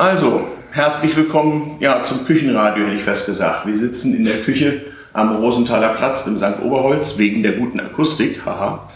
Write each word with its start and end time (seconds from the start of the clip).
Also, 0.00 0.48
herzlich 0.70 1.14
willkommen 1.14 1.76
ja, 1.78 2.02
zum 2.02 2.24
Küchenradio, 2.24 2.86
hätte 2.86 2.96
ich 2.96 3.02
fast 3.02 3.26
gesagt. 3.26 3.66
Wir 3.66 3.76
sitzen 3.76 4.16
in 4.16 4.24
der 4.24 4.38
Küche 4.38 4.80
am 5.12 5.36
Rosenthaler 5.36 5.90
Platz 5.90 6.26
im 6.26 6.38
St. 6.38 6.62
Oberholz 6.64 7.18
wegen 7.18 7.42
der 7.42 7.52
guten 7.52 7.78
Akustik, 7.80 8.40
haha. 8.46 8.88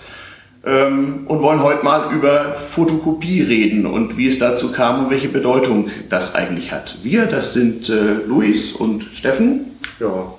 Ähm, 0.65 1.27
und 1.27 1.43
wollen 1.43 1.63
heute 1.63 1.85
mal 1.85 2.11
über 2.11 2.55
Fotokopie 2.55 3.43
reden 3.43 3.85
und 3.85 4.17
wie 4.17 4.29
es 4.29 4.39
dazu 4.39 4.73
kam 4.73 5.05
und 5.05 5.11
welche 5.11 5.29
Bedeutung 5.29 5.91
das 6.09 6.35
eigentlich 6.35 6.73
hat. 6.73 6.97
Wir, 7.03 7.27
das 7.27 7.53
sind 7.53 7.91
äh, 7.91 8.15
Luis 8.27 8.73
und 8.73 9.03
Steffen. 9.03 9.79
Ja. 10.01 10.33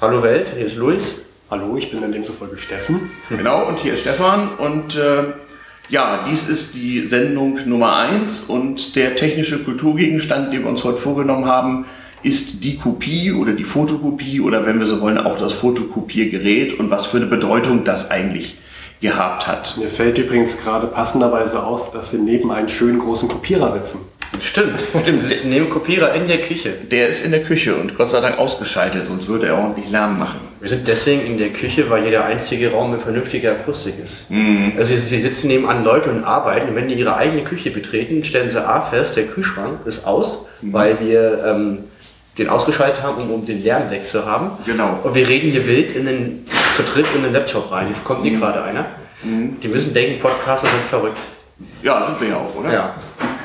Hallo 0.00 0.22
Welt, 0.22 0.46
hier 0.54 0.66
ist 0.66 0.76
Luis. 0.76 1.16
Hallo, 1.50 1.76
ich 1.76 1.90
bin 1.90 2.00
dann 2.00 2.12
demzufolge 2.12 2.58
Steffen. 2.58 3.10
Genau, 3.28 3.66
und 3.66 3.80
hier 3.80 3.94
ist 3.94 4.02
Stefan. 4.02 4.50
Und 4.56 4.96
äh, 4.96 5.24
ja, 5.92 6.24
dies 6.26 6.48
ist 6.48 6.74
die 6.74 7.04
Sendung 7.04 7.58
Nummer 7.66 7.96
1 7.96 8.44
und 8.44 8.96
der 8.96 9.14
technische 9.14 9.62
Kulturgegenstand, 9.62 10.50
den 10.50 10.62
wir 10.62 10.70
uns 10.70 10.82
heute 10.84 10.96
vorgenommen 10.96 11.44
haben, 11.44 11.84
ist 12.22 12.64
die 12.64 12.78
Kopie 12.78 13.30
oder 13.30 13.52
die 13.52 13.64
Fotokopie 13.64 14.40
oder 14.40 14.64
wenn 14.64 14.78
wir 14.78 14.86
so 14.86 15.02
wollen, 15.02 15.18
auch 15.18 15.36
das 15.36 15.52
Fotokopiergerät 15.52 16.80
und 16.80 16.90
was 16.90 17.04
für 17.04 17.18
eine 17.18 17.26
Bedeutung 17.26 17.84
das 17.84 18.10
eigentlich 18.10 18.56
gehabt 19.02 19.46
hat. 19.46 19.76
Mir 19.76 19.88
fällt 19.88 20.16
übrigens 20.16 20.56
gerade 20.62 20.86
passenderweise 20.86 21.62
auf, 21.62 21.92
dass 21.92 22.10
wir 22.10 22.20
neben 22.20 22.50
einem 22.50 22.70
schönen 22.70 22.98
großen 22.98 23.28
Kopierer 23.28 23.70
sitzen. 23.72 23.98
Stimmt, 24.40 24.80
stimmt. 25.00 25.22
Sitzen 25.22 25.50
neben 25.50 25.68
Kopierer 25.68 26.14
in 26.14 26.26
der 26.26 26.38
Küche. 26.38 26.70
Der 26.90 27.08
ist 27.08 27.24
in 27.24 27.30
der 27.30 27.42
Küche 27.42 27.74
und 27.74 27.96
Gott 27.96 28.10
sei 28.10 28.20
Dank 28.20 28.38
ausgeschaltet, 28.38 29.06
sonst 29.06 29.28
würde 29.28 29.46
er 29.46 29.58
ordentlich 29.58 29.90
Lärm 29.90 30.18
machen. 30.18 30.40
Wir 30.60 30.68
sind 30.68 30.86
deswegen 30.88 31.24
in 31.26 31.38
der 31.38 31.50
Küche, 31.50 31.88
weil 31.90 32.02
hier 32.02 32.10
der 32.10 32.24
einzige 32.24 32.72
Raum 32.72 32.92
mit 32.92 33.02
vernünftiger 33.02 33.52
Akustik 33.52 33.94
ist. 34.02 34.30
Mhm. 34.30 34.72
Also 34.76 34.94
sie 34.96 35.20
sitzen 35.20 35.48
nebenan 35.48 35.84
Leute 35.84 36.10
und 36.10 36.24
arbeiten 36.24 36.70
und 36.70 36.76
wenn 36.76 36.88
die 36.88 36.94
ihre 36.94 37.16
eigene 37.16 37.42
Küche 37.44 37.70
betreten, 37.70 38.24
stellen 38.24 38.50
sie 38.50 38.64
A 38.64 38.82
fest, 38.82 39.16
der 39.16 39.26
Kühlschrank 39.26 39.80
ist 39.86 40.06
aus, 40.06 40.46
mhm. 40.60 40.72
weil 40.72 41.00
wir 41.00 41.44
ähm, 41.46 41.78
den 42.38 42.48
ausgeschaltet 42.48 43.02
haben, 43.02 43.22
um, 43.22 43.30
um 43.30 43.46
den 43.46 43.62
Lärm 43.62 43.90
wegzuhaben. 43.90 44.50
Genau. 44.66 45.00
Und 45.02 45.14
wir 45.14 45.28
reden 45.28 45.50
hier 45.50 45.66
wild 45.66 45.94
in 45.94 46.06
den, 46.06 46.46
zu 46.76 46.82
dritt 46.82 47.06
in 47.14 47.22
den 47.22 47.32
Laptop 47.32 47.70
rein. 47.70 47.88
Jetzt 47.88 48.04
kommt 48.04 48.20
mhm. 48.20 48.24
sie 48.24 48.36
gerade 48.36 48.62
einer. 48.62 48.86
Mhm. 49.22 49.60
Die 49.60 49.68
müssen 49.68 49.92
denken, 49.92 50.20
Podcaster 50.20 50.66
sind 50.66 50.84
verrückt. 50.84 51.18
Ja, 51.82 52.02
sind 52.02 52.20
wir 52.20 52.28
ja 52.28 52.36
auch, 52.36 52.54
oder? 52.56 52.72
Ja. 52.72 52.94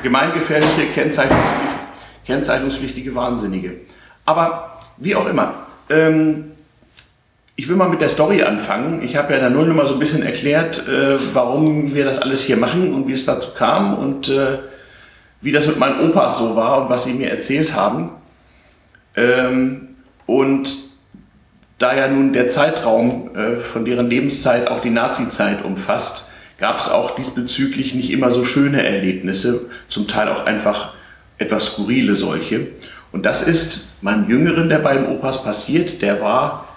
Gemeingefährliche, 0.03 0.87
kennzeichnungspflichtige, 0.93 1.81
kennzeichnungspflichtige 2.25 3.15
Wahnsinnige. 3.15 3.77
Aber 4.25 4.79
wie 4.97 5.15
auch 5.15 5.27
immer. 5.27 5.67
Ähm, 5.89 6.51
ich 7.55 7.67
will 7.67 7.75
mal 7.75 7.89
mit 7.89 8.01
der 8.01 8.09
Story 8.09 8.43
anfangen. 8.43 9.01
Ich 9.03 9.15
habe 9.15 9.33
ja 9.33 9.39
in 9.39 9.41
der 9.41 9.49
Nullnummer 9.49 9.87
so 9.87 9.93
ein 9.93 9.99
bisschen 9.99 10.21
erklärt, 10.21 10.87
äh, 10.87 11.17
warum 11.33 11.95
wir 11.95 12.05
das 12.05 12.19
alles 12.19 12.43
hier 12.43 12.57
machen 12.57 12.93
und 12.93 13.07
wie 13.07 13.13
es 13.13 13.25
dazu 13.25 13.49
kam 13.57 13.97
und 13.97 14.29
äh, 14.29 14.59
wie 15.41 15.51
das 15.51 15.67
mit 15.67 15.79
meinen 15.79 16.07
Opas 16.07 16.37
so 16.37 16.55
war 16.55 16.81
und 16.81 16.89
was 16.89 17.05
sie 17.05 17.13
mir 17.13 17.31
erzählt 17.31 17.73
haben. 17.73 18.11
Ähm, 19.15 19.87
und 20.27 20.75
da 21.79 21.95
ja 21.95 22.07
nun 22.07 22.33
der 22.33 22.49
Zeitraum 22.49 23.35
äh, 23.35 23.57
von 23.57 23.85
deren 23.85 24.09
Lebenszeit 24.09 24.67
auch 24.67 24.81
die 24.81 24.89
Nazi-Zeit 24.89 25.63
umfasst, 25.63 26.31
gab 26.59 26.79
es 26.79 26.89
auch 26.89 27.15
diesbezüglich 27.15 27.93
nicht 27.93 28.11
immer 28.11 28.31
so 28.31 28.43
schöne 28.43 28.85
Erlebnisse, 28.85 29.69
zum 29.87 30.07
Teil 30.07 30.29
auch 30.29 30.45
einfach 30.45 30.93
etwas 31.37 31.67
skurrile 31.67 32.15
solche. 32.15 32.67
Und 33.11 33.25
das 33.25 33.41
ist 33.41 34.03
meinem 34.03 34.29
Jüngeren 34.29 34.69
der 34.69 34.79
beiden 34.79 35.07
Opas 35.07 35.43
passiert. 35.43 36.01
Der 36.01 36.21
war 36.21 36.67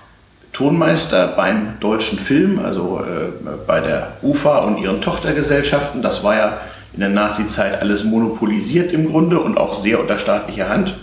Tonmeister 0.53 1.28
beim 1.28 1.78
deutschen 1.81 2.19
Film, 2.19 2.58
also 2.58 3.00
äh, 3.00 3.48
bei 3.66 3.81
der 3.81 4.16
UFA 4.22 4.58
und 4.58 4.78
ihren 4.78 5.00
Tochtergesellschaften. 5.00 6.03
Das 6.03 6.25
war 6.25 6.36
ja 6.36 6.61
in 6.92 7.00
der 7.00 7.08
Nazi-Zeit 7.08 7.81
alles 7.81 8.05
monopolisiert 8.05 8.92
im 8.92 9.08
Grunde 9.08 9.38
und 9.41 9.58
auch 9.58 9.75
sehr 9.75 10.00
unter 10.00 10.19
staatlicher 10.19 10.69
Hand. 10.69 10.97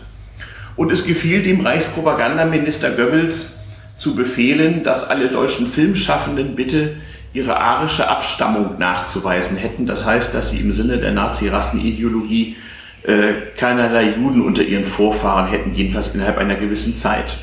Und 0.75 0.91
es 0.91 1.05
gefiel 1.05 1.41
dem 1.41 1.61
Reichspropagandaminister 1.61 2.91
Goebbels 2.91 3.59
zu 3.95 4.15
befehlen, 4.15 4.83
dass 4.83 5.09
alle 5.09 5.29
deutschen 5.29 5.65
Filmschaffenden 5.65 6.55
bitte 6.55 6.97
ihre 7.33 7.59
arische 7.59 8.09
Abstammung 8.09 8.77
nachzuweisen 8.79 9.57
hätten. 9.57 9.85
Das 9.85 10.05
heißt, 10.05 10.33
dass 10.33 10.51
sie 10.51 10.59
im 10.61 10.71
Sinne 10.71 10.97
der 10.97 11.11
Nazi-Rassenideologie 11.11 12.55
äh, 13.03 13.33
keinerlei 13.55 14.15
Juden 14.17 14.41
unter 14.41 14.63
ihren 14.63 14.85
Vorfahren 14.85 15.47
hätten, 15.47 15.75
jedenfalls 15.75 16.13
innerhalb 16.15 16.37
einer 16.37 16.55
gewissen 16.55 16.95
Zeit. 16.95 17.37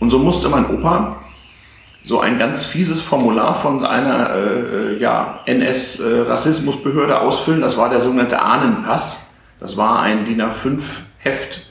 Und 0.00 0.10
so 0.10 0.18
musste 0.18 0.48
mein 0.48 0.68
Opa 0.70 1.16
so 2.04 2.20
ein 2.20 2.38
ganz 2.38 2.64
fieses 2.64 3.00
Formular 3.00 3.54
von 3.54 3.84
einer 3.84 4.30
äh, 4.34 4.98
ja, 4.98 5.40
NS-Rassismusbehörde 5.46 7.20
ausfüllen. 7.20 7.60
Das 7.60 7.78
war 7.78 7.88
der 7.88 8.00
sogenannte 8.00 8.42
Ahnenpass. 8.42 9.38
Das 9.60 9.76
war 9.76 10.00
ein 10.00 10.24
DIN 10.24 10.42
A5-Heft, 10.42 11.66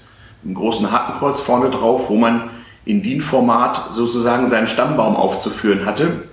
ein 0.46 0.54
großen 0.54 0.92
Hakenkreuz 0.92 1.42
vorne 1.42 1.70
drauf, 1.70 2.10
wo 2.10 2.16
man 2.16 2.50
in 2.86 3.02
DIN-Format 3.02 3.90
sozusagen 3.92 4.48
seinen 4.48 4.68
Stammbaum 4.68 5.16
aufzuführen 5.16 5.86
hatte 5.86 6.31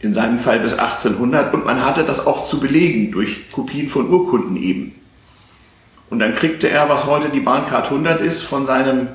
in 0.00 0.14
seinem 0.14 0.38
Fall 0.38 0.60
bis 0.60 0.78
1800 0.78 1.52
und 1.52 1.64
man 1.64 1.84
hatte 1.84 2.04
das 2.04 2.26
auch 2.26 2.46
zu 2.46 2.60
belegen 2.60 3.12
durch 3.12 3.50
Kopien 3.50 3.88
von 3.88 4.08
Urkunden 4.08 4.56
eben. 4.56 4.94
Und 6.08 6.18
dann 6.18 6.34
kriegte 6.34 6.68
er, 6.68 6.88
was 6.88 7.06
heute 7.06 7.28
die 7.28 7.40
Bahncard 7.40 7.86
100 7.86 8.20
ist, 8.20 8.42
von 8.42 8.66
seinem 8.66 9.08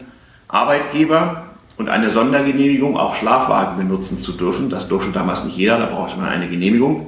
Arbeitgeber 0.47 1.47
und 1.77 1.89
eine 1.89 2.09
Sondergenehmigung, 2.09 2.97
auch 2.97 3.15
Schlafwagen 3.15 3.77
benutzen 3.77 4.17
zu 4.19 4.33
dürfen. 4.33 4.69
Das 4.69 4.87
durfte 4.87 5.11
damals 5.11 5.43
nicht 5.43 5.57
jeder, 5.57 5.77
da 5.77 5.87
brauchte 5.87 6.17
man 6.17 6.29
eine 6.29 6.47
Genehmigung 6.47 7.07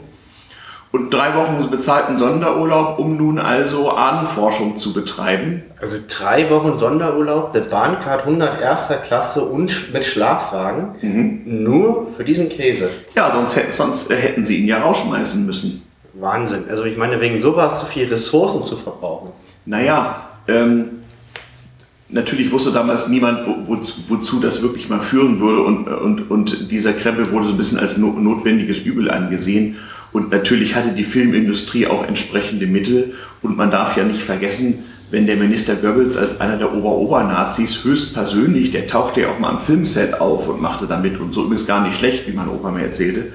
und 0.92 1.14
drei 1.14 1.36
Wochen 1.36 1.70
bezahlten 1.70 2.18
Sonderurlaub, 2.18 2.98
um 2.98 3.18
nun 3.18 3.40
also 3.40 3.92
Ahnenforschung 3.92 4.78
zu 4.78 4.94
betreiben. 4.94 5.64
Also 5.82 5.98
drei 6.08 6.50
Wochen 6.50 6.78
Sonderurlaub, 6.78 7.52
der 7.52 7.62
Bahncard 7.62 8.22
100 8.22 8.62
erster 8.62 8.96
Klasse 8.96 9.44
und 9.44 9.94
mit 9.94 10.06
Schlafwagen, 10.06 10.96
mhm. 11.02 11.64
nur 11.64 12.08
für 12.16 12.24
diesen 12.24 12.48
Käse. 12.48 12.90
Ja, 13.16 13.30
sonst, 13.30 13.60
sonst 13.74 14.10
hätten 14.10 14.46
sie 14.46 14.58
ihn 14.62 14.68
ja 14.68 14.82
rausschmeißen 14.82 15.46
müssen. 15.46 15.84
Wahnsinn. 16.14 16.64
Also 16.70 16.86
ich 16.86 16.98
meine, 16.98 17.20
wegen 17.22 17.40
sowas 17.40 17.82
so 17.82 17.86
viel 17.86 18.08
Ressourcen 18.08 18.64
zu 18.64 18.78
verbrauchen. 18.78 19.32
Naja, 19.66 20.22
ähm, 20.48 21.02
natürlich 22.10 22.52
wusste 22.52 22.72
damals 22.72 23.08
niemand, 23.08 23.46
wo, 23.46 23.56
wo, 23.68 23.78
wozu 24.08 24.40
das 24.40 24.62
wirklich 24.62 24.90
mal 24.90 25.02
führen 25.02 25.40
würde 25.40 25.62
und, 25.62 25.88
und, 25.88 26.32
und 26.32 26.72
dieser 26.72 26.94
Krempel 26.94 27.30
wurde 27.32 27.48
so 27.48 27.52
ein 27.54 27.58
bisschen 27.58 27.78
als 27.78 27.98
notwendiges 27.98 28.80
Übel 28.80 29.12
angesehen. 29.12 29.78
Und 30.12 30.32
natürlich 30.32 30.76
hatte 30.76 30.92
die 30.92 31.04
Filmindustrie 31.04 31.88
auch 31.88 32.08
entsprechende 32.08 32.68
Mittel. 32.68 33.14
Und 33.42 33.58
man 33.58 33.72
darf 33.72 33.98
ja 33.98 34.04
nicht 34.04 34.22
vergessen, 34.22 34.86
wenn 35.10 35.26
der 35.26 35.38
Minister 35.38 35.76
Goebbels 35.76 36.18
als 36.18 36.42
einer 36.42 36.58
der 36.58 36.74
Ober-Ober-Nazis 36.74 37.84
höchstpersönlich, 37.84 38.72
der 38.72 38.88
tauchte 38.88 39.22
ja 39.22 39.30
auch 39.30 39.40
mal 39.40 39.52
am 39.52 39.60
Filmset 39.60 40.20
auf 40.20 40.50
und 40.50 40.62
machte 40.62 40.86
damit 40.86 41.20
und 41.20 41.34
so 41.34 41.46
übrigens 41.46 41.66
gar 41.66 41.82
nicht 41.84 41.98
schlecht, 41.98 42.28
wie 42.28 42.34
mein 42.34 42.50
Opa 42.50 42.72
mir 42.72 42.84
erzählte. 42.84 43.32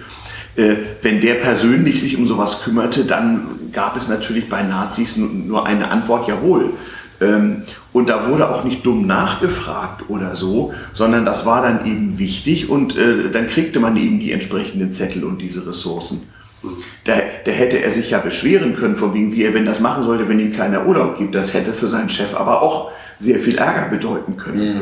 Äh, 0.54 0.76
wenn 1.00 1.20
der 1.22 1.34
persönlich 1.34 2.00
sich 2.00 2.18
um 2.18 2.26
sowas 2.26 2.62
kümmerte, 2.62 3.06
dann 3.06 3.70
gab 3.72 3.96
es 3.96 4.08
natürlich 4.08 4.50
bei 4.50 4.62
Nazis 4.62 5.16
nur 5.16 5.66
eine 5.66 5.88
Antwort, 5.90 6.28
jawohl. 6.28 6.74
Ähm, 7.22 7.62
und 7.94 8.10
da 8.10 8.28
wurde 8.28 8.50
auch 8.50 8.64
nicht 8.64 8.84
dumm 8.84 9.06
nachgefragt 9.06 10.10
oder 10.10 10.36
so, 10.36 10.74
sondern 10.92 11.24
das 11.24 11.46
war 11.46 11.62
dann 11.62 11.86
eben 11.86 12.18
wichtig 12.18 12.68
und 12.68 12.96
äh, 12.96 13.30
dann 13.30 13.46
kriegte 13.46 13.80
man 13.80 13.96
eben 13.96 14.20
die 14.20 14.32
entsprechenden 14.32 14.92
Zettel 14.92 15.24
und 15.24 15.40
diese 15.40 15.66
Ressourcen. 15.66 16.28
Da, 17.04 17.14
da, 17.44 17.50
hätte 17.50 17.82
er 17.82 17.90
sich 17.90 18.10
ja 18.10 18.18
beschweren 18.18 18.76
können, 18.76 18.96
von 18.96 19.14
wegen, 19.14 19.32
wie 19.32 19.44
er, 19.44 19.54
wenn 19.54 19.66
das 19.66 19.80
machen 19.80 20.02
sollte, 20.04 20.28
wenn 20.28 20.38
ihm 20.38 20.54
keiner 20.54 20.86
Urlaub 20.86 21.18
gibt. 21.18 21.34
Das 21.34 21.54
hätte 21.54 21.72
für 21.72 21.88
seinen 21.88 22.08
Chef 22.08 22.34
aber 22.34 22.62
auch 22.62 22.90
sehr 23.18 23.38
viel 23.38 23.58
Ärger 23.58 23.88
bedeuten 23.88 24.36
können. 24.36 24.74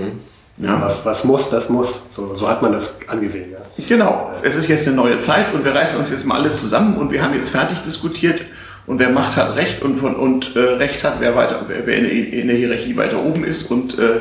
Mhm. 0.57 0.67
Ja. 0.67 0.81
Was, 0.83 1.07
was 1.07 1.25
muss, 1.25 1.49
das 1.51 1.71
muss. 1.71 2.15
So, 2.15 2.35
so 2.35 2.49
hat 2.49 2.61
man 2.61 2.73
das 2.73 3.01
angesehen. 3.09 3.53
Ja. 3.53 3.85
Genau. 3.89 4.31
Es 4.43 4.55
ist 4.57 4.69
jetzt 4.69 4.87
eine 4.87 4.97
neue 4.97 5.21
Zeit 5.21 5.55
und 5.55 5.65
wir 5.65 5.75
reißen 5.75 5.99
uns 5.99 6.11
jetzt 6.11 6.27
mal 6.27 6.41
alle 6.41 6.53
zusammen 6.53 6.99
und 6.99 7.11
wir 7.11 7.23
haben 7.23 7.35
jetzt 7.35 7.49
fertig 7.49 7.81
diskutiert 7.81 8.43
und 8.87 8.99
wer 8.99 9.11
Macht 9.11 9.37
hat 9.37 9.57
Recht 9.57 9.83
und, 9.83 9.97
von, 9.97 10.17
und 10.17 10.57
äh, 10.57 10.59
Recht 10.59 11.05
hat, 11.05 11.21
wer, 11.21 11.35
weiter, 11.35 11.65
wer, 11.69 11.97
in, 11.97 12.05
der, 12.05 12.13
in, 12.13 12.49
der, 12.49 12.57
Hierarchie 12.57 12.97
weiter 12.97 13.23
oben 13.23 13.45
ist 13.45 13.71
und 13.71 13.97
äh, 13.99 14.21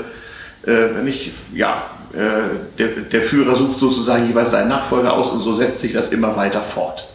äh, 0.70 1.04
nicht, 1.04 1.32
ja, 1.54 1.84
äh, 2.14 2.78
der, 2.78 2.88
der 3.12 3.22
Führer 3.22 3.56
sucht 3.56 3.80
sozusagen 3.80 4.28
jeweils 4.28 4.52
seinen 4.52 4.70
Nachfolger 4.70 5.14
aus 5.14 5.32
und 5.32 5.42
so 5.42 5.54
setzt 5.54 5.80
sich 5.80 5.94
das 5.94 6.10
immer 6.10 6.36
weiter 6.36 6.62
fort. 6.62 7.08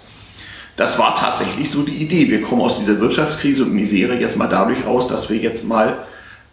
Das 0.76 0.98
war 0.98 1.14
tatsächlich 1.14 1.70
so 1.70 1.82
die 1.82 1.96
Idee. 1.96 2.30
Wir 2.30 2.42
kommen 2.42 2.62
aus 2.62 2.78
dieser 2.78 2.98
Wirtschaftskrise 3.00 3.62
und 3.62 3.74
Misere 3.74 4.16
jetzt 4.16 4.36
mal 4.36 4.48
dadurch 4.48 4.84
raus, 4.84 5.06
dass 5.06 5.30
wir 5.30 5.36
jetzt 5.36 5.68
mal 5.68 5.98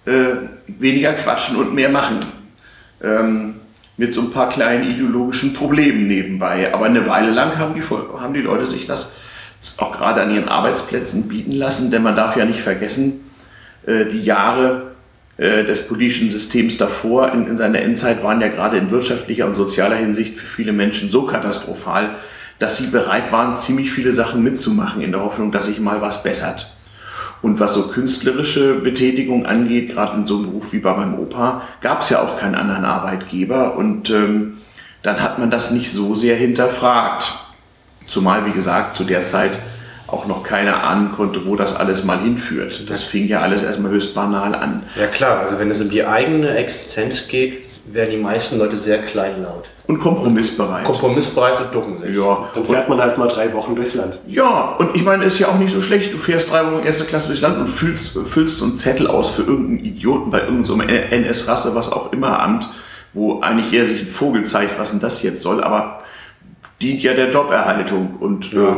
äh, 0.05 0.11
weniger 0.67 1.13
quatschen 1.13 1.55
und 1.55 1.73
mehr 1.73 1.89
machen. 1.89 2.19
Ähm, 3.03 3.55
mit 3.97 4.13
so 4.13 4.21
ein 4.21 4.31
paar 4.31 4.49
kleinen 4.49 4.89
ideologischen 4.89 5.53
Problemen 5.53 6.07
nebenbei. 6.07 6.73
Aber 6.73 6.85
eine 6.85 7.07
Weile 7.07 7.29
lang 7.29 7.57
haben 7.57 7.75
die, 7.75 7.81
haben 7.81 8.33
die 8.33 8.41
Leute 8.41 8.65
sich 8.65 8.87
das 8.87 9.13
auch 9.77 9.95
gerade 9.95 10.21
an 10.21 10.33
ihren 10.33 10.49
Arbeitsplätzen 10.49 11.27
bieten 11.27 11.51
lassen, 11.51 11.91
denn 11.91 12.01
man 12.01 12.15
darf 12.15 12.35
ja 12.35 12.45
nicht 12.45 12.61
vergessen, 12.61 13.29
äh, 13.85 14.05
die 14.05 14.21
Jahre 14.21 14.93
äh, 15.37 15.63
des 15.63 15.87
politischen 15.87 16.31
Systems 16.31 16.77
davor 16.77 17.31
in, 17.31 17.45
in 17.47 17.57
seiner 17.57 17.79
Endzeit 17.79 18.23
waren 18.23 18.41
ja 18.41 18.47
gerade 18.47 18.77
in 18.77 18.89
wirtschaftlicher 18.89 19.45
und 19.45 19.53
sozialer 19.53 19.97
Hinsicht 19.97 20.35
für 20.35 20.47
viele 20.47 20.73
Menschen 20.73 21.11
so 21.11 21.23
katastrophal, 21.23 22.15
dass 22.61 22.77
sie 22.77 22.91
bereit 22.91 23.31
waren, 23.31 23.55
ziemlich 23.55 23.91
viele 23.91 24.13
Sachen 24.13 24.43
mitzumachen, 24.43 25.01
in 25.01 25.11
der 25.11 25.21
Hoffnung, 25.21 25.51
dass 25.51 25.65
sich 25.65 25.79
mal 25.79 25.99
was 25.99 26.21
bessert. 26.21 26.71
Und 27.41 27.59
was 27.59 27.73
so 27.73 27.87
künstlerische 27.87 28.75
Betätigung 28.75 29.47
angeht, 29.47 29.89
gerade 29.89 30.17
in 30.17 30.27
so 30.27 30.37
einem 30.37 30.45
Beruf 30.45 30.71
wie 30.71 30.77
bei 30.77 30.95
meinem 30.95 31.17
Opa, 31.17 31.63
gab 31.81 32.01
es 32.01 32.11
ja 32.11 32.21
auch 32.21 32.37
keinen 32.37 32.53
anderen 32.53 32.85
Arbeitgeber. 32.85 33.75
Und 33.77 34.11
ähm, 34.11 34.59
dann 35.01 35.23
hat 35.23 35.39
man 35.39 35.49
das 35.49 35.71
nicht 35.71 35.91
so 35.91 36.13
sehr 36.13 36.35
hinterfragt. 36.35 37.33
Zumal, 38.05 38.45
wie 38.45 38.51
gesagt, 38.51 38.95
zu 38.95 39.05
der 39.05 39.25
Zeit 39.25 39.57
auch 40.11 40.27
noch 40.27 40.43
keiner 40.43 40.83
ahnen 40.83 41.11
konnte, 41.11 41.45
wo 41.45 41.55
das 41.55 41.75
alles 41.75 42.03
mal 42.03 42.19
hinführt. 42.19 42.89
Das 42.89 43.03
fing 43.03 43.27
ja 43.27 43.41
alles 43.41 43.63
erstmal 43.63 43.91
höchst 43.91 44.13
banal 44.13 44.53
an. 44.55 44.83
Ja 44.99 45.07
klar, 45.07 45.39
also 45.39 45.57
wenn 45.59 45.71
es 45.71 45.81
um 45.81 45.89
die 45.89 46.05
eigene 46.05 46.55
Existenz 46.55 47.27
geht, 47.27 47.63
werden 47.85 48.11
die 48.11 48.17
meisten 48.17 48.59
Leute 48.59 48.75
sehr 48.75 48.99
kleinlaut. 48.99 49.69
Und 49.87 49.99
kompromissbereit. 49.99 50.83
Kompromissbereit 50.83 51.59
und 51.59 51.73
ducken 51.73 51.97
sich. 51.97 52.15
Ja, 52.15 52.49
dann 52.53 52.65
fährt 52.65 52.89
man 52.89 53.01
halt 53.01 53.17
mal 53.17 53.27
drei 53.27 53.51
Wochen 53.53 53.75
durchs 53.75 53.95
Land. 53.95 54.19
Ja, 54.27 54.75
und 54.77 54.95
ich 54.95 55.03
meine, 55.03 55.25
ist 55.25 55.39
ja 55.39 55.47
auch 55.47 55.57
nicht 55.57 55.73
so 55.73 55.81
schlecht. 55.81 56.13
Du 56.13 56.17
fährst 56.17 56.51
drei 56.51 56.65
Wochen 56.65 56.85
erste 56.85 57.05
Klasse 57.05 57.27
durchs 57.27 57.41
Land 57.41 57.57
und 57.57 57.67
füllst, 57.67 58.17
füllst 58.25 58.57
so 58.57 58.65
einen 58.65 58.77
Zettel 58.77 59.07
aus 59.07 59.29
für 59.29 59.41
irgendeinen 59.41 59.85
Idioten 59.85 60.29
bei 60.29 60.39
irgendeinem 60.39 60.65
so 60.65 60.79
NS-Rasse, 60.79 61.75
was 61.75 61.91
auch 61.91 62.13
immer, 62.13 62.39
Amt, 62.39 62.69
wo 63.13 63.41
eigentlich 63.41 63.73
eher 63.73 63.87
sich 63.87 64.01
ein 64.01 64.07
Vogel 64.07 64.43
zeigt, 64.43 64.79
was 64.79 64.91
denn 64.91 64.99
das 64.99 65.23
jetzt 65.23 65.41
soll, 65.41 65.63
aber 65.63 66.01
dient 66.81 67.03
ja 67.03 67.13
der 67.13 67.29
Joberhaltung 67.29 68.15
und 68.19 68.53
ja, 68.53 68.71
äh, 68.71 68.75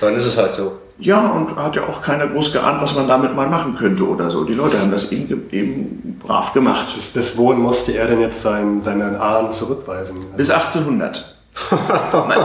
dann 0.00 0.16
ist 0.16 0.26
es 0.26 0.36
halt 0.36 0.54
so. 0.54 0.78
Ja, 0.98 1.32
und 1.32 1.56
hat 1.56 1.74
ja 1.74 1.82
auch 1.82 2.00
keiner 2.02 2.28
groß 2.28 2.52
geahnt, 2.52 2.80
was 2.80 2.94
man 2.94 3.08
damit 3.08 3.34
mal 3.34 3.48
machen 3.48 3.74
könnte 3.74 4.06
oder 4.08 4.30
so. 4.30 4.44
Die 4.44 4.54
Leute 4.54 4.80
haben 4.80 4.92
das 4.92 5.10
eben, 5.10 5.48
eben 5.50 6.18
brav 6.24 6.52
gemacht. 6.52 6.94
Bis, 6.94 7.08
bis 7.08 7.36
wohin 7.36 7.60
musste 7.60 7.92
er 7.92 8.06
denn 8.06 8.20
jetzt 8.20 8.42
sein, 8.42 8.80
seinen 8.80 9.16
Ahn 9.16 9.50
zurückweisen? 9.50 10.18
Bis 10.36 10.50
1800. 10.50 11.34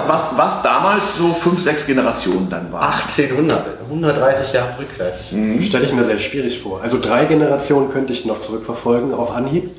was, 0.08 0.38
was 0.38 0.62
damals 0.62 1.18
so 1.18 1.34
fünf, 1.34 1.62
sechs 1.62 1.86
Generationen 1.86 2.50
dann 2.50 2.72
war. 2.72 2.82
1800, 2.82 3.82
130 3.86 4.54
Jahre 4.54 4.80
rückwärts. 4.80 5.32
Mhm. 5.32 5.62
Stelle 5.62 5.86
ich 5.86 5.94
mir 5.94 6.04
sehr 6.04 6.20
schwierig 6.20 6.60
vor. 6.60 6.82
Also 6.82 7.00
drei 7.00 7.26
Generationen 7.26 7.92
könnte 7.92 8.14
ich 8.14 8.26
noch 8.26 8.40
zurückverfolgen 8.40 9.14
auf 9.14 9.36
Anhieb. 9.36 9.72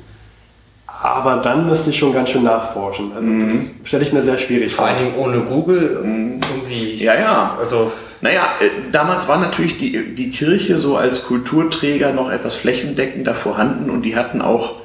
Aber 0.85 1.37
dann 1.37 1.67
müsste 1.67 1.89
ich 1.89 1.97
schon 1.97 2.13
ganz 2.13 2.29
schön 2.29 2.43
nachforschen. 2.43 3.11
Also 3.15 3.29
mhm. 3.29 3.39
das 3.41 3.75
stelle 3.85 4.03
ich 4.03 4.13
mir 4.13 4.21
sehr 4.21 4.37
schwierig 4.37 4.75
vor. 4.75 4.85
Vor 4.85 4.93
allen 4.93 5.05
Dingen 5.05 5.17
ohne 5.17 5.39
Google 5.39 6.01
mhm. 6.03 6.39
Irgendwie. 6.71 7.03
Ja, 7.03 7.19
ja. 7.19 7.57
Also 7.59 7.91
naja, 8.21 8.43
äh, 8.59 8.91
damals 8.91 9.27
war 9.27 9.39
natürlich 9.39 9.77
die, 9.77 10.15
die 10.15 10.29
Kirche 10.29 10.77
so 10.77 10.97
als 10.97 11.25
Kulturträger 11.25 12.13
noch 12.13 12.31
etwas 12.31 12.55
flächendeckender 12.55 13.35
vorhanden 13.35 13.89
und 13.89 14.03
die 14.03 14.15
hatten 14.15 14.41
auch 14.41 14.75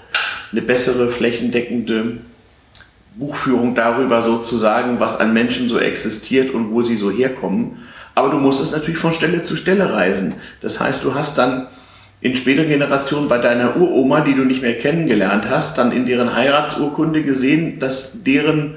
eine 0.52 0.62
bessere 0.62 1.08
flächendeckende 1.08 2.18
Buchführung 3.14 3.74
darüber 3.74 4.22
sozusagen, 4.22 5.00
was 5.00 5.20
an 5.20 5.32
Menschen 5.32 5.68
so 5.68 5.78
existiert 5.78 6.50
und 6.50 6.70
wo 6.70 6.82
sie 6.82 6.96
so 6.96 7.10
herkommen. 7.10 7.78
Aber 8.14 8.30
du 8.30 8.38
musstest 8.38 8.72
natürlich 8.72 8.98
von 8.98 9.12
Stelle 9.12 9.42
zu 9.42 9.56
Stelle 9.56 9.92
reisen. 9.92 10.34
Das 10.60 10.80
heißt, 10.80 11.04
du 11.04 11.14
hast 11.14 11.36
dann 11.36 11.66
in 12.20 12.34
späteren 12.34 12.68
Generationen 12.68 13.28
bei 13.28 13.38
deiner 13.38 13.76
Uroma, 13.76 14.20
die 14.20 14.34
du 14.34 14.44
nicht 14.44 14.62
mehr 14.62 14.78
kennengelernt 14.78 15.50
hast, 15.50 15.76
dann 15.76 15.92
in 15.92 16.06
deren 16.06 16.34
Heiratsurkunde 16.34 17.22
gesehen, 17.22 17.78
dass 17.78 18.22
deren 18.24 18.76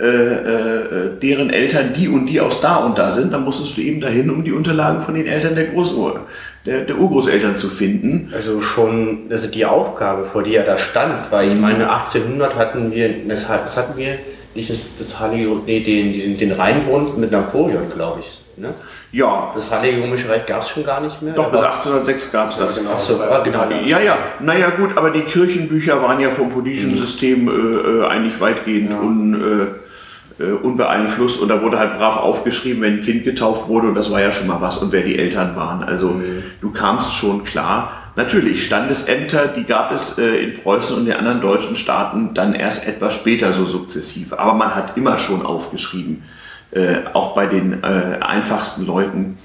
äh, 0.00 0.04
äh, 0.04 1.18
deren 1.20 1.50
Eltern 1.50 1.92
die 1.92 2.08
und 2.08 2.26
die 2.26 2.40
aus 2.40 2.60
da 2.60 2.76
und 2.76 2.98
da 2.98 3.10
sind, 3.10 3.32
dann 3.32 3.44
musstest 3.44 3.76
du 3.76 3.80
eben 3.80 4.00
dahin, 4.00 4.30
um 4.30 4.44
die 4.44 4.52
Unterlagen 4.52 5.02
von 5.02 5.14
den 5.14 5.26
Eltern 5.26 5.54
der, 5.54 5.66
Großur 5.66 6.20
der, 6.66 6.82
der 6.82 6.98
Urgroßeltern 6.98 7.56
zu 7.56 7.68
finden. 7.68 8.30
Also 8.32 8.60
schon, 8.60 9.22
also 9.30 9.48
die 9.48 9.66
Aufgabe, 9.66 10.24
vor 10.24 10.42
der 10.42 10.60
er 10.60 10.66
da 10.66 10.78
stand, 10.78 11.32
weil 11.32 11.48
ich 11.48 11.54
mhm. 11.54 11.62
meine, 11.62 11.90
1800 11.90 12.54
hatten 12.54 12.92
wir, 12.92 13.12
das 13.26 13.48
hatten 13.48 13.96
wir 13.96 14.18
nicht 14.54 14.70
das, 14.70 14.96
das 14.96 15.18
Heilige, 15.18 15.50
nee, 15.66 15.80
den, 15.80 16.12
den, 16.12 16.38
den 16.38 16.52
Rheinbund 16.52 17.18
mit 17.18 17.32
Napoleon, 17.32 17.90
glaube 17.92 18.20
ich. 18.20 18.42
Ne? 18.56 18.74
Ja. 19.12 19.52
Das 19.54 19.70
Heilige 19.70 20.02
Römische 20.02 20.28
Reich 20.28 20.46
gab 20.46 20.62
es 20.62 20.68
schon 20.68 20.84
gar 20.84 21.00
nicht 21.00 21.22
mehr. 21.22 21.34
Doch, 21.34 21.50
bis 21.50 21.60
1806 21.60 22.32
gab 22.32 22.50
es 22.50 22.58
das. 22.58 22.76
Ja, 22.76 22.82
genau, 22.82 22.98
so, 22.98 23.20
ja, 23.20 23.40
genau. 23.40 23.86
Ja, 23.86 24.00
ja, 24.00 24.18
naja 24.40 24.70
gut, 24.70 24.96
aber 24.96 25.10
die 25.10 25.22
Kirchenbücher 25.22 26.02
waren 26.02 26.20
ja 26.20 26.30
vom 26.30 26.50
politischen 26.50 26.92
mhm. 26.92 26.96
System 26.96 27.48
äh, 27.48 27.52
äh 27.52 28.06
eigentlich 28.06 28.40
weitgehend 28.40 28.92
ja. 28.92 28.98
un, 28.98 29.34
äh, 29.34 29.62
äh, 29.62 29.66
unbeeinflusst 30.40 31.40
und 31.40 31.48
da 31.48 31.62
wurde 31.62 31.78
halt 31.78 31.98
brav 31.98 32.16
aufgeschrieben, 32.16 32.82
wenn 32.82 32.94
ein 32.94 33.02
Kind 33.02 33.24
getauft 33.24 33.68
wurde 33.68 33.88
und 33.88 33.94
das 33.94 34.10
war 34.10 34.20
ja 34.20 34.32
schon 34.32 34.46
mal 34.46 34.60
was 34.60 34.78
und 34.78 34.92
wer 34.92 35.02
die 35.02 35.18
Eltern 35.18 35.56
waren. 35.56 35.82
Also 35.82 36.10
mhm. 36.10 36.42
du 36.60 36.70
kamst 36.70 37.14
schon 37.14 37.44
klar. 37.44 37.92
Natürlich, 38.16 38.64
Standesämter, 38.64 39.46
die 39.46 39.64
gab 39.64 39.92
es 39.92 40.18
äh, 40.18 40.42
in 40.42 40.54
Preußen 40.54 40.96
und 40.96 41.06
den 41.06 41.14
anderen 41.14 41.40
deutschen 41.40 41.76
Staaten 41.76 42.34
dann 42.34 42.54
erst 42.54 42.88
etwas 42.88 43.14
später 43.14 43.52
so 43.52 43.64
sukzessiv. 43.64 44.32
Aber 44.32 44.54
man 44.54 44.74
hat 44.74 44.96
immer 44.96 45.18
schon 45.18 45.46
aufgeschrieben, 45.46 46.24
äh, 46.72 46.96
auch 47.12 47.34
bei 47.34 47.46
den 47.46 47.82
äh, 47.82 48.18
einfachsten 48.20 48.86
Leuten, 48.86 49.38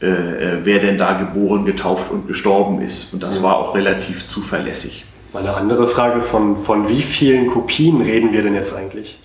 äh, 0.00 0.06
äh, 0.06 0.58
wer 0.64 0.78
denn 0.78 0.98
da 0.98 1.14
geboren, 1.14 1.64
getauft 1.64 2.10
und 2.10 2.26
gestorben 2.26 2.80
ist. 2.80 3.14
Und 3.14 3.22
das 3.22 3.40
mhm. 3.40 3.44
war 3.44 3.56
auch 3.56 3.74
relativ 3.74 4.26
zuverlässig. 4.26 5.04
Meine 5.32 5.54
andere 5.54 5.86
Frage, 5.86 6.20
von, 6.20 6.56
von 6.56 6.88
wie 6.88 7.02
vielen 7.02 7.48
Kopien 7.48 8.00
reden 8.00 8.32
wir 8.32 8.42
denn 8.42 8.54
jetzt 8.54 8.74
eigentlich? 8.74 9.20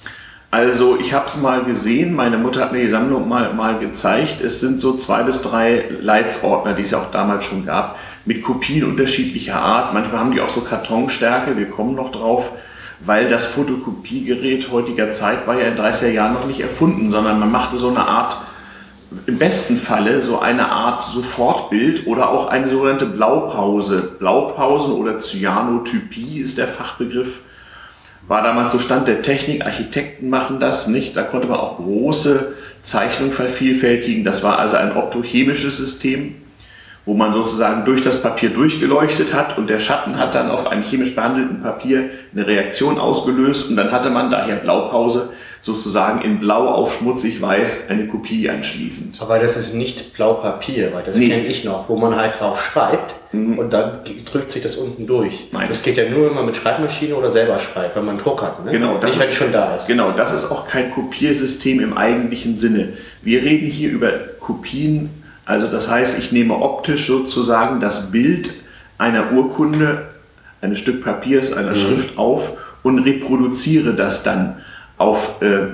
Also 0.53 0.99
ich 0.99 1.15
habe 1.15 1.25
es 1.25 1.41
mal 1.41 1.63
gesehen, 1.63 2.13
meine 2.13 2.37
Mutter 2.37 2.61
hat 2.61 2.73
mir 2.73 2.81
die 2.83 2.87
Sammlung 2.87 3.27
mal, 3.27 3.55
mal 3.55 3.79
gezeigt. 3.79 4.39
Es 4.39 4.59
sind 4.59 4.79
so 4.79 4.95
zwei 4.95 5.23
bis 5.23 5.41
drei 5.41 5.85
Leitsordner, 5.99 6.73
die 6.73 6.83
es 6.83 6.93
auch 6.93 7.09
damals 7.09 7.45
schon 7.45 7.65
gab, 7.65 7.97
mit 8.25 8.43
Kopien 8.43 8.83
unterschiedlicher 8.83 9.59
Art. 9.59 9.95
Manchmal 9.95 10.19
haben 10.19 10.31
die 10.31 10.41
auch 10.41 10.51
so 10.51 10.61
Kartonstärke, 10.61 11.57
wir 11.57 11.67
kommen 11.69 11.95
noch 11.95 12.11
drauf, 12.11 12.51
weil 12.99 13.31
das 13.31 13.47
Fotokopiegerät 13.47 14.71
heutiger 14.71 15.09
Zeit 15.09 15.47
war 15.47 15.59
ja 15.59 15.65
in 15.65 15.75
30er 15.75 16.11
Jahren 16.11 16.33
noch 16.33 16.45
nicht 16.45 16.59
erfunden, 16.59 17.09
sondern 17.09 17.39
man 17.39 17.51
machte 17.51 17.79
so 17.79 17.89
eine 17.89 18.07
Art, 18.07 18.37
im 19.25 19.39
besten 19.39 19.75
Falle 19.75 20.21
so 20.21 20.37
eine 20.37 20.69
Art 20.69 21.01
Sofortbild 21.01 22.05
oder 22.05 22.29
auch 22.29 22.45
eine 22.45 22.69
sogenannte 22.69 23.07
Blaupause. 23.07 24.17
Blaupausen 24.19 24.93
oder 24.93 25.17
Cyanotypie 25.17 26.41
ist 26.41 26.59
der 26.59 26.67
Fachbegriff 26.67 27.41
war 28.27 28.41
damals 28.41 28.71
so 28.71 28.79
Stand 28.79 29.07
der 29.07 29.21
Technik, 29.21 29.65
Architekten 29.65 30.29
machen 30.29 30.59
das 30.59 30.87
nicht, 30.87 31.15
da 31.15 31.23
konnte 31.23 31.47
man 31.47 31.59
auch 31.59 31.77
große 31.77 32.53
Zeichnungen 32.81 33.33
vervielfältigen. 33.33 34.23
Das 34.23 34.43
war 34.43 34.59
also 34.59 34.77
ein 34.77 34.95
optochemisches 34.95 35.77
System, 35.77 36.35
wo 37.05 37.13
man 37.13 37.33
sozusagen 37.33 37.85
durch 37.85 38.01
das 38.01 38.21
Papier 38.21 38.49
durchgeleuchtet 38.49 39.33
hat 39.33 39.57
und 39.57 39.69
der 39.69 39.79
Schatten 39.79 40.17
hat 40.17 40.35
dann 40.35 40.49
auf 40.49 40.67
einem 40.67 40.83
chemisch 40.83 41.15
behandelten 41.15 41.61
Papier 41.61 42.09
eine 42.33 42.47
Reaktion 42.47 42.97
ausgelöst 42.97 43.69
und 43.69 43.75
dann 43.75 43.91
hatte 43.91 44.09
man 44.09 44.29
daher 44.29 44.55
Blaupause 44.57 45.31
sozusagen 45.63 46.21
in 46.21 46.39
blau 46.39 46.67
auf 46.67 46.97
schmutzig 46.97 47.41
weiß 47.41 47.89
eine 47.89 48.05
Kopie 48.07 48.49
anschließend. 48.49 49.21
Aber 49.21 49.39
das 49.39 49.55
ist 49.55 49.73
nicht 49.73 50.13
Blaupapier, 50.13 50.91
weil 50.93 51.03
das 51.03 51.17
nee. 51.17 51.29
kenne 51.29 51.47
ich 51.47 51.63
noch, 51.63 51.87
wo 51.87 51.95
man 51.95 52.17
halt 52.17 52.37
drauf 52.37 52.61
schreibt 52.61 53.15
mhm. 53.33 53.57
und 53.57 53.71
dann 53.71 54.01
drückt 54.29 54.51
sich 54.51 54.61
das 54.61 54.75
unten 54.75 55.07
durch. 55.07 55.47
Nein. 55.53 55.69
Das 55.69 55.81
geht 55.81 55.95
ja 55.95 56.09
nur, 56.09 56.27
wenn 56.27 56.35
man 56.35 56.45
mit 56.47 56.57
Schreibmaschine 56.57 57.15
oder 57.15 57.31
selber 57.31 57.61
schreibt, 57.61 57.95
wenn 57.95 58.03
man 58.03 58.17
Druck 58.17 58.41
hat. 58.41 58.65
Ne? 58.65 58.73
Genau, 58.73 58.97
das 58.97 59.11
nicht, 59.11 59.21
wenn 59.21 59.29
es 59.29 59.35
schon 59.35 59.53
da 59.53 59.77
ist. 59.77 59.87
Genau, 59.87 60.11
das 60.11 60.33
ist 60.33 60.51
auch 60.51 60.67
kein 60.67 60.91
Kopiersystem 60.91 61.79
im 61.79 61.97
eigentlichen 61.97 62.57
Sinne. 62.57 62.89
Wir 63.21 63.41
reden 63.41 63.67
hier 63.67 63.89
über 63.89 64.11
Kopien, 64.41 65.11
also 65.45 65.67
das 65.67 65.89
heißt, 65.89 66.19
ich 66.19 66.33
nehme 66.33 66.55
optisch 66.55 67.07
sozusagen 67.07 67.79
das 67.79 68.11
Bild 68.11 68.51
einer 68.97 69.31
Urkunde, 69.31 70.09
eines 70.59 70.79
Stück 70.79 71.05
Papiers, 71.05 71.53
einer 71.53 71.69
mhm. 71.69 71.75
Schrift 71.75 72.17
auf 72.17 72.57
und 72.83 72.99
reproduziere 72.99 73.93
das 73.93 74.23
dann 74.23 74.57
auf 75.03 75.41
äh, 75.41 75.67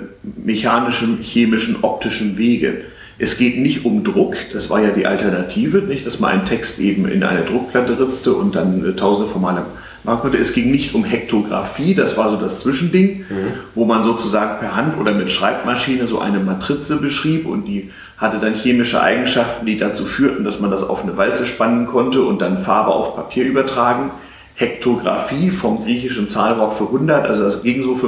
mechanischem, 0.43 1.19
chemischen, 1.21 1.77
optischen 1.83 2.37
Wege. 2.37 2.81
Es 3.17 3.37
geht 3.37 3.59
nicht 3.59 3.85
um 3.85 4.03
Druck, 4.03 4.35
das 4.53 4.69
war 4.69 4.81
ja 4.81 4.91
die 4.91 5.05
Alternative, 5.05 5.79
nicht, 5.79 6.05
dass 6.05 6.19
man 6.19 6.31
einen 6.31 6.45
Text 6.45 6.79
eben 6.79 7.07
in 7.07 7.23
eine 7.23 7.43
Druckplatte 7.43 7.99
ritzte 7.99 8.33
und 8.33 8.55
dann 8.55 8.85
äh, 8.85 8.95
tausende 8.95 9.29
von 9.29 9.41
Male 9.41 9.65
machen 10.03 10.21
konnte. 10.21 10.37
Es 10.37 10.53
ging 10.53 10.71
nicht 10.71 10.95
um 10.95 11.03
Hektographie, 11.03 11.93
das 11.93 12.17
war 12.17 12.29
so 12.29 12.37
das 12.37 12.61
Zwischending, 12.61 13.25
mhm. 13.29 13.53
wo 13.75 13.85
man 13.85 14.03
sozusagen 14.03 14.59
per 14.59 14.75
Hand 14.75 14.97
oder 14.97 15.13
mit 15.13 15.29
Schreibmaschine 15.29 16.07
so 16.07 16.19
eine 16.19 16.39
Matrize 16.39 17.01
beschrieb 17.01 17.45
und 17.45 17.65
die 17.65 17.91
hatte 18.17 18.39
dann 18.39 18.53
chemische 18.53 19.01
Eigenschaften, 19.01 19.65
die 19.65 19.77
dazu 19.77 20.05
führten, 20.05 20.43
dass 20.43 20.59
man 20.59 20.71
das 20.71 20.87
auf 20.87 21.03
eine 21.03 21.17
Walze 21.17 21.45
spannen 21.45 21.85
konnte 21.85 22.23
und 22.23 22.41
dann 22.41 22.57
Farbe 22.57 22.91
auf 22.91 23.15
Papier 23.15 23.45
übertragen. 23.45 24.11
Hektographie 24.55 25.51
vom 25.51 25.83
griechischen 25.85 26.27
Zahlwort 26.27 26.73
für 26.73 26.85
100, 26.85 27.25
also 27.27 27.43
das 27.43 27.63
ging 27.63 27.81
so 27.81 27.95
für 27.95 28.07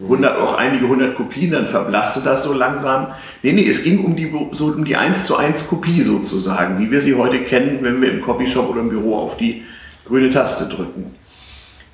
100, 0.00 0.36
auch 0.36 0.54
einige 0.54 0.88
hundert 0.88 1.16
Kopien, 1.16 1.52
dann 1.52 1.66
verblasste 1.66 2.22
das 2.24 2.42
so 2.42 2.52
langsam. 2.52 3.08
Nee, 3.42 3.52
nee, 3.52 3.68
es 3.68 3.84
ging 3.84 4.04
um 4.04 4.16
die, 4.16 4.32
so 4.52 4.66
um 4.66 4.84
die 4.84 4.96
1 4.96 5.26
zu 5.26 5.36
1 5.36 5.68
Kopie 5.68 6.02
sozusagen, 6.02 6.78
wie 6.78 6.90
wir 6.90 7.00
sie 7.00 7.14
heute 7.14 7.40
kennen, 7.40 7.78
wenn 7.82 8.00
wir 8.00 8.10
im 8.10 8.20
Copyshop 8.20 8.70
oder 8.70 8.80
im 8.80 8.88
Büro 8.88 9.16
auf 9.16 9.36
die 9.36 9.62
grüne 10.04 10.30
Taste 10.30 10.74
drücken. 10.74 11.14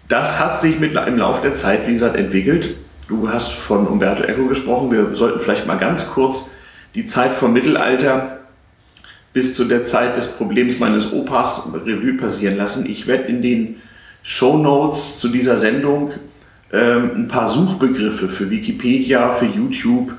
Das 0.09 0.41
hat 0.41 0.61
sich 0.61 0.81
mit, 0.81 0.95
im 0.95 1.19
Laufe 1.19 1.43
der 1.43 1.55
Zeit, 1.55 1.87
wie 1.87 1.93
gesagt, 1.93 2.17
entwickelt. 2.17 2.77
Du 3.09 3.31
hast 3.31 3.53
von 3.53 3.87
Umberto 3.87 4.23
Eco 4.23 4.47
gesprochen. 4.47 4.91
Wir 4.91 5.15
sollten 5.15 5.41
vielleicht 5.41 5.67
mal 5.67 5.79
ganz 5.79 6.11
kurz 6.11 6.53
die 6.95 7.05
Zeit 7.05 7.35
vom 7.35 7.53
Mittelalter 7.53 8.39
bis 9.35 9.55
zu 9.55 9.67
der 9.67 9.85
Zeit 9.85 10.17
des 10.17 10.37
Problems 10.37 10.79
meines 10.79 11.13
Opas 11.13 11.73
Revue 11.85 12.15
passieren 12.15 12.57
lassen. 12.57 12.87
Ich 12.89 13.07
werde 13.07 13.25
in 13.25 13.43
den 13.43 13.77
Show 14.23 14.57
Notes 14.57 15.19
zu 15.19 15.29
dieser 15.29 15.59
Sendung 15.59 16.13
ähm, 16.73 17.11
ein 17.15 17.29
paar 17.29 17.49
Suchbegriffe 17.49 18.29
für 18.29 18.51
Wikipedia, 18.51 19.31
für 19.31 19.47
YouTube 19.47 20.15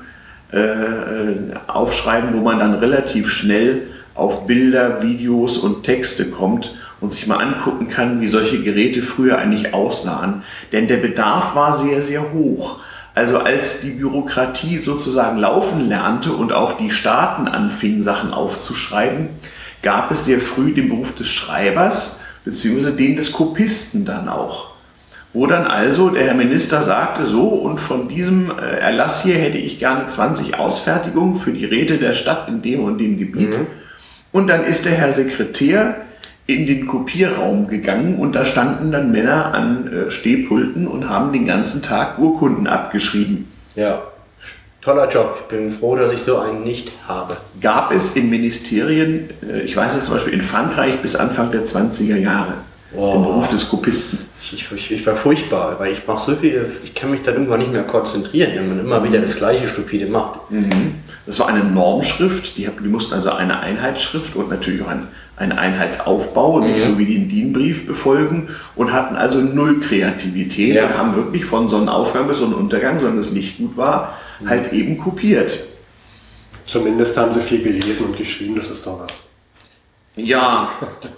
äh, 0.52 0.58
äh, 0.58 1.36
aufschreiben, 1.68 2.30
wo 2.32 2.40
man 2.40 2.58
dann 2.58 2.74
relativ 2.74 3.30
schnell 3.30 3.82
auf 4.14 4.46
Bilder, 4.46 5.02
Videos 5.02 5.58
und 5.58 5.84
Texte 5.84 6.30
kommt 6.30 6.76
und 7.00 7.12
sich 7.12 7.26
mal 7.26 7.38
angucken 7.38 7.88
kann, 7.88 8.20
wie 8.20 8.26
solche 8.26 8.60
Geräte 8.62 9.02
früher 9.02 9.38
eigentlich 9.38 9.72
aussahen. 9.72 10.42
Denn 10.72 10.88
der 10.88 10.98
Bedarf 10.98 11.54
war 11.54 11.72
sehr, 11.76 12.02
sehr 12.02 12.32
hoch. 12.32 12.80
Also 13.14 13.38
als 13.38 13.82
die 13.82 13.90
Bürokratie 13.90 14.78
sozusagen 14.78 15.38
laufen 15.38 15.88
lernte 15.88 16.32
und 16.32 16.52
auch 16.52 16.76
die 16.76 16.90
Staaten 16.90 17.48
anfingen, 17.48 18.02
Sachen 18.02 18.32
aufzuschreiben, 18.32 19.28
gab 19.82 20.10
es 20.10 20.24
sehr 20.24 20.38
früh 20.38 20.72
den 20.72 20.88
Beruf 20.88 21.14
des 21.14 21.28
Schreibers 21.28 22.22
beziehungsweise 22.44 22.96
den 22.96 23.16
des 23.16 23.32
Kopisten 23.32 24.04
dann 24.04 24.28
auch. 24.28 24.69
Wo 25.32 25.46
dann 25.46 25.64
also 25.64 26.10
der 26.10 26.24
Herr 26.24 26.34
Minister 26.34 26.82
sagte, 26.82 27.24
so 27.24 27.48
und 27.48 27.78
von 27.78 28.08
diesem 28.08 28.50
äh, 28.50 28.78
Erlass 28.78 29.22
hier 29.22 29.36
hätte 29.36 29.58
ich 29.58 29.78
gerne 29.78 30.06
20 30.06 30.58
Ausfertigungen 30.58 31.36
für 31.36 31.52
die 31.52 31.64
Räte 31.64 31.98
der 31.98 32.14
Stadt 32.14 32.48
in 32.48 32.62
dem 32.62 32.82
und 32.82 32.98
dem 32.98 33.16
Gebiet. 33.18 33.50
Mhm. 33.50 33.66
Und 34.32 34.48
dann 34.48 34.64
ist 34.64 34.86
der 34.86 34.92
Herr 34.92 35.12
Sekretär 35.12 35.96
in 36.46 36.66
den 36.66 36.86
Kopierraum 36.86 37.68
gegangen 37.68 38.16
und 38.16 38.34
da 38.34 38.44
standen 38.44 38.90
dann 38.90 39.12
Männer 39.12 39.54
an 39.54 39.92
äh, 39.92 40.10
Stehpulten 40.10 40.88
und 40.88 41.08
haben 41.08 41.32
den 41.32 41.46
ganzen 41.46 41.80
Tag 41.82 42.18
Urkunden 42.18 42.66
abgeschrieben. 42.66 43.50
Ja, 43.76 44.02
toller 44.80 45.08
Job. 45.08 45.36
Ich 45.42 45.46
bin 45.46 45.70
froh, 45.70 45.94
dass 45.94 46.12
ich 46.12 46.22
so 46.22 46.38
einen 46.38 46.64
nicht 46.64 46.92
habe. 47.06 47.36
Gab 47.60 47.92
es 47.92 48.16
in 48.16 48.30
Ministerien, 48.30 49.30
äh, 49.48 49.60
ich 49.60 49.76
weiß 49.76 49.94
es 49.94 50.06
zum 50.06 50.14
Beispiel 50.14 50.34
in 50.34 50.42
Frankreich 50.42 51.00
bis 51.00 51.14
Anfang 51.14 51.52
der 51.52 51.66
20er 51.66 52.16
Jahre, 52.16 52.54
oh. 52.96 53.12
den 53.12 53.22
Beruf 53.22 53.48
des 53.48 53.68
Kopisten. 53.68 54.18
Ich, 54.42 54.72
ich, 54.72 54.90
ich, 54.90 55.06
war 55.06 55.16
furchtbar, 55.16 55.78
weil 55.78 55.92
ich 55.92 56.06
mache 56.06 56.30
so 56.30 56.36
viel, 56.36 56.64
ich 56.82 56.94
kann 56.94 57.10
mich 57.10 57.22
dann 57.22 57.34
irgendwann 57.34 57.60
nicht 57.60 57.72
mehr 57.72 57.82
konzentrieren, 57.82 58.52
wenn 58.54 58.68
man 58.68 58.80
immer 58.80 59.04
wieder 59.04 59.20
das 59.20 59.36
gleiche 59.36 59.68
stupide 59.68 60.06
macht. 60.06 60.50
Mhm. 60.50 60.70
Das 61.26 61.38
war 61.40 61.48
eine 61.48 61.62
Normschrift, 61.62 62.56
die, 62.56 62.66
die 62.66 62.88
mussten 62.88 63.14
also 63.14 63.30
eine 63.30 63.60
Einheitsschrift 63.60 64.34
und 64.36 64.48
natürlich 64.48 64.82
auch 64.82 64.88
ein, 64.88 65.08
einen 65.36 65.52
Einheitsaufbau, 65.52 66.60
mhm. 66.60 66.72
nicht 66.72 66.82
so 66.82 66.98
wie 66.98 67.04
den 67.04 67.28
DIN-Brief 67.28 67.86
befolgen 67.86 68.48
und 68.76 68.92
hatten 68.92 69.14
also 69.14 69.40
null 69.40 69.78
Kreativität 69.80 70.74
ja. 70.74 70.86
und 70.86 70.96
haben 70.96 71.14
wirklich 71.14 71.44
von 71.44 71.68
Sonnenaufgang 71.68 72.26
bis 72.26 72.38
Sonnenuntergang, 72.38 72.98
sondern 72.98 73.18
das 73.18 73.32
Licht 73.32 73.58
gut 73.58 73.76
war, 73.76 74.18
mhm. 74.40 74.48
halt 74.48 74.72
eben 74.72 74.96
kopiert. 74.96 75.58
Zumindest 76.64 77.16
haben 77.16 77.32
sie 77.34 77.40
viel 77.40 77.62
gelesen 77.62 78.06
und 78.06 78.16
geschrieben, 78.16 78.56
das 78.56 78.70
ist 78.70 78.86
doch 78.86 79.00
was. 79.00 79.29
Ja, 80.16 80.68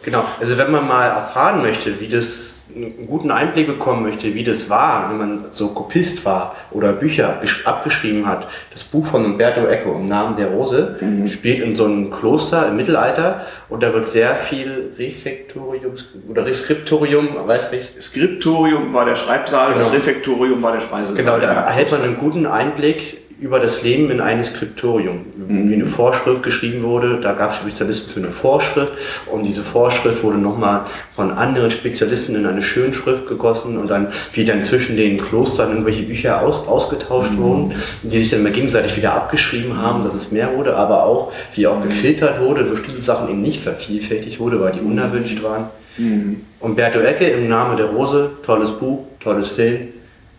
genau. 0.03 0.25
Also 0.41 0.59
wenn 0.59 0.71
man 0.71 0.87
mal 0.87 1.07
erfahren 1.07 1.63
möchte, 1.63 1.99
wie 2.01 2.09
das 2.09 2.63
einen 2.75 3.07
guten 3.07 3.31
Einblick 3.31 3.67
bekommen 3.67 4.03
möchte, 4.03 4.35
wie 4.35 4.45
das 4.45 4.71
war, 4.71 5.11
wenn 5.11 5.19
man 5.19 5.45
so 5.53 5.69
Kopist 5.69 6.25
war 6.25 6.57
oder 6.71 6.93
Bücher 6.93 7.41
abgeschrieben 7.65 8.27
hat, 8.27 8.49
das 8.71 8.85
Buch 8.85 9.07
von 9.07 9.25
Umberto 9.25 9.67
Eco 9.67 9.95
im 9.95 10.09
Namen 10.09 10.37
der 10.37 10.49
Rose 10.49 10.97
mhm. 11.01 11.27
spielt 11.27 11.61
in 11.61 11.77
so 11.77 11.85
einem 11.85 12.11
Kloster 12.11 12.69
im 12.69 12.77
Mittelalter 12.77 13.47
und 13.69 13.83
da 13.83 13.93
wird 13.93 14.07
sehr 14.07 14.37
viel 14.37 14.93
Refektorium 14.99 15.93
oder 16.29 16.47
Reskriptorium, 16.47 17.29
weißt 17.47 17.73
du 17.73 18.01
Skriptorium 18.01 18.93
war 18.95 19.05
der 19.05 19.17
Schreibsaal, 19.17 19.73
genau. 19.73 19.85
das 19.85 19.93
Refektorium 19.93 20.63
war 20.63 20.73
der 20.73 20.81
Speisesaal. 20.81 21.17
Genau, 21.17 21.39
da 21.39 21.53
erhält 21.53 21.91
man 21.93 22.03
einen 22.03 22.19
guten 22.19 22.47
Einblick 22.47 23.22
über 23.43 23.59
das 23.59 23.83
Leben 23.83 24.09
in 24.11 24.21
einem 24.21 24.45
Skriptorium, 24.45 25.25
mhm. 25.37 25.69
wie 25.69 25.75
eine 25.75 25.87
Vorschrift 25.87 26.45
geschrieben 26.45 26.85
wurde. 26.85 27.21
Da 27.21 27.33
gab 27.33 27.51
es 27.51 27.57
Spezialisten 27.57 28.13
für 28.13 28.21
eine 28.21 28.31
Vorschrift 28.31 28.93
und 29.27 29.43
diese 29.43 29.63
Vorschrift 29.63 30.23
wurde 30.23 30.39
nochmal 30.39 30.83
von 31.17 31.33
anderen 31.33 31.73
Spezialisten 31.73 32.37
in 32.37 32.47
eine 32.47 32.63
Schönschrift 32.63 33.27
gegossen 33.27 33.79
und 33.79 33.89
dann, 33.89 34.09
wie 34.33 34.45
dann 34.45 34.63
zwischen 34.63 34.97
den 34.97 35.19
Klostern 35.19 35.71
irgendwelche 35.71 36.05
Bücher 36.05 36.41
aus, 36.41 36.69
ausgetauscht 36.69 37.33
mhm. 37.33 37.39
wurden, 37.39 37.73
die 38.05 38.21
sich 38.21 38.31
dann 38.31 38.45
mal 38.45 38.53
gegenseitig 38.53 38.97
wieder 38.97 39.13
abgeschrieben 39.15 39.77
haben, 39.77 40.05
dass 40.05 40.15
es 40.15 40.31
mehr 40.31 40.57
wurde, 40.57 40.77
aber 40.77 41.05
auch, 41.05 41.33
wie 41.57 41.67
auch 41.67 41.83
gefiltert 41.83 42.41
wurde, 42.41 42.63
bestimmte 42.63 43.01
Sachen 43.01 43.29
eben 43.29 43.43
nicht 43.43 43.61
vervielfältigt 43.61 44.39
wurde, 44.39 44.61
weil 44.61 44.73
die 44.73 44.81
unerwünscht 44.81 45.43
waren. 45.43 45.65
Mhm. 45.99 46.43
Umberto 46.61 47.01
Ecke 47.01 47.27
im 47.27 47.49
Namen 47.49 47.77
der 47.77 47.87
Rose, 47.87 48.31
tolles 48.45 48.71
Buch, 48.71 49.05
tolles 49.19 49.49
Film, 49.49 49.89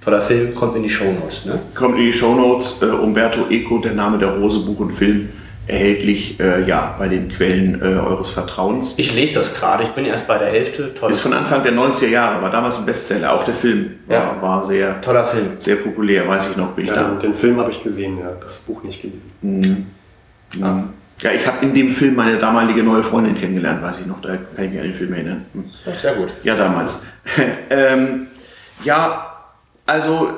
Toller 0.04 0.22
Film, 0.22 0.54
kommt 0.54 0.76
in 0.76 0.84
die 0.84 0.90
Shownotes. 0.90 1.46
Ne? 1.46 1.60
Kommt 1.74 1.98
in 1.98 2.06
die 2.06 2.14
Shownotes. 2.14 2.82
Äh, 2.82 2.88
Umberto 2.88 3.48
Eco, 3.50 3.78
der 3.78 3.94
Name 3.94 4.18
der 4.18 4.30
Rose, 4.30 4.60
Buch 4.60 4.80
und 4.80 4.92
Film, 4.92 5.30
erhältlich 5.66 6.40
äh, 6.42 6.66
ja, 6.68 6.96
bei 6.98 7.08
den 7.08 7.30
Quellen 7.30 7.82
äh, 7.82 7.86
eures 7.86 8.32
Vertrauens. 8.32 8.96
Ich 8.98 9.16
lese 9.16 9.40
das 9.40 9.54
gerade, 9.54 9.84
ich 9.84 9.90
bin 9.90 10.06
erst 10.06 10.28
bei 10.28 10.38
der 10.38 10.50
Hälfte. 10.50 10.94
Toll. 10.94 11.10
Ist 11.10 11.22
von 11.22 11.34
Anfang 11.34 11.64
der 11.64 11.74
90er 11.74 12.08
Jahre, 12.08 12.42
war 12.42 12.50
damals 12.50 12.80
ein 12.80 12.86
Bestseller. 12.86 13.34
Auch 13.34 13.46
der 13.46 13.54
Film 13.54 13.92
war, 14.08 14.18
ja. 14.18 14.42
war 14.42 14.66
sehr, 14.66 15.00
Toller 15.02 15.26
Film. 15.26 15.52
sehr 15.60 15.78
populär, 15.78 16.28
weiß 16.28 16.50
ich 16.52 16.58
noch. 16.58 16.72
Bin 16.72 16.86
ja, 16.86 17.02
den, 17.02 17.20
den 17.20 17.34
Film 17.34 17.58
habe 17.60 17.72
ich 17.72 17.82
gesehen, 17.82 18.18
ja, 18.20 18.32
das 18.42 18.60
Buch 18.60 18.84
nicht 18.84 19.02
gelesen. 19.02 19.32
Mhm. 19.42 19.86
Ja. 20.60 20.84
ja, 21.22 21.32
ich 21.32 21.48
habe 21.48 21.66
in 21.66 21.74
dem 21.74 21.90
Film 21.90 22.16
meine 22.16 22.38
damalige 22.38 22.84
neue 22.84 23.04
Freundin 23.04 23.36
kennengelernt, 23.40 23.82
weiß 23.82 24.00
ich 24.02 24.06
noch. 24.06 24.22
Da 24.22 24.36
kann 24.36 24.66
ich 24.66 24.72
mich 24.72 24.80
an 24.80 24.88
den 24.88 24.96
Film 24.96 25.14
erinnern. 25.14 25.46
Hm. 25.54 25.64
Sehr 26.02 26.14
gut. 26.14 26.28
Ja, 26.44 26.56
damals. 26.56 27.04
ähm, 27.70 28.28
ja, 28.84 29.33
also, 29.86 30.30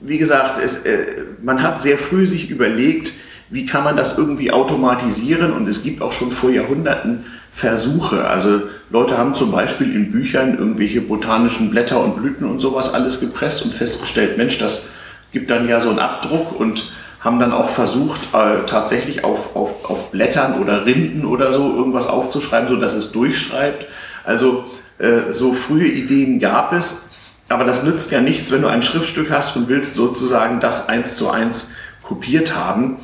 wie 0.00 0.18
gesagt, 0.18 0.60
es, 0.62 0.84
äh, 0.84 1.24
man 1.42 1.62
hat 1.62 1.80
sehr 1.80 1.98
früh 1.98 2.26
sich 2.26 2.50
überlegt, 2.50 3.12
wie 3.50 3.66
kann 3.66 3.84
man 3.84 3.96
das 3.96 4.16
irgendwie 4.16 4.52
automatisieren 4.52 5.52
und 5.52 5.68
es 5.68 5.82
gibt 5.82 6.02
auch 6.02 6.12
schon 6.12 6.30
vor 6.30 6.50
Jahrhunderten 6.50 7.24
Versuche. 7.52 8.28
Also 8.28 8.62
Leute 8.90 9.18
haben 9.18 9.34
zum 9.34 9.50
Beispiel 9.50 9.94
in 9.94 10.12
Büchern 10.12 10.56
irgendwelche 10.56 11.00
botanischen 11.00 11.70
Blätter 11.70 12.02
und 12.02 12.16
Blüten 12.16 12.46
und 12.46 12.60
sowas 12.60 12.94
alles 12.94 13.20
gepresst 13.20 13.64
und 13.64 13.74
festgestellt, 13.74 14.38
Mensch, 14.38 14.58
das 14.58 14.90
gibt 15.32 15.50
dann 15.50 15.68
ja 15.68 15.80
so 15.80 15.90
einen 15.90 15.98
Abdruck 15.98 16.58
und 16.58 16.92
haben 17.20 17.38
dann 17.38 17.52
auch 17.52 17.68
versucht, 17.68 18.20
äh, 18.32 18.66
tatsächlich 18.66 19.24
auf, 19.24 19.54
auf, 19.54 19.90
auf 19.90 20.10
Blättern 20.10 20.60
oder 20.62 20.86
Rinden 20.86 21.26
oder 21.26 21.52
so 21.52 21.76
irgendwas 21.76 22.06
aufzuschreiben, 22.06 22.68
so 22.68 22.76
dass 22.76 22.94
es 22.94 23.12
durchschreibt. 23.12 23.86
Also 24.24 24.64
äh, 24.98 25.32
so 25.32 25.52
frühe 25.52 25.86
Ideen 25.86 26.38
gab 26.38 26.72
es. 26.72 27.09
Aber 27.50 27.64
das 27.64 27.82
nützt 27.82 28.12
ja 28.12 28.20
nichts, 28.20 28.52
wenn 28.52 28.62
du 28.62 28.68
ein 28.68 28.80
Schriftstück 28.80 29.30
hast 29.30 29.56
und 29.56 29.68
willst 29.68 29.94
sozusagen 29.94 30.60
das 30.60 30.88
eins 30.88 31.16
zu 31.16 31.30
eins 31.30 31.74
kopiert 32.00 32.56
haben. 32.56 32.98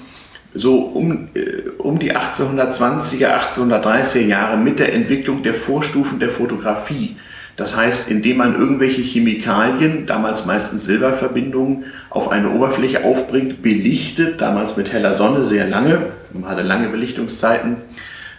So 0.54 0.78
um, 0.78 1.28
äh, 1.34 1.68
um 1.78 1.98
die 1.98 2.14
1820er, 2.14 3.28
1830er 3.38 4.20
Jahre 4.20 4.56
mit 4.56 4.78
der 4.78 4.94
Entwicklung 4.94 5.42
der 5.42 5.52
Vorstufen 5.52 6.20
der 6.20 6.30
Fotografie. 6.30 7.16
Das 7.56 7.76
heißt, 7.76 8.08
indem 8.08 8.36
man 8.36 8.54
irgendwelche 8.54 9.02
Chemikalien, 9.02 10.06
damals 10.06 10.46
meistens 10.46 10.84
Silberverbindungen, 10.84 11.86
auf 12.08 12.30
eine 12.30 12.50
Oberfläche 12.52 13.04
aufbringt, 13.04 13.62
belichtet, 13.62 14.40
damals 14.40 14.76
mit 14.76 14.92
heller 14.92 15.12
Sonne 15.12 15.42
sehr 15.42 15.66
lange, 15.66 16.12
man 16.32 16.48
hatte 16.48 16.62
lange 16.62 16.88
Belichtungszeiten. 16.88 17.78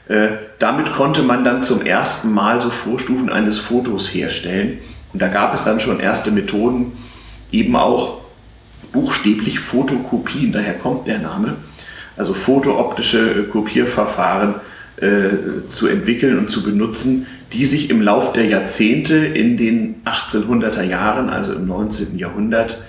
Äh, 0.07 0.29
damit 0.59 0.93
konnte 0.93 1.21
man 1.23 1.43
dann 1.43 1.61
zum 1.61 1.85
ersten 1.85 2.33
Mal 2.33 2.61
so 2.61 2.69
Vorstufen 2.69 3.29
eines 3.29 3.59
Fotos 3.59 4.13
herstellen. 4.13 4.79
Und 5.13 5.21
da 5.21 5.27
gab 5.27 5.53
es 5.53 5.63
dann 5.63 5.79
schon 5.79 5.99
erste 5.99 6.31
Methoden, 6.31 6.93
eben 7.51 7.75
auch 7.75 8.21
buchstäblich 8.91 9.59
Fotokopien, 9.59 10.51
daher 10.51 10.75
kommt 10.75 11.07
der 11.07 11.19
Name, 11.19 11.55
also 12.15 12.33
fotooptische 12.33 13.31
äh, 13.31 13.43
Kopierverfahren 13.43 14.55
äh, 14.97 15.67
zu 15.67 15.87
entwickeln 15.87 16.39
und 16.39 16.49
zu 16.49 16.63
benutzen, 16.63 17.27
die 17.53 17.65
sich 17.65 17.89
im 17.89 18.01
Lauf 18.01 18.33
der 18.33 18.45
Jahrzehnte 18.45 19.15
in 19.15 19.57
den 19.57 20.03
1800er 20.05 20.83
Jahren, 20.83 21.29
also 21.29 21.53
im 21.53 21.67
19. 21.67 22.17
Jahrhundert, 22.17 22.83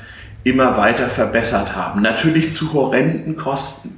immer 0.44 0.76
weiter 0.76 1.06
verbessert 1.06 1.76
haben. 1.76 2.02
Natürlich 2.02 2.52
zu 2.52 2.72
horrenden 2.72 3.36
Kosten. 3.36 3.97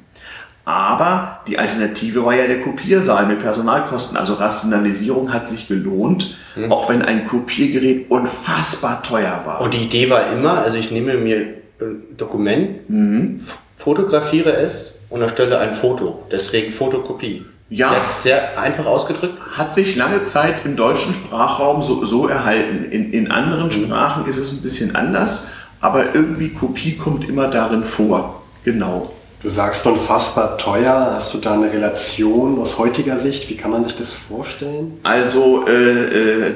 Aber 0.64 1.40
die 1.46 1.58
Alternative 1.58 2.24
war 2.24 2.34
ja 2.34 2.46
der 2.46 2.60
Kopiersaal 2.60 3.26
mit 3.26 3.40
Personalkosten. 3.40 4.16
Also 4.16 4.34
Rationalisierung 4.34 5.32
hat 5.32 5.48
sich 5.48 5.68
gelohnt, 5.68 6.36
mhm. 6.54 6.70
auch 6.70 6.88
wenn 6.88 7.02
ein 7.02 7.26
Kopiergerät 7.26 8.10
unfassbar 8.10 9.02
teuer 9.02 9.42
war. 9.44 9.60
Und 9.60 9.74
die 9.74 9.84
Idee 9.84 10.10
war 10.10 10.32
immer, 10.32 10.62
also 10.62 10.76
ich 10.76 10.90
nehme 10.90 11.14
mir 11.14 11.54
ein 11.80 12.16
Dokument, 12.16 12.88
mhm. 12.88 13.40
fotografiere 13.76 14.52
es 14.52 14.94
und 15.08 15.22
erstelle 15.22 15.58
ein 15.58 15.74
Foto. 15.74 16.26
Deswegen 16.30 16.72
Fotokopie. 16.72 17.44
Ja. 17.70 17.94
Das 17.94 18.16
ist 18.16 18.22
sehr 18.24 18.60
einfach 18.60 18.84
ausgedrückt. 18.84 19.38
Hat 19.52 19.72
sich 19.72 19.96
lange 19.96 20.24
Zeit 20.24 20.64
im 20.64 20.76
deutschen 20.76 21.14
Sprachraum 21.14 21.82
so, 21.82 22.04
so 22.04 22.26
erhalten. 22.26 22.90
In, 22.90 23.12
in 23.12 23.30
anderen 23.30 23.66
mhm. 23.66 23.72
Sprachen 23.72 24.26
ist 24.26 24.38
es 24.38 24.52
ein 24.52 24.62
bisschen 24.62 24.94
anders, 24.94 25.52
aber 25.80 26.14
irgendwie 26.14 26.50
Kopie 26.50 26.96
kommt 26.96 27.28
immer 27.28 27.48
darin 27.48 27.84
vor. 27.84 28.42
Genau. 28.64 29.12
Du 29.42 29.48
sagst 29.48 29.86
unfassbar 29.86 30.58
teuer. 30.58 31.12
Hast 31.14 31.32
du 31.32 31.38
da 31.38 31.54
eine 31.54 31.72
Relation 31.72 32.58
aus 32.58 32.78
heutiger 32.78 33.18
Sicht? 33.18 33.48
Wie 33.48 33.56
kann 33.56 33.70
man 33.70 33.84
sich 33.84 33.96
das 33.96 34.12
vorstellen? 34.12 34.98
Also 35.02 35.66
äh, 35.66 36.48
äh, 36.48 36.54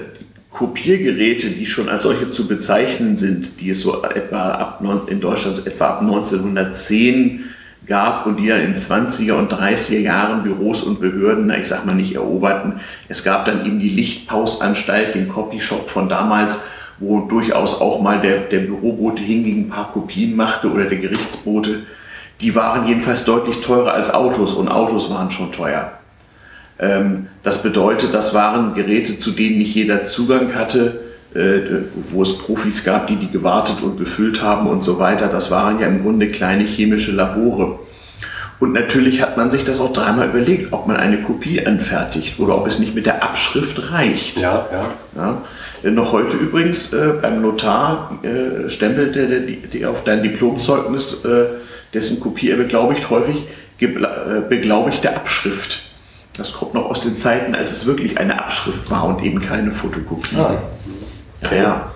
Kopiergeräte, 0.50 1.48
die 1.48 1.64
schon 1.64 1.88
als 1.88 2.02
solche 2.02 2.30
zu 2.30 2.46
bezeichnen 2.46 3.16
sind, 3.16 3.60
die 3.62 3.70
es 3.70 3.80
so 3.80 4.02
etwa 4.02 4.50
ab, 4.50 4.84
in 5.06 5.20
Deutschland 5.20 5.66
etwa 5.66 5.86
ab 5.86 6.00
1910 6.02 7.44
gab 7.86 8.26
und 8.26 8.36
die 8.36 8.48
dann 8.48 8.60
in 8.60 8.74
20er 8.74 9.32
und 9.32 9.50
30er 9.50 10.00
Jahren 10.00 10.42
Büros 10.42 10.82
und 10.82 11.00
Behörden, 11.00 11.46
na, 11.46 11.58
ich 11.58 11.66
sag 11.66 11.86
mal 11.86 11.94
nicht 11.94 12.14
eroberten. 12.14 12.80
Es 13.08 13.24
gab 13.24 13.46
dann 13.46 13.64
eben 13.64 13.80
die 13.80 13.88
Lichtpausanstalt, 13.88 15.14
den 15.14 15.28
Copyshop 15.28 15.88
von 15.88 16.10
damals, 16.10 16.66
wo 16.98 17.20
durchaus 17.20 17.80
auch 17.80 18.02
mal 18.02 18.20
der, 18.20 18.40
der 18.40 18.60
Bürobote 18.60 19.22
hinging, 19.22 19.66
ein 19.66 19.68
paar 19.70 19.90
Kopien 19.90 20.36
machte 20.36 20.70
oder 20.70 20.84
der 20.84 20.98
Gerichtsbote 20.98 21.84
die 22.40 22.54
waren 22.54 22.86
jedenfalls 22.86 23.24
deutlich 23.24 23.60
teurer 23.60 23.94
als 23.94 24.12
Autos 24.12 24.52
und 24.54 24.68
Autos 24.68 25.10
waren 25.10 25.30
schon 25.30 25.52
teuer. 25.52 25.92
Ähm, 26.78 27.28
das 27.42 27.62
bedeutet, 27.62 28.12
das 28.12 28.34
waren 28.34 28.74
Geräte, 28.74 29.18
zu 29.18 29.30
denen 29.30 29.58
nicht 29.58 29.74
jeder 29.74 30.02
Zugang 30.02 30.54
hatte, 30.54 31.00
äh, 31.34 31.82
wo 32.10 32.22
es 32.22 32.38
Profis 32.38 32.84
gab, 32.84 33.06
die 33.06 33.16
die 33.16 33.30
gewartet 33.30 33.82
und 33.82 33.96
befüllt 33.96 34.42
haben 34.42 34.66
und 34.66 34.82
so 34.82 34.98
weiter. 34.98 35.28
Das 35.28 35.50
waren 35.50 35.80
ja 35.80 35.86
im 35.86 36.02
Grunde 36.02 36.28
kleine 36.30 36.64
chemische 36.64 37.12
Labore. 37.12 37.78
Und 38.60 38.72
natürlich 38.72 39.20
hat 39.20 39.36
man 39.36 39.50
sich 39.50 39.64
das 39.64 39.80
auch 39.80 39.92
dreimal 39.92 40.28
überlegt, 40.28 40.72
ob 40.72 40.86
man 40.86 40.96
eine 40.96 41.22
Kopie 41.22 41.66
anfertigt 41.66 42.38
oder 42.38 42.56
ob 42.56 42.66
es 42.66 42.78
nicht 42.78 42.94
mit 42.94 43.04
der 43.04 43.22
Abschrift 43.22 43.90
reicht. 43.90 44.40
Ja, 44.40 44.66
ja. 44.72 44.84
ja. 45.16 45.42
Äh, 45.82 45.90
noch 45.90 46.12
heute 46.12 46.36
übrigens 46.36 46.92
äh, 46.92 47.14
beim 47.20 47.42
Notar 47.42 48.18
äh, 48.22 48.68
stempelt 48.68 49.16
der, 49.16 49.26
der, 49.26 49.40
der, 49.40 49.90
auf 49.90 50.04
dein 50.04 50.22
Diplomzeugnis, 50.22 51.24
äh, 51.24 51.46
dessen 51.94 52.20
Kopie 52.20 52.50
er 52.50 52.56
beglaubigt, 52.56 53.08
häufig 53.10 53.44
äh, 53.80 54.40
beglaubigte 54.48 55.14
Abschrift. 55.14 55.82
Das 56.36 56.52
kommt 56.52 56.74
noch 56.74 56.86
aus 56.86 57.02
den 57.02 57.16
Zeiten, 57.16 57.54
als 57.54 57.70
es 57.70 57.86
wirklich 57.86 58.18
eine 58.18 58.42
Abschrift 58.42 58.90
war 58.90 59.04
und 59.04 59.22
eben 59.22 59.40
keine 59.40 59.72
Fotokopie. 59.72 60.36
Ah. 60.36 60.58
Ja, 61.42 61.54
ja. 61.54 61.92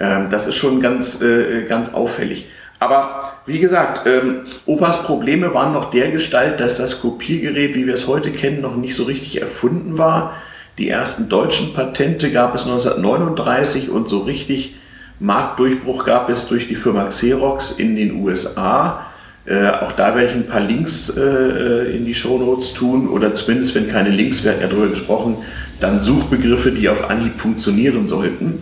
Ähm, 0.00 0.30
das 0.30 0.46
ist 0.46 0.56
schon 0.56 0.80
ganz, 0.80 1.20
äh, 1.22 1.64
ganz 1.68 1.92
auffällig. 1.92 2.46
Aber 2.78 3.32
wie 3.44 3.58
gesagt, 3.58 4.06
ähm, 4.06 4.42
Opas 4.64 5.02
Probleme 5.02 5.52
waren 5.52 5.72
noch 5.72 5.90
der 5.90 6.10
Gestalt, 6.10 6.60
dass 6.60 6.76
das 6.76 7.02
Kopiergerät, 7.02 7.74
wie 7.74 7.86
wir 7.86 7.94
es 7.94 8.06
heute 8.06 8.30
kennen, 8.30 8.60
noch 8.60 8.76
nicht 8.76 8.94
so 8.94 9.04
richtig 9.04 9.40
erfunden 9.40 9.98
war. 9.98 10.34
Die 10.78 10.88
ersten 10.88 11.28
deutschen 11.28 11.74
Patente 11.74 12.30
gab 12.30 12.54
es 12.54 12.66
1939 12.66 13.90
und 13.90 14.08
so 14.08 14.20
richtig 14.20 14.76
Marktdurchbruch 15.20 16.04
gab 16.04 16.28
es 16.28 16.48
durch 16.48 16.68
die 16.68 16.74
Firma 16.74 17.04
Xerox 17.04 17.72
in 17.72 17.96
den 17.96 18.22
USA. 18.22 19.06
Äh, 19.46 19.68
auch 19.68 19.92
da 19.92 20.14
werde 20.14 20.28
ich 20.28 20.34
ein 20.34 20.46
paar 20.46 20.60
Links 20.60 21.16
äh, 21.16 21.96
in 21.96 22.04
die 22.04 22.14
Show 22.14 22.38
Notes 22.38 22.74
tun 22.74 23.08
oder 23.08 23.34
zumindest, 23.34 23.74
wenn 23.74 23.88
keine 23.88 24.10
Links, 24.10 24.44
wir 24.44 24.52
hatten 24.52 24.60
ja 24.60 24.68
darüber 24.68 24.88
gesprochen, 24.88 25.38
dann 25.80 26.00
Suchbegriffe, 26.00 26.70
die 26.70 26.88
auf 26.88 27.08
Anhieb 27.08 27.40
funktionieren 27.40 28.06
sollten, 28.06 28.60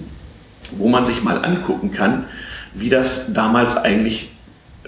wo 0.72 0.88
man 0.88 1.04
sich 1.04 1.22
mal 1.22 1.44
angucken 1.44 1.90
kann, 1.90 2.26
wie 2.74 2.88
das 2.88 3.32
damals 3.32 3.76
eigentlich 3.76 4.30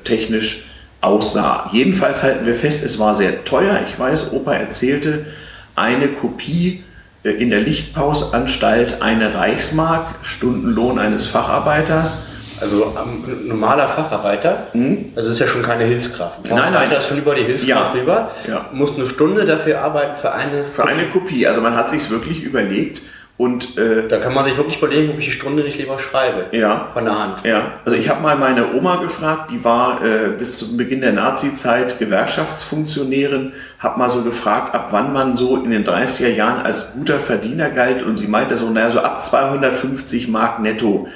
technisch 0.05 0.71
aussah. 1.01 1.69
Jedenfalls 1.73 2.23
halten 2.23 2.47
wir 2.47 2.55
fest, 2.55 2.85
es 2.85 2.99
war 2.99 3.15
sehr 3.15 3.45
teuer. 3.45 3.81
Ich 3.87 3.99
weiß, 3.99 4.33
Opa 4.33 4.55
erzählte, 4.55 5.27
eine 5.75 6.09
Kopie 6.09 6.83
äh, 6.83 6.88
in 7.31 7.51
der 7.51 7.61
Lichtpausanstalt 7.61 9.03
eine 9.03 9.35
Reichsmark, 9.35 10.17
Stundenlohn 10.23 10.99
eines 10.99 11.27
Facharbeiters. 11.27 12.25
Also 12.61 12.93
ein 12.97 13.47
normaler 13.47 13.89
Facharbeiter, 13.89 14.67
mhm. 14.73 15.13
also 15.15 15.31
ist 15.31 15.39
ja 15.39 15.47
schon 15.47 15.63
keine 15.63 15.85
Hilfskraft. 15.85 16.51
Nein, 16.51 16.73
nein. 16.73 16.91
ist 16.91 17.07
schon 17.07 17.19
über 17.19 17.37
die 17.37 17.45
Hilfskraft 17.45 17.95
ja. 17.95 18.01
rüber, 18.01 18.31
ja. 18.49 18.67
muss 18.73 18.97
eine 18.97 19.07
Stunde 19.07 19.45
dafür 19.45 19.81
arbeiten 19.81 20.21
für 20.21 20.33
eine 20.33 20.65
Für 20.65 20.85
eine 20.85 21.05
Kopie. 21.05 21.47
Also 21.47 21.61
man 21.61 21.77
hat 21.77 21.89
sich 21.89 22.11
wirklich 22.11 22.43
überlegt, 22.43 23.03
und 23.39 23.79
äh, 23.79 24.09
da 24.09 24.19
kann 24.19 24.35
man 24.35 24.45
sich 24.47 24.57
wirklich 24.57 24.79
überlegen, 24.79 25.13
ob 25.13 25.19
ich 25.21 25.27
die 25.27 25.31
Stunde 25.31 25.63
nicht 25.63 25.79
lieber 25.79 26.01
schreibe. 26.01 26.47
Ja. 26.51 26.89
Von 26.93 27.05
der 27.05 27.17
Hand. 27.17 27.45
Ja. 27.45 27.75
Also 27.85 27.97
ich 27.97 28.09
habe 28.09 28.21
mal 28.21 28.37
meine 28.37 28.75
Oma 28.75 28.97
gefragt, 28.97 29.53
die 29.53 29.63
war 29.63 30.03
äh, 30.05 30.31
bis 30.37 30.59
zum 30.59 30.77
Beginn 30.77 31.01
der 31.03 31.13
Nazi-Zeit 31.13 32.01
Gewerkschaftsfunktionärin, 32.01 33.53
habe 33.79 33.97
mal 33.97 34.11
so 34.11 34.23
gefragt, 34.23 34.75
ab 34.75 34.89
wann 34.91 35.13
man 35.13 35.37
so 35.37 35.57
in 35.57 35.71
den 35.71 35.85
30er 35.85 36.31
Jahren 36.31 36.67
als 36.67 36.95
guter 36.95 37.21
Verdiener 37.21 37.71
galt. 37.71 38.03
Und 38.03 38.17
sie 38.17 38.27
meinte 38.27 38.59
so, 38.59 38.71
naja, 38.71 38.91
so 38.91 38.99
ab 38.99 39.23
250 39.23 40.27
Mark 40.27 40.59
netto 40.59 41.07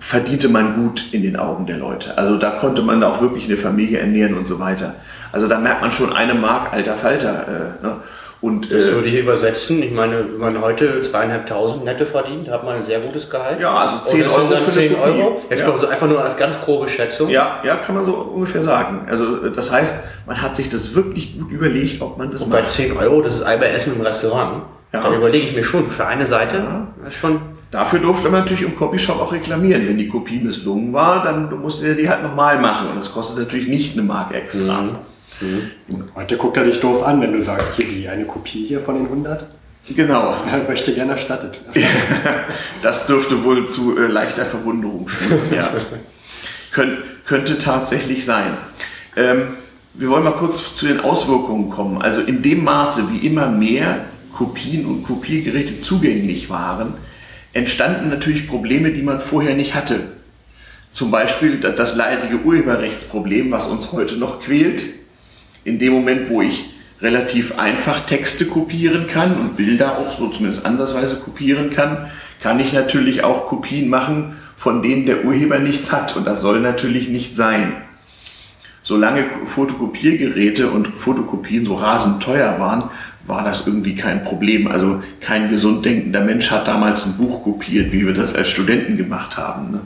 verdiente 0.00 0.48
man 0.48 0.74
gut 0.74 1.12
in 1.12 1.22
den 1.22 1.36
Augen 1.36 1.64
der 1.64 1.78
Leute. 1.78 2.18
Also 2.18 2.36
da 2.38 2.50
konnte 2.50 2.82
man 2.82 3.02
auch 3.04 3.20
wirklich 3.20 3.44
eine 3.44 3.56
Familie 3.56 4.00
ernähren 4.00 4.36
und 4.36 4.48
so 4.48 4.58
weiter. 4.58 4.96
Also 5.30 5.46
da 5.46 5.58
merkt 5.58 5.80
man 5.80 5.92
schon 5.92 6.12
eine 6.12 6.34
Mark 6.34 6.72
alter 6.72 6.94
Falter. 6.94 7.46
Äh, 7.82 7.86
ne? 7.86 7.96
Und, 8.40 8.72
das 8.72 8.84
äh, 8.84 8.94
würde 8.94 9.08
ich 9.08 9.18
übersetzen. 9.18 9.82
Ich 9.82 9.92
meine, 9.92 10.24
wenn 10.32 10.38
man 10.38 10.60
heute 10.62 11.02
zweieinhalbtausend 11.02 11.84
Nette 11.84 12.06
verdient, 12.06 12.48
hat 12.48 12.64
man 12.64 12.76
ein 12.76 12.84
sehr 12.84 13.00
gutes 13.00 13.28
Gehalt. 13.28 13.60
Ja, 13.60 13.74
also 13.74 13.98
10 14.02 14.22
Euro. 14.28 14.48
Dann 14.48 14.66
10 14.66 14.94
Euro. 14.94 15.42
Jetzt 15.50 15.60
ja. 15.60 15.76
so 15.76 15.86
einfach 15.86 16.08
nur 16.08 16.24
als 16.24 16.38
ganz 16.38 16.58
grobe 16.60 16.88
Schätzung. 16.88 17.28
Ja, 17.28 17.60
ja, 17.64 17.76
kann 17.76 17.94
man 17.94 18.04
so 18.04 18.14
ungefähr 18.14 18.62
sagen. 18.62 19.06
Also 19.10 19.50
das 19.50 19.70
heißt, 19.70 20.04
man 20.26 20.40
hat 20.40 20.56
sich 20.56 20.70
das 20.70 20.94
wirklich 20.94 21.38
gut 21.38 21.50
überlegt, 21.50 22.00
ob 22.00 22.16
man 22.16 22.30
das 22.30 22.44
Und 22.44 22.50
macht. 22.50 22.62
bei 22.62 22.66
10 22.66 22.96
Euro, 22.96 23.20
das 23.20 23.34
ist 23.34 23.42
einmal 23.42 23.68
Essen 23.68 23.94
im 23.94 24.00
Restaurant. 24.00 24.62
Ja. 24.92 25.02
Da 25.02 25.14
überlege 25.14 25.46
ich 25.46 25.54
mir 25.54 25.62
schon, 25.62 25.90
für 25.90 26.06
eine 26.06 26.26
Seite 26.26 26.56
ja. 26.56 26.88
ist 27.06 27.16
schon. 27.16 27.40
Dafür 27.70 28.00
durfte 28.00 28.30
man 28.30 28.40
natürlich 28.40 28.62
im 28.62 28.74
Copyshop 28.74 29.20
auch 29.20 29.32
reklamieren. 29.32 29.86
Wenn 29.86 29.98
die 29.98 30.08
Kopie 30.08 30.40
misslungen 30.40 30.92
war, 30.92 31.22
dann 31.22 31.56
musste 31.60 31.86
er 31.86 31.94
die 31.94 32.08
halt 32.08 32.22
nochmal 32.22 32.58
machen. 32.58 32.88
Und 32.88 32.96
das 32.96 33.12
kostet 33.12 33.44
natürlich 33.44 33.68
nicht 33.68 33.96
eine 33.96 34.02
Mark 34.02 34.34
extra. 34.34 34.80
Mhm. 34.80 34.98
Mhm. 35.40 36.04
Heute 36.14 36.36
guckt 36.36 36.56
er 36.56 36.64
dich 36.64 36.80
doof 36.80 37.02
an, 37.02 37.20
wenn 37.20 37.32
du 37.32 37.42
sagst, 37.42 37.76
hier 37.76 37.86
die 37.86 38.08
eine 38.08 38.24
Kopie 38.24 38.66
hier 38.66 38.80
von 38.80 38.96
den 38.96 39.04
100. 39.04 39.46
Genau. 39.88 40.34
Er 40.50 40.68
möchte 40.68 40.92
gerne 40.94 41.12
erstattet. 41.12 41.60
das 42.82 43.06
dürfte 43.06 43.44
wohl 43.44 43.68
zu 43.68 43.98
äh, 43.98 44.06
leichter 44.06 44.44
Verwunderung 44.44 45.08
führen. 45.08 45.40
Ja. 45.54 45.70
Kön 46.72 46.98
könnte 47.24 47.58
tatsächlich 47.58 48.24
sein. 48.24 48.56
Ähm, 49.16 49.56
wir 49.94 50.08
wollen 50.08 50.24
mal 50.24 50.32
kurz 50.32 50.74
zu 50.74 50.86
den 50.86 51.00
Auswirkungen 51.00 51.70
kommen. 51.70 52.00
Also 52.00 52.20
in 52.20 52.42
dem 52.42 52.62
Maße, 52.62 53.10
wie 53.12 53.26
immer 53.26 53.48
mehr 53.48 54.04
Kopien 54.32 54.86
und 54.86 55.02
Kopiergeräte 55.02 55.80
zugänglich 55.80 56.48
waren, 56.50 56.94
entstanden 57.52 58.08
natürlich 58.08 58.46
Probleme, 58.46 58.92
die 58.92 59.02
man 59.02 59.20
vorher 59.20 59.56
nicht 59.56 59.74
hatte. 59.74 60.12
Zum 60.92 61.10
Beispiel 61.10 61.58
das 61.58 61.96
leidige 61.96 62.40
Urheberrechtsproblem, 62.42 63.50
was 63.50 63.66
uns 63.66 63.92
heute 63.92 64.16
noch 64.16 64.40
quält 64.40 64.82
in 65.64 65.78
dem 65.78 65.92
Moment, 65.92 66.28
wo 66.30 66.42
ich 66.42 66.70
relativ 67.02 67.58
einfach 67.58 68.00
Texte 68.00 68.46
kopieren 68.46 69.06
kann 69.06 69.40
und 69.40 69.56
Bilder 69.56 69.98
auch 69.98 70.12
so 70.12 70.28
zumindest 70.28 70.66
andersweise 70.66 71.16
kopieren 71.16 71.70
kann, 71.70 72.10
kann 72.42 72.60
ich 72.60 72.72
natürlich 72.72 73.24
auch 73.24 73.46
Kopien 73.46 73.88
machen, 73.88 74.36
von 74.56 74.82
denen 74.82 75.06
der 75.06 75.24
Urheber 75.24 75.58
nichts 75.58 75.92
hat. 75.92 76.16
Und 76.16 76.26
das 76.26 76.40
soll 76.40 76.60
natürlich 76.60 77.08
nicht 77.08 77.36
sein. 77.36 77.72
Solange 78.82 79.24
Fotokopiergeräte 79.44 80.70
und 80.70 80.88
Fotokopien 80.88 81.64
so 81.64 81.74
rasend 81.74 82.22
teuer 82.22 82.58
waren, 82.58 82.84
war 83.24 83.44
das 83.44 83.66
irgendwie 83.66 83.94
kein 83.94 84.22
Problem. 84.22 84.66
Also 84.66 85.02
kein 85.20 85.50
gesund 85.50 85.84
denkender 85.84 86.22
Mensch 86.22 86.50
hat 86.50 86.66
damals 86.66 87.06
ein 87.06 87.18
Buch 87.18 87.42
kopiert, 87.44 87.92
wie 87.92 88.06
wir 88.06 88.14
das 88.14 88.34
als 88.34 88.48
Studenten 88.48 88.96
gemacht 88.96 89.36
haben. 89.36 89.72
Ne? 89.72 89.80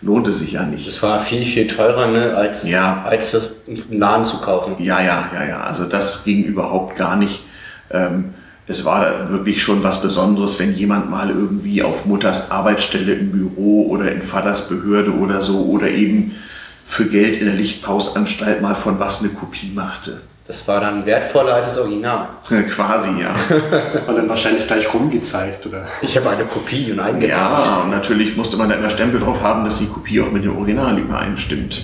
Lohnt 0.00 0.28
es 0.28 0.38
sich 0.38 0.52
ja 0.52 0.64
nicht. 0.64 0.86
Es 0.86 1.02
war 1.02 1.20
viel, 1.20 1.44
viel 1.44 1.66
teurer, 1.66 2.06
ne, 2.08 2.34
als, 2.36 2.68
ja. 2.68 3.02
als 3.04 3.32
das 3.32 3.56
im 3.66 3.98
Laden 3.98 4.26
zu 4.26 4.38
kaufen. 4.38 4.76
Ja, 4.78 5.00
ja, 5.00 5.30
ja, 5.34 5.44
ja. 5.44 5.60
Also 5.62 5.84
das 5.84 6.24
ging 6.24 6.44
überhaupt 6.44 6.96
gar 6.96 7.16
nicht. 7.16 7.42
Ähm, 7.90 8.34
es 8.66 8.84
war 8.84 9.30
wirklich 9.30 9.62
schon 9.62 9.82
was 9.82 10.02
Besonderes, 10.02 10.58
wenn 10.60 10.74
jemand 10.74 11.10
mal 11.10 11.30
irgendwie 11.30 11.82
auf 11.82 12.04
Mutters 12.04 12.50
Arbeitsstelle 12.50 13.14
im 13.14 13.32
Büro 13.32 13.88
oder 13.88 14.12
in 14.12 14.20
Vaters 14.20 14.68
Behörde 14.68 15.12
oder 15.12 15.40
so 15.40 15.64
oder 15.64 15.88
eben 15.88 16.36
für 16.84 17.06
Geld 17.06 17.38
in 17.38 17.46
der 17.46 17.54
Lichtpausanstalt 17.54 18.60
mal 18.60 18.74
von 18.74 18.98
was 18.98 19.20
eine 19.20 19.30
Kopie 19.30 19.72
machte. 19.74 20.20
Das 20.48 20.66
war 20.66 20.80
dann 20.80 21.04
wertvoller 21.04 21.56
als 21.56 21.66
das 21.66 21.78
Original. 21.78 22.26
Quasi, 22.70 23.10
ja. 23.20 23.34
und 24.06 24.16
dann 24.16 24.30
wahrscheinlich 24.30 24.66
gleich 24.66 24.92
rumgezeigt, 24.94 25.66
oder? 25.66 25.86
Ich 26.00 26.16
habe 26.16 26.30
eine 26.30 26.46
Kopie 26.46 26.90
und 26.90 27.00
eingebaut. 27.00 27.28
Ja, 27.28 27.82
und 27.84 27.90
natürlich 27.90 28.34
musste 28.34 28.56
man 28.56 28.70
da 28.70 28.76
immer 28.76 28.88
Stempel 28.88 29.20
drauf 29.20 29.42
haben, 29.42 29.66
dass 29.66 29.78
die 29.78 29.88
Kopie 29.88 30.22
auch 30.22 30.32
mit 30.32 30.44
dem 30.44 30.56
Original 30.56 30.98
übereinstimmt. 30.98 31.82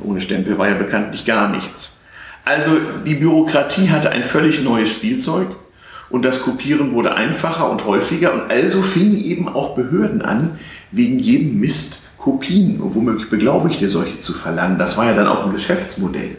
Ohne 0.00 0.22
Stempel 0.22 0.56
war 0.56 0.66
ja 0.66 0.76
bekanntlich 0.76 1.26
gar 1.26 1.50
nichts. 1.50 2.00
Also 2.46 2.70
die 3.04 3.16
Bürokratie 3.16 3.90
hatte 3.90 4.08
ein 4.08 4.24
völlig 4.24 4.62
neues 4.62 4.90
Spielzeug 4.90 5.48
und 6.08 6.24
das 6.24 6.40
Kopieren 6.40 6.92
wurde 6.92 7.16
einfacher 7.16 7.68
und 7.70 7.84
häufiger 7.84 8.32
und 8.32 8.50
also 8.50 8.80
fingen 8.80 9.22
eben 9.22 9.46
auch 9.46 9.74
Behörden 9.74 10.22
an, 10.22 10.58
wegen 10.90 11.18
jedem 11.18 11.60
Mist 11.60 12.16
Kopien, 12.16 12.78
womöglich 12.80 13.28
Beglaubigte 13.28 13.90
solche 13.90 14.16
zu 14.16 14.32
verlangen. 14.32 14.78
Das 14.78 14.96
war 14.96 15.04
ja 15.04 15.12
dann 15.12 15.26
auch 15.26 15.44
ein 15.44 15.52
Geschäftsmodell. 15.52 16.38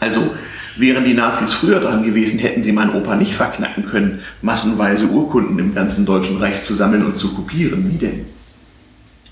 Also 0.00 0.34
wären 0.76 1.04
die 1.04 1.14
Nazis 1.14 1.52
früher 1.52 1.80
dran 1.80 2.04
gewesen, 2.04 2.38
hätten 2.38 2.62
sie 2.62 2.72
meinen 2.72 2.94
Opa 2.94 3.16
nicht 3.16 3.34
verknacken 3.34 3.86
können, 3.86 4.20
massenweise 4.42 5.06
Urkunden 5.06 5.58
im 5.58 5.74
ganzen 5.74 6.06
Deutschen 6.06 6.38
Reich 6.38 6.62
zu 6.62 6.74
sammeln 6.74 7.04
und 7.04 7.16
zu 7.18 7.34
kopieren. 7.34 7.90
Wie 7.90 7.98
denn? 7.98 8.26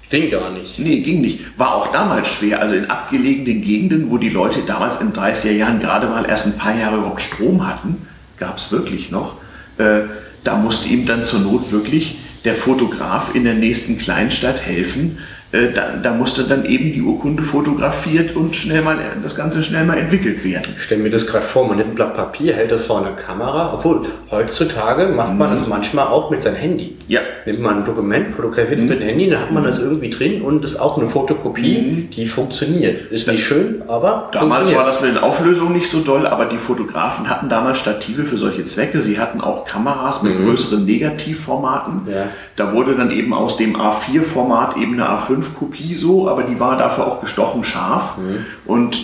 Ging 0.08 0.30
gar 0.30 0.50
nicht. 0.50 0.78
Nee, 0.78 1.00
ging 1.00 1.20
nicht. 1.20 1.58
War 1.58 1.74
auch 1.74 1.90
damals 1.90 2.28
schwer. 2.28 2.60
Also 2.60 2.74
in 2.74 2.88
abgelegenen 2.88 3.62
Gegenden, 3.62 4.10
wo 4.10 4.18
die 4.18 4.28
Leute 4.28 4.60
damals 4.60 5.00
in 5.00 5.12
30er 5.12 5.50
Jahren 5.50 5.80
gerade 5.80 6.06
mal 6.06 6.24
erst 6.24 6.46
ein 6.46 6.58
paar 6.58 6.76
Jahre 6.76 6.98
überhaupt 6.98 7.20
Strom 7.20 7.66
hatten, 7.66 8.06
gab 8.36 8.58
es 8.58 8.70
wirklich 8.70 9.10
noch, 9.10 9.36
äh, 9.78 10.02
da 10.44 10.56
musste 10.56 10.88
ihm 10.88 11.06
dann 11.06 11.24
zur 11.24 11.40
Not 11.40 11.72
wirklich 11.72 12.18
der 12.44 12.54
Fotograf 12.54 13.34
in 13.34 13.42
der 13.42 13.54
nächsten 13.54 13.98
Kleinstadt 13.98 14.64
helfen, 14.64 15.18
da, 15.52 15.96
da, 16.02 16.12
musste 16.12 16.42
dann 16.42 16.64
eben 16.64 16.92
die 16.92 17.00
Urkunde 17.00 17.42
fotografiert 17.42 18.34
und 18.34 18.56
schnell 18.56 18.82
mal 18.82 18.98
das 19.22 19.36
Ganze 19.36 19.62
schnell 19.62 19.84
mal 19.84 19.96
entwickelt 19.96 20.44
werden. 20.44 20.74
Ich 20.76 20.82
stelle 20.82 21.02
mir 21.02 21.10
das 21.10 21.26
gerade 21.26 21.44
vor, 21.44 21.66
man 21.68 21.76
nimmt 21.78 21.90
ein 21.90 21.94
Blatt 21.94 22.14
Papier, 22.14 22.54
hält 22.54 22.72
das 22.72 22.84
vor 22.84 22.98
einer 22.98 23.12
Kamera, 23.12 23.72
obwohl 23.72 24.02
heutzutage 24.30 25.06
macht 25.08 25.34
man 25.34 25.50
mhm. 25.50 25.54
das 25.54 25.66
manchmal 25.68 26.08
auch 26.08 26.30
mit 26.30 26.42
seinem 26.42 26.56
Handy. 26.56 26.96
Ja. 27.06 27.20
Nimmt 27.46 27.60
man 27.60 27.78
ein 27.78 27.84
Dokument, 27.84 28.30
fotografiert 28.34 28.78
es 28.78 28.84
mhm. 28.84 28.90
mit 28.90 29.00
dem 29.00 29.08
Handy, 29.08 29.30
dann 29.30 29.40
hat 29.40 29.52
man 29.52 29.62
das 29.62 29.78
irgendwie 29.78 30.10
drin 30.10 30.42
und 30.42 30.64
das 30.64 30.72
ist 30.72 30.80
auch 30.80 30.98
eine 30.98 31.06
Fotokopie, 31.06 31.78
mhm. 31.78 32.10
die 32.10 32.26
funktioniert. 32.26 33.12
Ist 33.12 33.28
nicht 33.28 33.44
schön, 33.44 33.82
aber 33.86 34.30
Damals 34.32 34.74
war 34.74 34.84
das 34.84 35.00
mit 35.00 35.10
den 35.10 35.18
Auflösungen 35.18 35.74
nicht 35.74 35.88
so 35.88 36.00
doll, 36.00 36.26
aber 36.26 36.46
die 36.46 36.58
Fotografen 36.58 37.30
hatten 37.30 37.48
damals 37.48 37.78
Stative 37.78 38.24
für 38.24 38.36
solche 38.36 38.64
Zwecke. 38.64 39.00
Sie 39.00 39.20
hatten 39.20 39.40
auch 39.40 39.64
Kameras 39.64 40.22
mit 40.22 40.38
mhm. 40.38 40.46
größeren 40.46 40.84
Negativformaten. 40.84 42.02
Ja. 42.10 42.24
Da 42.56 42.72
wurde 42.72 42.96
dann 42.96 43.10
eben 43.10 43.32
aus 43.32 43.56
dem 43.56 43.76
A4-Format 43.76 44.76
eben 44.76 44.94
eine 44.94 45.08
A5 45.08 45.45
A5-Kopie 45.46 45.96
so, 45.96 46.28
aber 46.28 46.42
die 46.42 46.58
war 46.60 46.76
dafür 46.76 47.06
auch 47.06 47.20
gestochen 47.20 47.64
scharf. 47.64 48.18
Mhm. 48.18 48.44
Und 48.66 48.98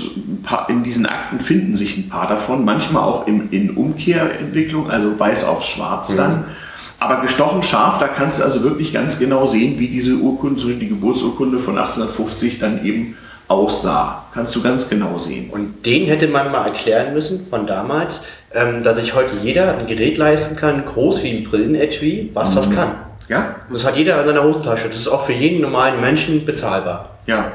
in 0.69 0.83
diesen 0.83 1.07
Akten 1.07 1.41
finden 1.41 1.77
sich 1.77 1.97
ein 1.97 2.09
paar 2.09 2.29
davon, 2.29 2.65
manchmal 2.65 3.03
auch 3.05 3.27
in, 3.27 3.51
in 3.51 3.77
Umkehrentwicklung, 3.77 4.91
also 4.91 5.19
weiß 5.19 5.45
auf 5.47 5.65
schwarz 5.65 6.13
mhm. 6.13 6.17
dann. 6.17 6.45
Aber 6.99 7.21
gestochen 7.21 7.63
scharf, 7.63 7.99
da 7.99 8.07
kannst 8.07 8.41
du 8.41 8.45
also 8.45 8.63
wirklich 8.63 8.93
ganz 8.93 9.19
genau 9.19 9.47
sehen, 9.47 9.79
wie 9.79 9.89
diese 9.89 10.17
Urkunde, 10.17 10.75
die 10.75 10.89
Geburtsurkunde 10.89 11.59
von 11.59 11.77
1850 11.77 12.61
dann 12.61 12.85
eben 12.85 13.17
aussah. 13.49 14.27
Kannst 14.33 14.55
du 14.55 14.63
ganz 14.63 14.89
genau 14.89 15.19
sehen. 15.19 15.51
Und 15.51 15.85
den 15.85 16.07
hätte 16.07 16.29
man 16.29 16.53
mal 16.53 16.67
erklären 16.67 17.13
müssen 17.13 17.47
von 17.51 17.67
damals, 17.67 18.25
ähm, 18.55 18.83
dass 18.83 18.99
sich 18.99 19.15
heute 19.15 19.35
jeder 19.43 19.79
ein 19.79 19.87
Gerät 19.87 20.17
leisten 20.17 20.57
kann, 20.57 20.85
groß 20.85 21.23
wie 21.23 21.31
ein 21.31 21.45
Brillenetui, 21.45 22.31
was 22.35 22.51
mhm. 22.51 22.55
das 22.55 22.71
kann. 22.71 22.91
Ja. 23.29 23.57
Das 23.71 23.85
hat 23.85 23.97
jeder 23.97 24.21
in 24.21 24.27
seiner 24.27 24.45
Hosentasche. 24.45 24.89
Das 24.89 24.97
ist 24.97 25.09
auch 25.09 25.25
für 25.25 25.33
jeden 25.33 25.61
normalen 25.61 26.01
Menschen 26.01 26.45
bezahlbar. 26.45 27.19
Ja. 27.27 27.53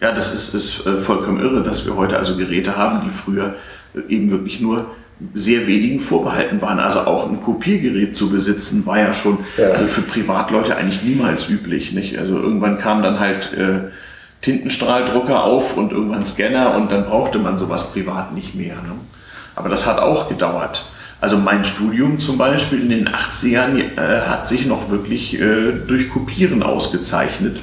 Ja, 0.00 0.12
das 0.12 0.34
ist, 0.34 0.54
ist 0.54 0.86
äh, 0.86 0.98
vollkommen 0.98 1.40
irre, 1.40 1.62
dass 1.62 1.86
wir 1.86 1.96
heute 1.96 2.18
also 2.18 2.36
Geräte 2.36 2.76
haben, 2.76 3.00
die 3.04 3.10
früher 3.10 3.54
äh, 3.94 4.12
eben 4.12 4.30
wirklich 4.30 4.60
nur 4.60 4.90
sehr 5.32 5.66
wenigen 5.66 6.00
vorbehalten 6.00 6.60
waren. 6.60 6.78
Also 6.78 7.00
auch 7.00 7.28
ein 7.28 7.40
Kopiergerät 7.40 8.14
zu 8.14 8.28
besitzen, 8.28 8.84
war 8.84 8.98
ja 8.98 9.14
schon 9.14 9.38
ja. 9.56 9.70
Also 9.70 9.86
für 9.86 10.02
Privatleute 10.02 10.76
eigentlich 10.76 11.02
niemals 11.02 11.48
üblich. 11.48 11.92
Nicht? 11.92 12.18
Also 12.18 12.36
irgendwann 12.36 12.76
kam 12.76 13.02
dann 13.02 13.18
halt 13.18 13.54
äh, 13.54 13.90
Tintenstrahldrucker 14.42 15.44
auf 15.44 15.76
und 15.76 15.92
irgendwann 15.92 16.26
Scanner 16.26 16.74
und 16.74 16.92
dann 16.92 17.04
brauchte 17.04 17.38
man 17.38 17.56
sowas 17.56 17.92
privat 17.92 18.34
nicht 18.34 18.54
mehr. 18.54 18.76
Ne? 18.76 18.92
Aber 19.54 19.70
das 19.70 19.86
hat 19.86 19.98
auch 19.98 20.28
gedauert. 20.28 20.86
Also 21.26 21.38
mein 21.38 21.64
Studium 21.64 22.20
zum 22.20 22.38
Beispiel 22.38 22.82
in 22.82 22.88
den 22.88 23.08
80ern 23.08 23.78
äh, 23.96 24.20
hat 24.28 24.46
sich 24.46 24.64
noch 24.64 24.92
wirklich 24.92 25.34
äh, 25.34 25.72
durch 25.84 26.08
Kopieren 26.08 26.62
ausgezeichnet. 26.62 27.62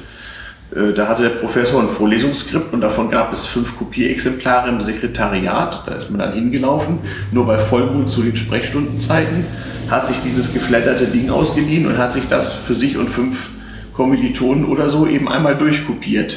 Äh, 0.70 0.92
da 0.92 1.08
hatte 1.08 1.22
der 1.22 1.30
Professor 1.30 1.80
ein 1.80 1.88
Vorlesungsskript 1.88 2.74
und 2.74 2.82
davon 2.82 3.10
gab 3.10 3.32
es 3.32 3.46
fünf 3.46 3.78
Kopierexemplare 3.78 4.68
im 4.68 4.80
Sekretariat. 4.80 5.84
Da 5.86 5.94
ist 5.94 6.10
man 6.10 6.18
dann 6.18 6.34
hingelaufen, 6.34 6.98
nur 7.32 7.46
bei 7.46 7.58
Vollmond 7.58 8.10
zu 8.10 8.20
den 8.20 8.36
Sprechstundenzeiten, 8.36 9.46
hat 9.88 10.08
sich 10.08 10.18
dieses 10.22 10.52
geflatterte 10.52 11.06
Ding 11.06 11.30
ausgeliehen 11.30 11.86
und 11.86 11.96
hat 11.96 12.12
sich 12.12 12.28
das 12.28 12.52
für 12.52 12.74
sich 12.74 12.98
und 12.98 13.08
fünf 13.08 13.48
Kommilitonen 13.94 14.66
oder 14.66 14.90
so 14.90 15.06
eben 15.06 15.26
einmal 15.26 15.56
durchkopiert. 15.56 16.36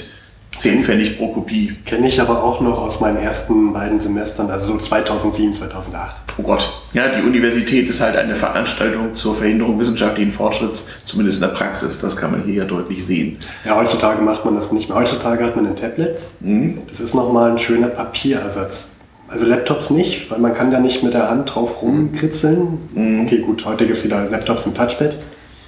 10 0.58 0.84
Pfennig 0.84 1.18
pro 1.18 1.30
Kopie. 1.30 1.76
Kenne 1.86 2.08
ich 2.08 2.20
aber 2.20 2.44
auch 2.44 2.62
noch 2.62 2.80
aus 2.80 3.00
meinen 3.00 3.18
ersten 3.18 3.74
beiden 3.74 4.00
Semestern, 4.00 4.50
also 4.50 4.66
so 4.66 4.78
2007, 4.78 5.54
2008. 5.54 6.24
Oh 6.38 6.42
Gott. 6.42 6.68
Ja, 6.94 7.04
die 7.10 7.22
Universität 7.26 7.88
ist 7.88 8.02
halt 8.02 8.16
eine 8.16 8.36
Veranstaltung 8.36 9.14
zur 9.14 9.36
Verhinderung 9.36 9.80
wissenschaftlichen 9.80 10.32
Fortschritts, 10.32 10.88
zumindest 11.06 11.42
in 11.42 11.48
der 11.48 11.56
Praxis. 11.56 12.00
Das 12.00 12.18
kann 12.18 12.32
man 12.32 12.44
hier 12.44 12.56
ja 12.56 12.66
deutlich 12.66 13.06
sehen. 13.06 13.38
Ja, 13.66 13.76
heutzutage 13.76 14.22
macht 14.22 14.46
man 14.46 14.56
das 14.56 14.72
nicht 14.72 14.90
mehr. 14.90 14.98
Heutzutage 14.98 15.46
hat 15.46 15.56
man 15.56 15.68
ein 15.68 15.76
Tablet. 15.76 16.18
Mhm. 16.40 16.80
Das 16.88 17.00
ist 17.00 17.14
nochmal 17.14 17.52
ein 17.52 17.60
schöner 17.60 17.88
Papierersatz. 17.88 18.96
Also 19.30 19.46
Laptops 19.46 19.90
nicht, 19.90 20.32
weil 20.32 20.40
man 20.40 20.54
kann 20.54 20.72
da 20.72 20.80
nicht 20.80 21.04
mit 21.04 21.14
der 21.14 21.30
Hand 21.30 21.54
drauf 21.54 21.82
rumkritzeln. 21.82 22.90
Mhm. 22.94 23.22
Okay, 23.26 23.40
gut, 23.40 23.66
heute 23.66 23.86
gibt 23.86 24.00
es 24.00 24.06
wieder 24.06 24.26
Laptops 24.30 24.66
mit 24.66 24.76
Touchpad. 24.76 25.18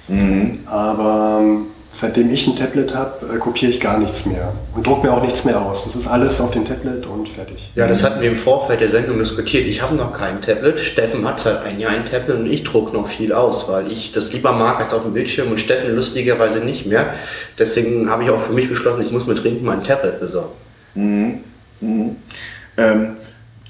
Mhm. 0.08 0.60
Aber 0.66 1.38
ähm, 1.40 1.66
Seitdem 1.92 2.32
ich 2.32 2.46
ein 2.46 2.54
Tablet 2.54 2.94
habe, 2.94 3.34
äh, 3.34 3.38
kopiere 3.38 3.72
ich 3.72 3.80
gar 3.80 3.98
nichts 3.98 4.24
mehr 4.24 4.52
und 4.76 4.86
drucke 4.86 5.08
mir 5.08 5.12
auch 5.12 5.22
nichts 5.22 5.44
mehr 5.44 5.60
aus. 5.60 5.84
Das 5.84 5.96
ist 5.96 6.06
alles 6.06 6.40
auf 6.40 6.52
dem 6.52 6.64
Tablet 6.64 7.04
und 7.06 7.28
fertig. 7.28 7.72
Ja, 7.74 7.88
das 7.88 8.04
hatten 8.04 8.20
wir 8.20 8.30
im 8.30 8.36
Vorfeld 8.36 8.80
der 8.80 8.90
Sendung 8.90 9.18
diskutiert. 9.18 9.66
Ich 9.66 9.82
habe 9.82 9.96
noch 9.96 10.12
kein 10.16 10.40
Tablet. 10.40 10.78
Steffen 10.78 11.26
hat 11.26 11.40
seit 11.40 11.64
ein 11.64 11.80
Jahr 11.80 11.90
ein 11.90 12.06
Tablet 12.06 12.38
und 12.38 12.46
ich 12.46 12.62
drucke 12.62 12.96
noch 12.96 13.08
viel 13.08 13.32
aus, 13.32 13.68
weil 13.68 13.90
ich 13.90 14.12
das 14.12 14.32
lieber 14.32 14.52
mag 14.52 14.80
als 14.80 14.94
auf 14.94 15.02
dem 15.02 15.14
Bildschirm 15.14 15.50
und 15.50 15.58
Steffen 15.58 15.94
lustigerweise 15.96 16.60
nicht 16.60 16.86
mehr. 16.86 17.14
Deswegen 17.58 18.08
habe 18.08 18.22
ich 18.22 18.30
auch 18.30 18.40
für 18.40 18.52
mich 18.52 18.68
beschlossen, 18.68 19.04
ich 19.04 19.10
muss 19.10 19.26
mir 19.26 19.34
dringend 19.34 19.64
mal 19.64 19.76
ein 19.76 19.84
Tablet 19.84 20.20
besorgen. 20.20 20.52
Mhm. 20.94 21.40
Mhm. 21.80 22.16
Ähm, 22.76 23.16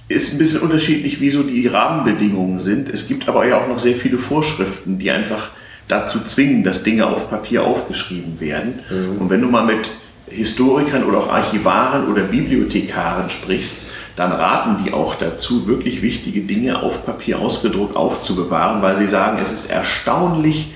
ist 0.08 0.32
ein 0.32 0.38
bisschen 0.38 0.60
unterschiedlich, 0.60 1.20
wie 1.20 1.30
so 1.30 1.42
die 1.42 1.66
Rahmenbedingungen 1.68 2.60
sind. 2.60 2.90
Es 2.90 3.08
gibt 3.08 3.28
aber 3.28 3.46
ja 3.46 3.60
auch 3.60 3.68
noch 3.68 3.78
sehr 3.78 3.94
viele 3.94 4.18
Vorschriften, 4.18 4.98
die 4.98 5.10
einfach 5.10 5.52
dazu 5.90 6.20
zwingen, 6.20 6.64
dass 6.64 6.82
Dinge 6.82 7.06
auf 7.06 7.30
Papier 7.30 7.64
aufgeschrieben 7.64 8.40
werden. 8.40 8.80
Mhm. 8.90 9.18
Und 9.18 9.30
wenn 9.30 9.40
du 9.40 9.48
mal 9.48 9.64
mit 9.64 9.90
Historikern 10.28 11.04
oder 11.04 11.18
auch 11.18 11.32
Archivaren 11.32 12.08
oder 12.08 12.22
Bibliothekaren 12.22 13.28
sprichst, 13.30 13.86
dann 14.16 14.32
raten 14.32 14.84
die 14.84 14.92
auch 14.92 15.14
dazu, 15.14 15.66
wirklich 15.66 16.02
wichtige 16.02 16.40
Dinge 16.40 16.82
auf 16.82 17.06
Papier 17.06 17.38
ausgedruckt 17.38 17.96
aufzubewahren, 17.96 18.82
weil 18.82 18.96
sie 18.96 19.06
sagen, 19.06 19.38
es 19.40 19.52
ist 19.52 19.70
erstaunlich, 19.70 20.72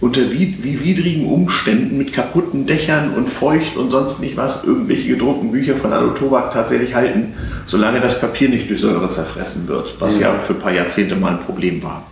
unter 0.00 0.32
wie, 0.32 0.56
wie 0.62 0.82
widrigen 0.82 1.26
Umständen 1.26 1.98
mit 1.98 2.12
kaputten 2.12 2.64
Dächern 2.64 3.12
und 3.12 3.28
feucht 3.28 3.76
und 3.76 3.90
sonst 3.90 4.20
nicht 4.20 4.36
was 4.36 4.64
irgendwelche 4.64 5.08
gedruckten 5.08 5.52
Bücher 5.52 5.76
von 5.76 5.92
Anno 5.92 6.12
Tobak 6.12 6.52
tatsächlich 6.52 6.94
halten, 6.94 7.34
solange 7.66 8.00
das 8.00 8.18
Papier 8.18 8.48
nicht 8.48 8.68
durch 8.70 8.80
Säure 8.80 9.10
zerfressen 9.10 9.68
wird, 9.68 9.96
was 10.00 10.16
mhm. 10.16 10.22
ja 10.22 10.38
für 10.38 10.54
ein 10.54 10.58
paar 10.58 10.72
Jahrzehnte 10.72 11.16
mal 11.16 11.32
ein 11.32 11.40
Problem 11.40 11.82
war. 11.82 12.06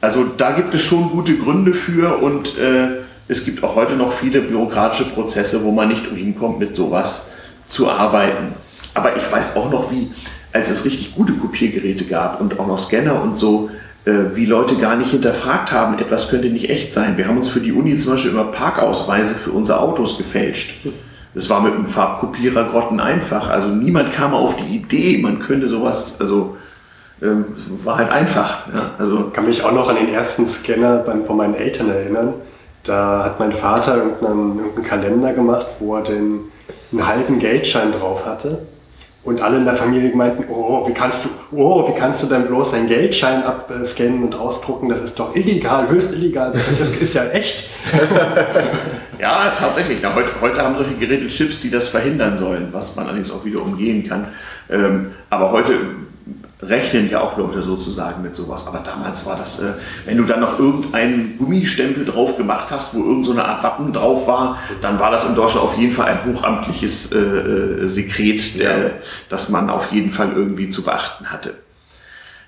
Also 0.00 0.24
da 0.36 0.52
gibt 0.52 0.72
es 0.74 0.82
schon 0.82 1.10
gute 1.10 1.36
Gründe 1.36 1.74
für 1.74 2.22
und 2.22 2.58
äh, 2.58 3.00
es 3.28 3.44
gibt 3.44 3.62
auch 3.62 3.76
heute 3.76 3.94
noch 3.94 4.12
viele 4.12 4.40
bürokratische 4.40 5.10
Prozesse, 5.10 5.62
wo 5.62 5.70
man 5.70 5.88
nicht 5.88 6.08
umhin 6.08 6.36
kommt, 6.36 6.58
mit 6.58 6.74
sowas 6.74 7.32
zu 7.68 7.88
arbeiten. 7.90 8.54
Aber 8.94 9.16
ich 9.16 9.30
weiß 9.30 9.56
auch 9.56 9.70
noch, 9.70 9.92
wie, 9.92 10.10
als 10.52 10.70
es 10.70 10.84
richtig 10.84 11.14
gute 11.14 11.34
Kopiergeräte 11.34 12.04
gab 12.04 12.40
und 12.40 12.58
auch 12.58 12.66
noch 12.66 12.78
Scanner 12.78 13.22
und 13.22 13.36
so, 13.36 13.70
äh, 14.04 14.34
wie 14.34 14.46
Leute 14.46 14.76
gar 14.76 14.96
nicht 14.96 15.10
hinterfragt 15.10 15.70
haben, 15.70 15.98
etwas 15.98 16.28
könnte 16.28 16.48
nicht 16.48 16.70
echt 16.70 16.94
sein. 16.94 17.18
Wir 17.18 17.28
haben 17.28 17.36
uns 17.36 17.48
für 17.48 17.60
die 17.60 17.72
Uni 17.72 17.94
zum 17.96 18.12
Beispiel 18.12 18.32
immer 18.32 18.44
Parkausweise 18.44 19.34
für 19.34 19.50
unsere 19.50 19.80
Autos 19.80 20.16
gefälscht. 20.16 20.86
Das 21.34 21.48
war 21.50 21.60
mit 21.60 21.74
einem 21.74 21.86
Farbkopierer 21.86 22.64
grotten 22.64 22.98
einfach. 22.98 23.50
Also 23.50 23.68
niemand 23.68 24.12
kam 24.12 24.34
auf 24.34 24.56
die 24.56 24.74
Idee, 24.74 25.18
man 25.18 25.38
könnte 25.38 25.68
sowas, 25.68 26.20
also 26.20 26.56
ähm, 27.22 27.44
war 27.84 27.98
halt 27.98 28.10
einfach. 28.10 28.66
Ja. 28.74 28.90
Also 28.98 29.26
ich 29.28 29.32
kann 29.32 29.46
mich 29.46 29.62
auch 29.62 29.72
noch 29.72 29.88
an 29.88 29.96
den 29.96 30.08
ersten 30.08 30.48
Scanner 30.48 31.04
von 31.24 31.36
meinen 31.36 31.54
Eltern 31.54 31.90
erinnern. 31.90 32.34
Da 32.84 33.24
hat 33.24 33.38
mein 33.38 33.52
Vater 33.52 33.96
irgendeinen, 33.96 34.58
irgendeinen 34.58 34.86
Kalender 34.86 35.32
gemacht, 35.32 35.66
wo 35.80 35.96
er 35.96 36.02
den 36.02 36.40
einen 36.92 37.06
halben 37.06 37.38
Geldschein 37.38 37.92
drauf 37.92 38.26
hatte. 38.26 38.66
Und 39.22 39.42
alle 39.42 39.58
in 39.58 39.66
der 39.66 39.74
Familie 39.74 40.16
meinten, 40.16 40.44
oh, 40.50 40.88
wie 40.88 40.94
kannst 40.94 41.26
du, 41.26 41.28
oh, 41.54 41.86
wie 41.86 41.92
kannst 41.92 42.22
du 42.22 42.26
denn 42.26 42.46
bloß 42.46 42.72
einen 42.72 42.88
Geldschein 42.88 43.44
abscannen 43.44 44.24
und 44.24 44.34
ausdrucken? 44.34 44.88
Das 44.88 45.02
ist 45.02 45.18
doch 45.18 45.36
illegal, 45.36 45.90
höchst 45.90 46.14
illegal. 46.14 46.52
Das 46.52 46.80
ist, 46.80 46.96
ist 47.02 47.14
ja 47.14 47.26
echt. 47.26 47.68
ja, 49.20 49.52
tatsächlich. 49.58 49.98
Na, 50.02 50.14
heute, 50.14 50.30
heute 50.40 50.62
haben 50.62 50.74
solche 50.74 50.94
Geräte 50.94 51.26
Chips, 51.26 51.60
die 51.60 51.70
das 51.70 51.88
verhindern 51.88 52.38
sollen, 52.38 52.68
was 52.72 52.96
man 52.96 53.08
allerdings 53.08 53.30
auch 53.30 53.44
wieder 53.44 53.60
umgehen 53.60 54.08
kann. 54.08 54.28
Ähm, 54.70 55.12
aber 55.28 55.52
heute 55.52 55.74
rechnen 56.62 57.08
ja 57.08 57.20
auch 57.20 57.38
Leute 57.38 57.62
sozusagen 57.62 58.22
mit 58.22 58.34
sowas. 58.34 58.66
Aber 58.66 58.80
damals 58.80 59.26
war 59.26 59.36
das, 59.36 59.60
äh, 59.60 59.72
wenn 60.04 60.18
du 60.18 60.24
dann 60.24 60.40
noch 60.40 60.58
irgendeinen 60.58 61.38
Gummistempel 61.38 62.04
drauf 62.04 62.36
gemacht 62.36 62.66
hast, 62.70 62.94
wo 62.94 62.98
irgendeine 62.98 63.36
so 63.36 63.42
Art 63.42 63.62
Wappen 63.62 63.92
drauf 63.92 64.26
war, 64.26 64.58
dann 64.80 64.98
war 64.98 65.10
das 65.10 65.28
in 65.28 65.34
Deutschland 65.34 65.64
auf 65.64 65.78
jeden 65.78 65.92
Fall 65.92 66.06
ein 66.06 66.32
hochamtliches 66.32 67.12
äh, 67.12 67.18
äh, 67.18 67.88
Sekret, 67.88 68.58
der, 68.58 68.78
ja. 68.78 68.90
das 69.28 69.48
man 69.48 69.70
auf 69.70 69.90
jeden 69.92 70.10
Fall 70.10 70.32
irgendwie 70.34 70.68
zu 70.68 70.82
beachten 70.82 71.26
hatte. 71.30 71.54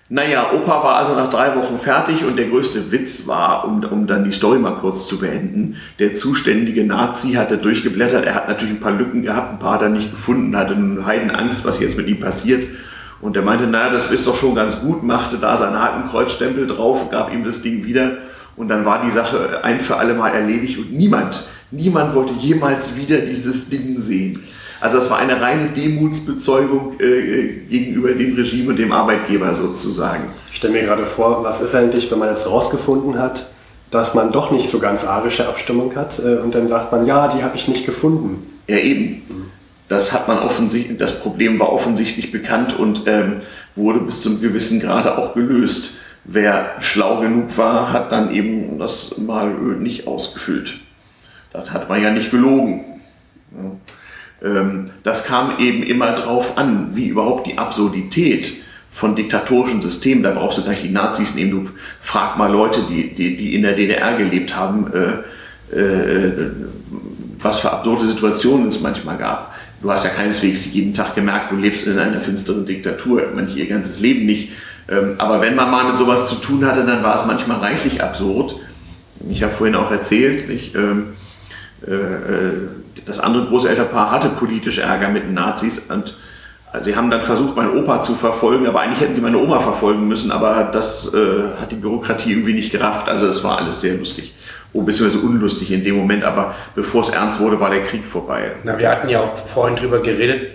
Naja, 0.09 0.51
Opa 0.53 0.85
war 0.85 0.96
also 0.96 1.14
nach 1.14 1.31
drei 1.31 1.57
Wochen 1.57 1.79
fertig 1.79 2.22
und 2.27 2.37
der 2.37 2.48
größte 2.48 2.92
Witz 2.92 3.27
war, 3.29 3.64
um, 3.64 3.83
um 3.85 4.07
dann 4.07 4.25
die 4.25 4.33
Story 4.33 4.59
mal 4.59 4.75
kurz 4.75 5.07
zu 5.07 5.18
beenden, 5.18 5.77
der 6.01 6.14
zuständige 6.14 6.85
Nazi 6.85 7.33
hatte 7.33 7.57
durchgeblättert, 7.57 8.27
er 8.27 8.35
hat 8.35 8.46
natürlich 8.46 8.75
ein 8.75 8.81
paar 8.81 8.92
Lücken 8.92 9.22
gehabt, 9.22 9.55
ein 9.55 9.59
paar 9.59 9.75
hat 9.75 9.83
er 9.83 9.88
nicht 9.88 10.11
gefunden, 10.11 10.55
hatte 10.55 10.75
eine 10.75 11.07
Heidenangst, 11.07 11.64
was 11.64 11.81
jetzt 11.81 11.96
mit 11.96 12.09
ihm 12.09 12.20
passiert 12.20 12.66
und 13.22 13.37
er 13.37 13.42
meinte, 13.42 13.66
naja, 13.66 13.90
das 13.90 14.11
ist 14.11 14.26
doch 14.26 14.37
schon 14.37 14.54
ganz 14.54 14.80
gut, 14.80 15.02
machte 15.02 15.38
da 15.38 15.56
seinen 15.56 15.80
Hakenkreuzstempel 15.80 16.66
drauf, 16.66 17.11
gab 17.11 17.32
ihm 17.32 17.44
das 17.44 17.62
Ding 17.62 17.85
wieder 17.85 18.18
und 18.56 18.68
dann 18.68 18.85
war 18.85 19.02
die 19.02 19.11
Sache 19.11 19.61
ein 19.62 19.80
für 19.80 19.96
alle 19.96 20.12
Mal 20.12 20.30
erledigt 20.30 20.78
und 20.78 20.92
niemand, 20.92 21.44
niemand 21.70 22.14
wollte 22.14 22.35
jemals 22.35 22.96
wieder 22.96 23.18
dieses 23.18 23.70
Ding 23.70 23.96
sehen. 23.96 24.42
Also 24.80 24.96
das 24.96 25.08
war 25.11 25.18
eine 25.18 25.40
reine 25.40 25.68
Demutsbezeugung 25.68 26.98
äh, 26.98 27.61
gegenüber 27.70 28.12
dem 28.12 28.35
Regime 28.35 28.70
und 28.70 28.78
dem 28.80 28.90
Arbeitgeber 28.90 29.54
sozusagen. 29.54 30.24
Ich 30.50 30.56
stelle 30.56 30.72
mir 30.72 30.82
gerade 30.82 31.06
vor, 31.06 31.44
was 31.44 31.61
ist 31.61 31.76
eigentlich, 31.76 32.11
wenn 32.11 32.18
man 32.18 32.30
jetzt 32.30 32.44
herausgefunden 32.44 33.16
hat, 33.16 33.52
dass 33.92 34.14
man 34.14 34.32
doch 34.32 34.50
nicht 34.50 34.68
so 34.68 34.80
ganz 34.80 35.04
arische 35.04 35.46
Abstimmung 35.46 35.94
hat 35.94 36.18
äh, 36.18 36.38
und 36.38 36.56
dann 36.56 36.66
sagt 36.66 36.90
man, 36.90 37.06
ja, 37.06 37.28
die 37.28 37.44
habe 37.44 37.54
ich 37.54 37.68
nicht 37.68 37.87
gefunden. 37.87 38.44
Ja, 38.66 38.78
eben. 38.78 39.22
Das 39.92 40.14
hat 40.14 40.26
man 40.26 40.38
offensichtlich, 40.38 40.96
das 40.96 41.20
Problem 41.20 41.61
war 41.61 41.70
offensichtlich 41.70 42.33
bekannt 42.33 42.78
und 42.78 43.02
ähm, 43.07 43.42
wurde 43.76 43.98
bis 43.98 44.22
zum 44.22 44.40
gewissen 44.40 44.81
Grade 44.81 45.18
auch 45.18 45.35
gelöst. 45.35 45.98
Wer 46.24 46.76
schlau 46.78 47.20
genug 47.20 47.59
war, 47.59 47.92
hat 47.92 48.11
dann 48.11 48.35
eben 48.35 48.78
das 48.78 49.18
Malöl 49.18 49.76
nicht 49.76 50.07
ausgefüllt. 50.07 50.78
Das 51.52 51.72
hat 51.72 51.90
man 51.90 52.02
ja 52.02 52.11
nicht 52.11 52.31
gelogen. 52.31 53.02
Ähm, 54.42 54.88
das 55.02 55.26
kam 55.26 55.59
eben 55.59 55.83
immer 55.83 56.12
drauf 56.12 56.57
an, 56.57 56.96
wie 56.96 57.09
überhaupt 57.09 57.46
die 57.46 57.59
Absurdität 57.59 58.62
von 58.90 59.14
diktatorischen 59.14 59.83
Systemen, 59.83 60.22
da 60.22 60.31
brauchst 60.31 60.57
du 60.57 60.62
gleich 60.62 60.81
die 60.81 60.88
Nazis 60.88 61.35
nehmen, 61.35 61.50
du 61.50 61.70
frag 62.00 62.38
mal 62.38 62.50
Leute, 62.50 62.81
die, 62.88 63.14
die, 63.14 63.37
die 63.37 63.55
in 63.55 63.61
der 63.61 63.74
DDR 63.74 64.16
gelebt 64.16 64.57
haben, 64.57 64.90
äh, 64.94 65.76
äh, 65.78 66.50
was 67.38 67.59
für 67.59 67.70
absurde 67.70 68.07
Situationen 68.07 68.68
es 68.68 68.81
manchmal 68.81 69.18
gab. 69.18 69.51
Du 69.83 69.90
hast 69.90 70.05
ja 70.05 70.11
keineswegs 70.11 70.73
jeden 70.73 70.95
Tag 70.95 71.16
gemerkt, 71.16 71.51
du 71.51 71.57
lebst 71.57 71.87
in 71.88 71.99
einer 71.99 72.21
finsteren 72.21 72.64
Diktatur, 72.64 73.25
manche 73.35 73.59
ihr 73.59 73.66
ganzes 73.66 73.99
Leben 73.99 74.27
nicht. 74.27 74.53
Ähm, 74.88 75.14
aber 75.18 75.40
wenn 75.40 75.57
man 75.57 75.71
mal 75.71 75.85
mit 75.85 75.99
sowas 75.99 76.29
zu 76.29 76.37
tun 76.37 76.64
hatte, 76.64 76.85
dann 76.87 77.03
war 77.03 77.16
es 77.16 77.27
manchmal 77.27 77.59
reichlich 77.59 78.03
absurd. 78.03 78.55
Ich 79.29 79.42
habe 79.42 79.53
vorhin 79.53 79.75
auch 79.75 79.90
erzählt, 79.90 80.49
ich, 80.51 80.75
ähm, 80.77 81.14
äh, 81.87 81.92
äh, 81.92 82.68
das 83.07 83.18
andere 83.18 83.47
Großelternpaar 83.47 84.12
hatte 84.12 84.29
politisch 84.29 84.79
Ärger 84.79 85.09
mit 85.09 85.25
den 85.25 85.35
Nazis 85.35 85.90
und 85.90 86.16
also 86.73 86.90
sie 86.90 86.97
haben 86.97 87.11
dann 87.11 87.23
versucht, 87.23 87.55
meinen 87.55 87.77
Opa 87.77 88.01
zu 88.01 88.14
verfolgen, 88.14 88.66
aber 88.66 88.81
eigentlich 88.81 89.01
hätten 89.01 89.14
sie 89.14 89.21
meine 89.21 89.37
Oma 89.37 89.61
verfolgen 89.61 90.09
müssen, 90.09 90.31
aber 90.33 90.71
das 90.73 91.12
äh, 91.12 91.61
hat 91.61 91.71
die 91.71 91.77
Bürokratie 91.77 92.31
irgendwie 92.31 92.55
nicht 92.55 92.73
gerafft. 92.73 93.11
Also 93.11 93.27
es 93.27 93.45
war 93.45 93.59
alles 93.59 93.83
sehr 93.83 93.97
lustig. 93.97 94.33
Oh, 94.74 94.82
beziehungsweise 94.82 95.24
unlustig 95.24 95.70
in 95.70 95.85
dem 95.85 95.96
Moment, 95.96 96.24
aber 96.24 96.54
bevor 96.74 97.02
es 97.02 97.11
ernst 97.11 97.40
wurde, 97.40 97.61
war 97.61 97.70
der 97.70 97.82
Krieg 97.82 98.06
vorbei. 98.06 98.52
Na, 98.64 98.78
wir 98.78 98.90
hatten 98.90 99.08
ja 99.08 99.20
auch 99.20 99.37
vorhin 99.37 99.76
drüber 99.76 100.00
geredet, 100.00 100.46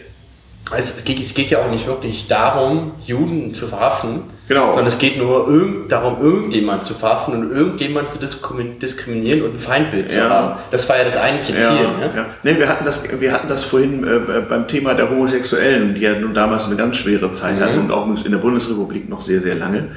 es 0.76 1.04
geht, 1.06 1.20
es 1.20 1.34
geht 1.34 1.50
ja 1.50 1.60
auch 1.60 1.72
nicht 1.72 1.88
wirklich 1.88 2.28
darum, 2.28 2.94
Juden 3.06 3.54
zu 3.54 3.68
verhaften, 3.68 4.24
genau. 4.48 4.68
sondern 4.68 4.88
es 4.88 4.98
geht 4.98 5.18
nur 5.18 5.48
irgend, 5.48 5.92
darum, 5.92 6.22
irgendjemand 6.22 6.84
zu 6.84 6.94
verhaften 6.94 7.36
und 7.36 7.56
irgendjemand 7.56 8.10
zu 8.10 8.18
diskriminieren 8.20 9.44
und 9.44 9.56
ein 9.56 9.60
Feindbild 9.60 10.12
ja. 10.12 10.20
zu 10.20 10.30
haben. 10.30 10.60
Das 10.72 10.90
war 10.90 10.98
ja 10.98 11.06
das 11.06 11.16
eigentliche 11.16 11.60
ja, 11.60 11.70
Ziel. 11.70 11.88
Ne? 12.00 12.14
Ja. 12.16 12.26
Nee, 12.44 12.58
wir, 12.58 12.68
hatten 12.68 12.86
das, 12.86 13.20
wir 13.20 13.32
hatten 13.32 13.48
das 13.48 13.64
vorhin 13.64 14.06
äh, 14.06 14.42
beim 14.42 14.68
Thema 14.68 14.94
der 14.94 15.10
Homosexuellen, 15.10 15.96
die 15.96 16.02
ja 16.02 16.20
nun 16.20 16.34
damals 16.34 16.68
eine 16.68 16.76
ganz 16.76 16.98
schwere 16.98 17.32
Zeit 17.32 17.58
mhm. 17.58 17.62
hatten 17.62 17.80
und 17.80 17.92
auch 17.92 18.26
in 18.26 18.32
der 18.32 18.40
Bundesrepublik 18.40 19.08
noch 19.08 19.22
sehr, 19.22 19.40
sehr 19.40 19.56
lange, 19.56 19.90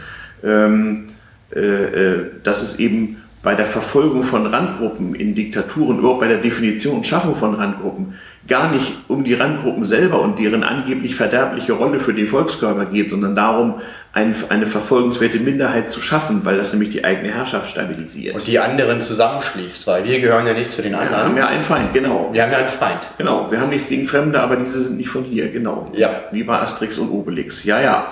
ähm, 0.44 1.08
äh, 1.54 1.60
äh, 1.60 2.26
dass 2.44 2.62
es 2.62 2.78
eben 2.78 3.19
bei 3.42 3.54
der 3.54 3.66
Verfolgung 3.66 4.22
von 4.22 4.46
Randgruppen 4.46 5.14
in 5.14 5.34
Diktaturen, 5.34 5.98
überhaupt 5.98 6.20
bei 6.20 6.28
der 6.28 6.38
Definition 6.38 6.96
und 6.96 7.06
Schaffung 7.06 7.34
von 7.34 7.54
Randgruppen, 7.54 8.14
gar 8.46 8.70
nicht 8.70 8.98
um 9.08 9.24
die 9.24 9.32
Randgruppen 9.32 9.82
selber 9.84 10.20
und 10.20 10.38
deren 10.38 10.62
angeblich 10.62 11.14
verderbliche 11.14 11.72
Rolle 11.72 12.00
für 12.00 12.12
den 12.12 12.26
Volkskörper 12.26 12.84
geht, 12.86 13.08
sondern 13.08 13.34
darum, 13.34 13.76
ein, 14.12 14.34
eine 14.50 14.66
verfolgenswerte 14.66 15.38
Minderheit 15.38 15.90
zu 15.90 16.02
schaffen, 16.02 16.44
weil 16.44 16.58
das 16.58 16.72
nämlich 16.72 16.90
die 16.90 17.02
eigene 17.02 17.32
Herrschaft 17.32 17.70
stabilisiert. 17.70 18.34
Und 18.34 18.46
die 18.46 18.58
anderen 18.58 19.00
zusammenschließt, 19.00 19.86
weil 19.86 20.04
wir 20.04 20.20
gehören 20.20 20.46
ja 20.46 20.52
nicht 20.52 20.72
zu 20.72 20.82
den 20.82 20.94
anderen. 20.94 21.14
Wir 21.14 21.24
haben 21.24 21.36
ja 21.38 21.46
einen 21.46 21.62
Feind, 21.62 21.94
genau. 21.94 22.28
Wir 22.32 22.42
haben 22.42 22.52
ja 22.52 22.58
einen 22.58 22.68
Feind. 22.68 23.00
Genau, 23.16 23.50
wir 23.50 23.60
haben 23.60 23.70
nichts 23.70 23.88
gegen 23.88 24.04
Fremde, 24.04 24.40
aber 24.40 24.56
diese 24.56 24.82
sind 24.82 24.98
nicht 24.98 25.08
von 25.08 25.24
hier, 25.24 25.50
genau. 25.50 25.90
Ja. 25.94 26.24
Wie 26.32 26.42
bei 26.42 26.58
Asterix 26.58 26.98
und 26.98 27.10
Obelix. 27.10 27.64
Ja, 27.64 27.80
ja. 27.80 28.08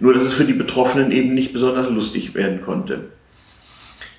Nur, 0.00 0.12
dass 0.12 0.24
es 0.24 0.32
für 0.32 0.44
die 0.44 0.54
Betroffenen 0.54 1.12
eben 1.12 1.34
nicht 1.34 1.52
besonders 1.52 1.88
lustig 1.88 2.34
werden 2.34 2.62
konnte. 2.64 3.04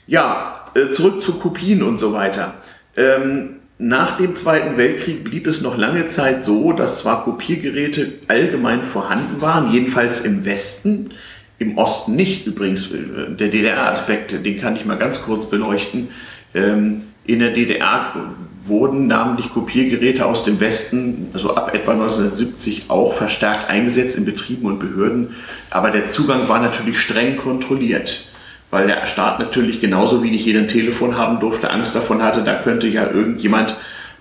Ja, 0.07 0.63
äh, 0.75 0.89
zurück 0.89 1.21
zu 1.21 1.33
Kopien 1.33 1.83
und 1.83 1.97
so 1.97 2.13
weiter. 2.13 2.55
Ähm, 2.97 3.57
nach 3.77 4.17
dem 4.17 4.35
Zweiten 4.35 4.77
Weltkrieg 4.77 5.23
blieb 5.23 5.47
es 5.47 5.61
noch 5.61 5.77
lange 5.77 6.07
Zeit 6.07 6.45
so, 6.45 6.73
dass 6.73 6.99
zwar 6.99 7.23
Kopiergeräte 7.23 8.13
allgemein 8.27 8.83
vorhanden 8.83 9.41
waren, 9.41 9.71
jedenfalls 9.71 10.21
im 10.21 10.45
Westen, 10.45 11.11
im 11.57 11.77
Osten 11.77 12.15
nicht 12.15 12.45
übrigens. 12.45 12.91
Äh, 12.91 13.35
der 13.37 13.47
DDR-Aspekt, 13.47 14.45
den 14.45 14.59
kann 14.59 14.75
ich 14.75 14.85
mal 14.85 14.97
ganz 14.97 15.23
kurz 15.23 15.49
beleuchten. 15.49 16.09
Ähm, 16.53 17.03
in 17.25 17.39
der 17.39 17.51
DDR 17.51 18.13
wurden 18.61 19.07
namentlich 19.07 19.49
Kopiergeräte 19.53 20.25
aus 20.25 20.43
dem 20.43 20.59
Westen, 20.59 21.27
also 21.33 21.55
ab 21.55 21.73
etwa 21.73 21.93
1970, 21.93 22.89
auch 22.89 23.13
verstärkt 23.13 23.69
eingesetzt 23.69 24.17
in 24.17 24.25
Betrieben 24.25 24.65
und 24.65 24.79
Behörden. 24.79 25.29
Aber 25.69 25.89
der 25.89 26.09
Zugang 26.09 26.49
war 26.49 26.61
natürlich 26.61 26.99
streng 26.99 27.37
kontrolliert 27.37 28.32
weil 28.73 28.87
der 28.87 29.05
Staat 29.05 29.39
natürlich 29.39 29.79
genauso 29.79 30.23
wie 30.23 30.31
nicht 30.31 30.47
jeder 30.47 30.61
ein 30.61 30.67
Telefon 30.67 31.15
haben 31.15 31.39
durfte, 31.39 31.69
Angst 31.69 31.95
davon 31.95 32.23
hatte, 32.23 32.41
da 32.41 32.55
könnte 32.55 32.87
ja 32.87 33.07
irgendjemand 33.07 33.75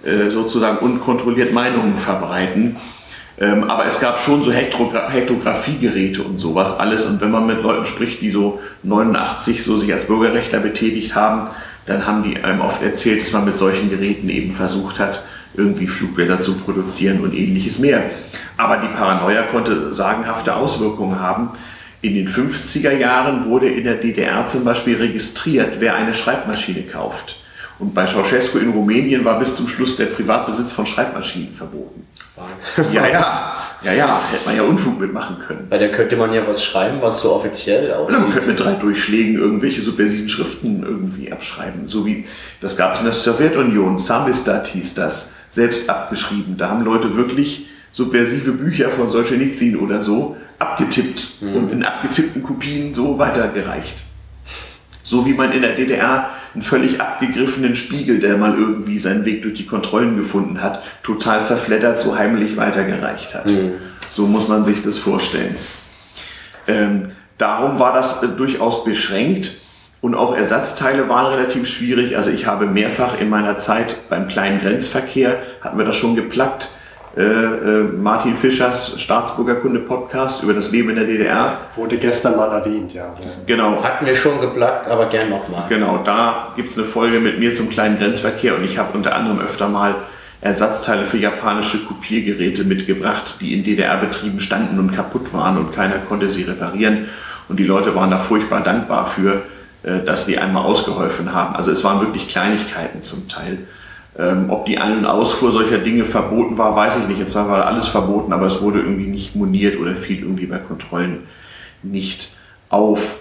äh, 0.05 0.29
sozusagen 0.29 0.77
unkontrolliert 0.77 1.55
Meinungen 1.55 1.97
verbreiten. 1.97 2.77
Ähm, 3.41 3.65
aber 3.65 3.87
es 3.87 3.99
gab 3.99 4.21
schon 4.21 4.43
so 4.43 4.53
Hektogra 4.53 5.09
Hektografiegeräte 5.09 6.23
und 6.23 6.39
sowas 6.39 6.79
alles. 6.79 7.07
Und 7.07 7.23
wenn 7.23 7.31
man 7.31 7.47
mit 7.47 7.63
Leuten 7.63 7.87
spricht, 7.87 8.21
die 8.21 8.31
so 8.31 8.61
89 8.83 9.65
so 9.65 9.79
sich 9.79 9.91
als 9.91 10.07
Bürgerrechtler 10.07 10.61
betätigt 10.61 11.15
haben, 11.15 11.49
dann 11.87 12.07
haben 12.07 12.23
die 12.23 12.45
einem 12.45 12.61
oft 12.61 12.83
erzählt, 12.83 13.23
dass 13.23 13.33
man 13.33 13.47
mit 13.47 13.57
solchen 13.57 13.89
Geräten 13.89 14.29
eben 14.29 14.53
versucht 14.53 15.01
hat, 15.01 15.25
irgendwie 15.55 15.87
Flugblätter 15.87 16.41
zu 16.41 16.59
produzieren 16.59 17.21
und 17.21 17.35
ähnliches 17.35 17.79
mehr. 17.79 18.03
Aber 18.59 18.77
die 18.77 18.95
Paranoia 18.95 19.45
konnte 19.45 19.95
sagenhafte 19.95 20.55
Auswirkungen 20.55 21.19
haben. 21.19 21.53
In 22.03 22.15
den 22.15 22.29
50er 22.29 22.97
Jahren 22.97 23.45
wurde 23.45 23.69
in 23.69 23.85
der 23.85 23.95
DDR 23.95 24.47
zum 24.49 24.65
Beispiel 24.65 24.97
registriert, 24.97 25.77
wer 25.79 25.95
eine 25.95 26.13
Schreibmaschine 26.13 26.83
kauft. 26.83 27.37
Und 27.79 27.95
bei 27.95 28.07
Ceausescu 28.07 28.59
in 28.59 28.71
Rumänien 28.71 29.25
war 29.25 29.39
bis 29.39 29.55
zum 29.55 29.69
Schluss 29.69 29.97
der 29.97 30.07
Privatbesitz 30.07 30.73
von 30.73 30.85
Schreibmaschinen 30.85 31.55
verboten. 31.55 32.07
Ja, 32.93 33.07
ja, 33.07 33.57
ja, 33.85 33.93
ja, 33.93 34.21
hätte 34.31 34.47
man 34.47 34.57
ja 34.57 34.63
Unfug 34.63 35.01
mitmachen 35.01 35.37
können. 35.47 35.67
Weil 35.69 35.79
da 35.79 35.89
könnte 35.89 36.17
man 36.17 36.33
ja 36.33 36.47
was 36.47 36.65
schreiben, 36.65 36.99
was 37.01 37.21
so 37.21 37.35
offiziell 37.35 37.93
aussieht. 37.93 38.19
man 38.19 38.33
könnte 38.33 38.49
mit 38.49 38.59
drei 38.59 38.73
Durchschlägen 38.73 39.37
irgendwelche 39.37 39.83
subversiven 39.83 40.29
Schriften 40.29 40.83
irgendwie 40.83 41.31
abschreiben. 41.31 41.87
So 41.87 42.05
wie, 42.05 42.27
das 42.61 42.77
gab 42.77 42.95
es 42.95 43.01
in 43.01 43.07
der 43.07 43.15
Sowjetunion, 43.15 43.99
Samistat 43.99 44.67
hieß 44.69 44.95
das, 44.95 45.37
selbst 45.51 45.89
abgeschrieben. 45.89 46.57
Da 46.57 46.69
haben 46.69 46.85
Leute 46.85 47.17
wirklich 47.17 47.67
subversive 47.93 48.53
Bücher 48.53 48.91
von 48.91 49.11
Solzhenitsyn 49.11 49.77
oder 49.77 50.03
so 50.03 50.37
abgetippt 50.63 51.43
mhm. 51.43 51.57
und 51.57 51.73
in 51.73 51.85
abgetippten 51.85 52.43
Kopien 52.43 52.95
so 52.95 53.19
weitergereicht. 53.19 53.97
So 55.05 55.27
wie 55.27 55.35
man 55.35 55.53
in 55.53 55.63
der 55.63 55.75
DDR 55.75 56.31
einen 56.55 56.63
völlig 56.63 57.01
abgegriffenen 57.01 57.77
Spiegel, 57.77 58.21
der 58.21 58.39
mal 58.39 58.57
irgendwie 58.57 58.99
seinen 58.99 59.25
Weg 59.25 59.43
durch 59.43 59.55
die 59.55 59.67
Kontrollen 59.67 60.17
gefunden 60.17 60.63
hat, 60.63 60.83
total 61.03 61.43
zerfleddert, 61.43 62.01
so 62.01 62.17
heimlich 62.17 62.57
weitergereicht 62.57 63.35
hat. 63.35 63.47
Mhm. 63.47 63.73
So 64.11 64.27
muss 64.27 64.49
man 64.49 64.65
sich 64.65 64.83
das 64.83 64.99
vorstellen. 64.99 65.55
Ähm, 66.69 67.09
darum 67.39 67.79
war 67.79 67.93
das 67.93 68.23
äh, 68.23 68.29
durchaus 68.29 68.85
beschränkt 68.85 69.63
und 70.01 70.15
auch 70.15 70.37
Ersatzteile 70.37 71.09
waren 71.09 71.33
relativ 71.33 71.69
schwierig. 71.69 72.17
Also 72.17 72.31
ich 72.31 72.47
habe 72.47 72.67
mehrfach 72.67 73.21
in 73.21 73.29
meiner 73.29 73.57
Zeit 73.57 74.09
beim 74.09 74.29
kleinen 74.29 74.61
Grenzverkehr, 74.61 75.39
hatten 75.61 75.79
wir 75.79 75.85
das 75.85 75.97
schon 75.97 76.15
geplackt, 76.15 76.69
äh, 77.17 77.23
äh, 77.23 77.83
Martin 77.83 78.35
Fischers 78.35 78.99
Staatsbürgerkunde-Podcast 78.99 80.43
über 80.45 80.55
das 80.55 80.71
Leben 80.71 80.91
in 80.91 80.97
der 80.97 81.05
DDR. 81.05 81.59
Wurde 81.77 81.99
gestern 81.99 82.37
mal 82.37 82.51
erwähnt, 82.51 82.95
ja. 82.95 83.15
Genau. 83.47 83.83
Hatten 83.83 84.07
wir 84.07 84.15
schon 84.15 84.41
geplagt, 84.41 84.89
aber 84.89 85.07
gern 85.07 85.29
nochmal. 85.29 85.65
Genau, 85.69 85.99
da 86.03 86.53
gibt 86.57 86.71
es 86.71 86.79
eine 86.79 86.87
Folge 86.87 87.21
mit 87.21 87.39
mir 87.39 87.53
zum 87.53 87.69
kleinen 87.69 87.99
Grenzverkehr 87.99 88.57
und 88.57 88.65
ich 88.65 88.79
habe 88.79 88.97
unter 88.97 89.15
anderem 89.15 89.41
öfter 89.41 89.69
mal 89.69 89.95
Ersatzteile 90.41 91.05
für 91.05 91.19
japanische 91.19 91.85
Kopiergeräte 91.85 92.65
mitgebracht, 92.65 93.37
die 93.41 93.53
in 93.53 93.63
DDR-Betrieben 93.63 94.41
standen 94.41 94.79
und 94.79 94.93
kaputt 94.93 95.35
waren 95.35 95.59
und 95.59 95.73
keiner 95.73 95.99
konnte 95.99 96.31
sie 96.31 96.45
reparieren. 96.45 97.09
Und 97.49 97.61
die 97.61 97.65
Leute 97.65 97.95
waren 97.95 98.11
da 98.11 98.19
furchtbar 98.19 98.63
dankbar 98.63 99.05
für, 99.05 99.43
äh, 99.83 100.01
dass 100.05 100.25
die 100.25 100.39
einmal 100.39 100.65
ausgeholfen 100.65 101.35
haben. 101.35 101.55
Also 101.55 101.71
es 101.71 101.85
waren 101.85 102.01
wirklich 102.01 102.27
Kleinigkeiten 102.27 103.03
zum 103.03 103.29
Teil. 103.29 103.59
Ähm, 104.19 104.51
ob 104.51 104.67
die 104.67 104.79
Ein- 104.79 104.99
und 104.99 105.07
Ausfuhr 105.07 105.53
solcher 105.53 105.79
Dinge 105.79 106.05
verboten 106.05 106.59
war, 106.59 106.77
weiß 106.77 106.99
ich 106.99 107.09
nicht. 107.09 107.19
Jetzt 107.19 107.35
war 107.35 107.67
alles 107.67 107.89
verboten, 107.89 108.33
aber 108.33 108.47
es 108.47 108.61
wurde 108.61 108.81
irgendwie 108.81 109.07
nicht 109.07 109.35
moniert 109.35 109.79
oder 109.81 109.97
fiel 109.97 110.21
irgendwie 110.21 110.47
bei 110.47 110.59
Kontrollen 110.59 111.21
nicht 111.83 112.37
auf. 112.69 113.21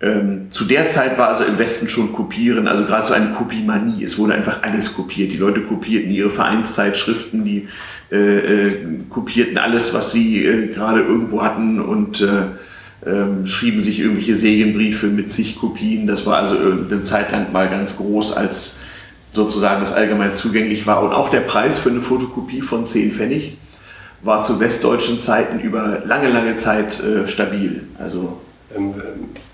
Ähm, 0.00 0.50
zu 0.50 0.64
der 0.64 0.88
Zeit 0.88 1.16
war 1.16 1.28
also 1.28 1.44
im 1.44 1.60
Westen 1.60 1.88
schon 1.88 2.12
Kopieren, 2.12 2.66
also 2.66 2.84
gerade 2.84 3.06
so 3.06 3.14
eine 3.14 3.30
Kopiemanie. 3.30 4.02
Es 4.02 4.18
wurde 4.18 4.34
einfach 4.34 4.64
alles 4.64 4.94
kopiert. 4.94 5.30
Die 5.30 5.36
Leute 5.36 5.60
kopierten 5.60 6.10
ihre 6.10 6.30
Vereinszeitschriften, 6.30 7.44
die 7.44 7.68
äh, 8.10 8.16
äh, 8.66 8.72
kopierten 9.08 9.58
alles, 9.58 9.94
was 9.94 10.10
sie 10.10 10.44
äh, 10.44 10.66
gerade 10.68 11.02
irgendwo 11.02 11.42
hatten 11.42 11.80
und 11.80 12.20
äh, 12.20 13.06
ähm, 13.08 13.46
schrieben 13.46 13.80
sich 13.80 14.00
irgendwelche 14.00 14.34
Serienbriefe 14.34 15.06
mit 15.06 15.30
zig 15.30 15.56
Kopien. 15.56 16.06
Das 16.08 16.26
war 16.26 16.38
also 16.38 16.56
eine 16.56 17.02
Zeit 17.04 17.30
lang 17.30 17.52
mal 17.52 17.68
ganz 17.70 17.96
groß 17.96 18.36
als 18.36 18.81
sozusagen 19.32 19.80
das 19.80 19.92
allgemein 19.92 20.34
zugänglich 20.34 20.86
war. 20.86 21.02
Und 21.02 21.12
auch 21.12 21.28
der 21.28 21.40
Preis 21.40 21.78
für 21.78 21.90
eine 21.90 22.00
Fotokopie 22.00 22.62
von 22.62 22.86
10 22.86 23.12
Pfennig 23.12 23.58
war 24.22 24.42
zu 24.42 24.60
westdeutschen 24.60 25.18
Zeiten 25.18 25.58
über 25.60 26.02
lange, 26.04 26.28
lange 26.28 26.56
Zeit 26.56 27.02
äh, 27.02 27.26
stabil. 27.26 27.84
Also 27.98 28.38
ähm, 28.76 28.94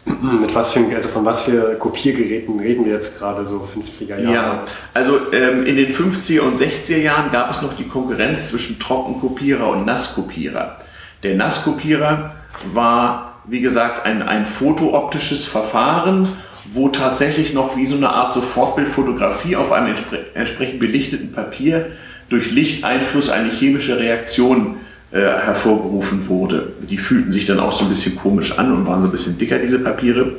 Mit 0.41 0.55
was 0.55 0.73
für, 0.73 0.85
also 0.95 1.09
von 1.09 1.25
was 1.25 1.43
für 1.43 1.75
Kopiergeräten 1.75 2.59
reden 2.59 2.85
wir 2.85 2.93
jetzt 2.93 3.19
gerade, 3.19 3.45
so 3.47 3.59
50er 3.59 4.19
Jahre? 4.21 4.35
Ja, 4.35 4.65
also 4.95 5.19
ähm, 5.33 5.67
in 5.67 5.77
den 5.77 5.91
50er 5.91 6.41
und 6.41 6.59
60er 6.59 6.99
Jahren 6.99 7.31
gab 7.31 7.51
es 7.51 7.63
noch 7.63 7.75
die 7.75 7.85
Konkurrenz 7.85 8.51
zwischen 8.51 8.79
Trockenkopierer 8.79 9.69
und 9.69 9.87
Nasskopierer. 9.87 10.79
Der 11.23 11.35
Nasskopierer 11.35 12.35
war, 12.73 13.41
wie 13.47 13.61
gesagt, 13.61 14.07
ein, 14.07 14.23
ein 14.23 14.47
fotooptisches 14.47 15.47
Verfahren, 15.47 16.29
wo 16.73 16.89
tatsächlich 16.89 17.55
noch 17.55 17.77
wie 17.77 17.87
so 17.87 17.97
eine 17.97 18.11
Art 18.11 18.35
Sofortbildfotografie 18.35 19.57
auf 19.57 19.73
einem 19.73 19.89
entspre 19.89 20.19
entsprechend 20.35 20.81
belichteten 20.81 21.33
Papier 21.33 21.87
durch 22.29 22.51
Lichteinfluss 22.51 23.31
eine 23.31 23.51
chemische 23.51 23.99
Reaktion 23.99 24.77
äh, 25.11 25.21
hervorgerufen 25.21 26.29
wurde. 26.29 26.75
Die 26.89 26.99
fühlten 26.99 27.33
sich 27.33 27.47
dann 27.47 27.61
auch 27.61 27.73
so 27.73 27.85
ein 27.85 27.89
bisschen 27.89 28.17
komisch 28.17 28.59
an 28.59 28.73
und 28.73 28.87
waren 28.87 29.01
so 29.01 29.09
ein 29.09 29.13
bisschen 29.13 29.39
dicker, 29.39 29.59
diese 29.59 29.79
Papiere. 29.79 30.37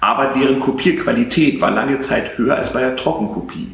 Aber 0.00 0.32
deren 0.32 0.58
Kopierqualität 0.58 1.60
war 1.60 1.70
lange 1.70 2.00
Zeit 2.00 2.36
höher 2.36 2.56
als 2.56 2.72
bei 2.72 2.80
der 2.80 2.96
Trockenkopie. 2.96 3.68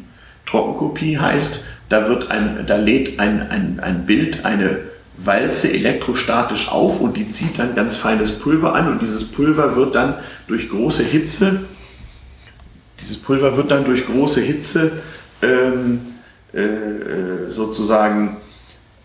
Trockenkopie 0.45 1.17
heißt, 1.17 1.67
da, 1.89 2.07
wird 2.07 2.29
ein, 2.29 2.65
da 2.67 2.75
lädt 2.75 3.19
ein, 3.19 3.49
ein, 3.49 3.79
ein 3.81 4.05
Bild 4.05 4.45
eine 4.45 4.79
Walze 5.17 5.73
elektrostatisch 5.73 6.69
auf 6.71 7.01
und 7.01 7.17
die 7.17 7.27
zieht 7.27 7.57
dann 7.57 7.73
ganz 7.73 7.95
feines 7.95 8.39
Pulver 8.39 8.75
an 8.75 8.91
und 8.91 9.01
dieses 9.01 9.31
Pulver 9.31 9.75
wird 9.75 9.95
dann 9.95 10.15
durch 10.47 10.69
große 10.69 11.03
Hitze, 11.03 11.65
dieses 12.99 13.17
Pulver 13.17 13.55
wird 13.57 13.71
dann 13.71 13.85
durch 13.85 14.05
große 14.05 14.41
Hitze 14.41 14.91
ähm, 15.41 16.01
äh, 16.53 17.49
sozusagen 17.49 18.37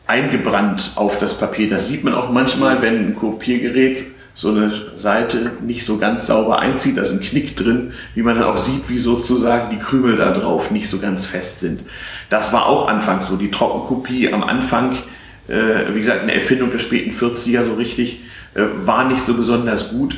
eingebrannt 0.07 0.93
auf 0.97 1.19
das 1.19 1.39
Papier. 1.39 1.69
Das 1.69 1.89
sieht 1.89 2.05
man 2.05 2.15
auch 2.15 2.31
manchmal, 2.31 2.83
wenn 2.83 3.07
ein 3.07 3.17
Kopiergerät 3.17 4.05
so 4.35 4.51
eine 4.51 4.73
Seite 4.97 5.53
nicht 5.61 5.85
so 5.85 5.99
ganz 5.99 6.27
sauber 6.27 6.59
einzieht, 6.59 6.97
da 6.97 7.03
ist 7.03 7.13
ein 7.13 7.21
Knick 7.21 7.55
drin, 7.57 7.93
wie 8.15 8.23
man 8.23 8.37
dann 8.37 8.45
auch 8.45 8.57
sieht, 8.57 8.89
wie 8.89 8.99
sozusagen 8.99 9.71
die 9.71 9.79
Krümel 9.79 10.17
da 10.17 10.33
drauf 10.33 10.71
nicht 10.71 10.89
so 10.89 10.99
ganz 10.99 11.27
fest 11.27 11.61
sind. 11.61 11.85
Das 12.31 12.53
war 12.53 12.67
auch 12.67 12.89
anfangs 12.89 13.27
so. 13.27 13.37
Die 13.37 13.51
Trockenkopie 13.51 14.33
am 14.33 14.43
Anfang, 14.43 14.97
äh, 15.49 15.93
wie 15.93 16.01
gesagt, 16.01 16.23
eine 16.23 16.35
Erfindung 16.35 16.71
der 16.71 16.79
späten 16.79 17.11
40er 17.11 17.63
so 17.63 17.75
richtig, 17.75 18.21
äh, 18.55 18.63
war 18.77 19.05
nicht 19.05 19.23
so 19.23 19.35
besonders 19.35 19.91
gut. 19.91 20.17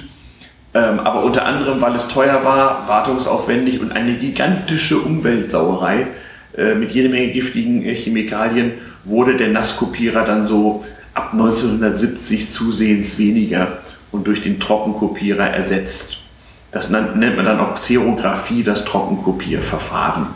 Ähm, 0.75 0.99
aber 0.99 1.23
unter 1.23 1.47
anderem, 1.47 1.81
weil 1.81 1.95
es 1.95 2.09
teuer 2.09 2.45
war, 2.45 2.89
wartungsaufwendig 2.89 3.81
und 3.81 3.93
eine 3.93 4.15
gigantische 4.15 4.99
Umweltsauerei 4.99 6.09
äh, 6.57 6.75
mit 6.75 6.91
jede 6.91 7.09
Menge 7.09 7.31
giftigen 7.31 7.85
äh, 7.85 7.95
Chemikalien 7.95 8.73
wurde 9.05 9.37
der 9.37 9.49
Nasskopierer 9.49 10.25
dann 10.25 10.45
so 10.45 10.85
ab 11.15 11.31
1970 11.33 12.51
zusehends 12.51 13.19
weniger 13.19 13.79
und 14.11 14.27
durch 14.27 14.43
den 14.43 14.59
Trockenkopierer 14.59 15.49
ersetzt. 15.51 16.25
Das 16.73 16.91
nennt 16.91 17.37
man 17.37 17.45
dann 17.45 17.61
auch 17.61 17.75
Xerographie, 17.75 18.65
das 18.65 18.85
Trockenkopierverfahren. 18.85 20.27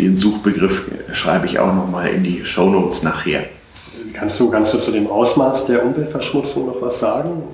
Den 0.00 0.16
Suchbegriff 0.16 0.90
schreibe 1.12 1.46
ich 1.46 1.60
auch 1.60 1.72
nochmal 1.72 2.08
in 2.08 2.24
die 2.24 2.44
Shownotes 2.44 3.04
nachher. 3.04 3.44
Kannst 4.12 4.40
du, 4.40 4.50
kannst 4.50 4.74
du 4.74 4.78
zu 4.78 4.90
dem 4.90 5.06
Ausmaß 5.06 5.66
der 5.66 5.84
Umweltverschmutzung 5.84 6.66
noch 6.66 6.82
was 6.82 6.98
sagen? 6.98 7.44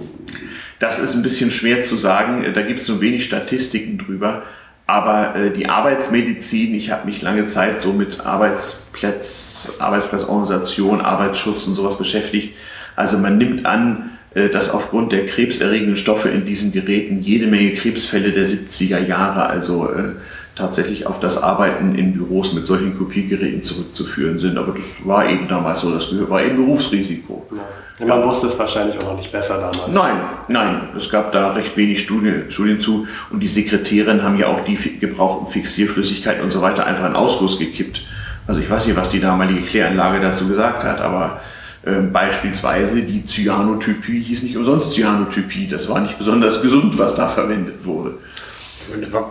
Das 0.83 0.99
ist 0.99 1.15
ein 1.15 1.23
bisschen 1.23 1.53
schwer 1.53 1.81
zu 1.81 1.95
sagen. 1.95 2.45
Da 2.55 2.63
gibt 2.63 2.81
es 2.81 2.87
so 2.87 3.01
wenig 3.01 3.25
Statistiken 3.25 3.99
drüber. 3.99 4.43
Aber 4.85 5.37
äh, 5.37 5.53
die 5.53 5.69
Arbeitsmedizin, 5.69 6.75
ich 6.75 6.91
habe 6.91 7.07
mich 7.07 7.23
lange 7.23 7.45
Zeit 7.45 7.81
so 7.81 7.93
mit 7.93 8.27
Arbeitsplätz, 8.27 9.77
Arbeitsplatzorganisation, 9.79 11.01
Arbeitsschutz 11.01 11.69
und 11.69 11.77
sowas 11.77 11.99
beschäftigt. 11.99 12.57
Also 12.97 13.19
man 13.19 13.39
nimmt 13.39 13.65
an, 13.65 14.11
äh, 14.35 14.49
dass 14.49 14.75
aufgrund 14.75 15.13
der 15.13 15.25
krebserregenden 15.25 15.95
Stoffe 15.95 16.31
in 16.31 16.45
diesen 16.45 16.73
Geräten 16.73 17.21
jede 17.21 17.47
Menge 17.47 17.75
Krebsfälle 17.75 18.33
der 18.33 18.45
70er 18.45 19.07
Jahre, 19.07 19.47
also 19.47 19.89
äh, 19.89 20.17
tatsächlich 20.57 21.07
auf 21.07 21.21
das 21.21 21.41
Arbeiten 21.41 21.95
in 21.95 22.13
Büros 22.13 22.55
mit 22.55 22.67
solchen 22.67 22.99
Kopiergeräten 22.99 23.63
zurückzuführen 23.63 24.41
sind. 24.41 24.59
Aber 24.59 24.73
das 24.73 25.07
war 25.07 25.31
eben 25.31 25.47
damals 25.47 25.83
so, 25.83 25.95
das 25.95 26.13
war 26.29 26.43
eben 26.43 26.57
Berufsrisiko. 26.57 27.47
Ja. 27.55 27.63
Man 28.01 28.23
wusste 28.25 28.47
es 28.47 28.59
wahrscheinlich 28.59 28.97
auch 28.99 29.11
noch 29.11 29.17
nicht 29.17 29.31
besser 29.31 29.57
damals. 29.57 29.89
Nein, 29.89 30.17
nein, 30.49 30.89
es 30.97 31.11
gab 31.11 31.31
da 31.33 31.53
recht 31.53 31.77
wenig 31.77 32.01
Studien, 32.01 32.51
Studien 32.51 32.81
zu 32.81 33.07
und 33.31 33.41
die 33.41 33.49
Sekretärinnen 33.49 34.23
haben 34.23 34.39
ja 34.39 34.49
auch 34.49 34.65
die 34.65 34.77
gebrauchten 34.99 35.47
Fixierflüssigkeiten 35.47 36.43
und 36.43 36.51
so 36.51 36.63
weiter 36.63 36.87
einfach 36.87 37.07
in 37.07 37.15
Ausguss 37.15 37.59
gekippt. 37.59 38.03
Also 38.47 38.61
ich 38.61 38.69
weiß 38.69 38.87
nicht, 38.87 38.97
was 38.97 39.11
die 39.11 39.21
damalige 39.21 39.63
Kläranlage 39.63 40.21
dazu 40.21 40.49
gesagt 40.49 40.85
hat, 40.85 41.01
aber 41.01 41.41
äh, 41.85 41.93
beispielsweise 41.93 43.03
die 43.03 43.25
Cyanotypie 43.25 44.21
hieß 44.21 44.43
nicht 44.43 44.57
umsonst 44.57 44.95
Cyanotypie. 44.95 45.67
Das 45.67 45.89
war 45.89 46.01
nicht 46.01 46.19
besonders 46.19 46.63
gesund, 46.63 46.99
was 46.99 47.15
da 47.15 47.29
verwendet 47.29 47.85
wurde. 47.85 48.19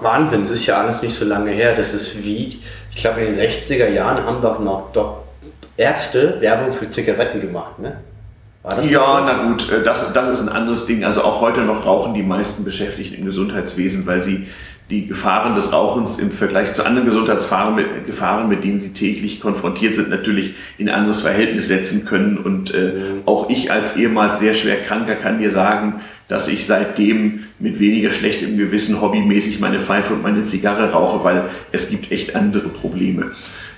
Wahnsinn, 0.01 0.41
das 0.41 0.51
ist 0.51 0.65
ja 0.65 0.77
alles 0.77 1.01
nicht 1.01 1.13
so 1.13 1.25
lange 1.25 1.51
her. 1.51 1.75
Das 1.75 1.93
ist 1.93 2.23
wie, 2.23 2.61
ich 2.93 2.95
glaube 2.95 3.21
in 3.21 3.33
den 3.33 3.35
60er 3.35 3.89
Jahren 3.89 4.23
haben 4.23 4.41
doch 4.41 4.59
noch 4.59 4.91
doch 4.93 5.17
Ärzte 5.77 6.39
Werbung 6.39 6.75
für 6.75 6.87
Zigaretten 6.87 7.41
gemacht, 7.41 7.79
ne? 7.79 7.97
Ja, 8.83 9.23
na 9.25 9.47
gut, 9.47 9.71
äh, 9.71 9.83
das, 9.83 10.13
das 10.13 10.29
ist 10.29 10.47
ein 10.47 10.49
anderes 10.49 10.85
Ding. 10.85 11.03
Also 11.03 11.23
auch 11.23 11.41
heute 11.41 11.61
noch 11.61 11.85
rauchen 11.85 12.13
die 12.13 12.23
meisten 12.23 12.63
Beschäftigten 12.63 13.15
im 13.15 13.25
Gesundheitswesen, 13.25 14.05
weil 14.05 14.21
sie 14.21 14.47
die 14.91 15.07
Gefahren 15.07 15.55
des 15.55 15.71
Rauchens 15.71 16.19
im 16.19 16.29
Vergleich 16.29 16.73
zu 16.73 16.85
anderen 16.85 17.07
Gesundheitsgefahren, 17.07 17.75
mit, 17.75 18.05
Gefahren, 18.05 18.49
mit 18.49 18.63
denen 18.63 18.79
sie 18.79 18.93
täglich 18.93 19.39
konfrontiert 19.39 19.95
sind, 19.95 20.09
natürlich 20.09 20.53
in 20.77 20.89
ein 20.89 20.95
anderes 20.95 21.21
Verhältnis 21.21 21.69
setzen 21.69 22.05
können. 22.05 22.37
Und 22.37 22.73
äh, 22.73 22.77
mhm. 22.77 23.21
auch 23.25 23.49
ich 23.49 23.71
als 23.71 23.95
ehemals 23.95 24.39
sehr 24.39 24.53
schwer 24.53 24.75
Kranker 24.81 25.15
kann 25.15 25.39
dir 25.39 25.49
sagen, 25.49 26.01
dass 26.27 26.47
ich 26.47 26.67
seitdem 26.67 27.45
mit 27.57 27.79
weniger 27.79 28.11
schlechtem 28.11 28.57
Gewissen 28.57 29.01
hobbymäßig 29.01 29.59
meine 29.59 29.79
Pfeife 29.79 30.13
und 30.13 30.23
meine 30.23 30.41
Zigarre 30.43 30.91
rauche, 30.91 31.23
weil 31.23 31.45
es 31.71 31.89
gibt 31.89 32.11
echt 32.11 32.35
andere 32.35 32.69
Probleme. 32.69 33.31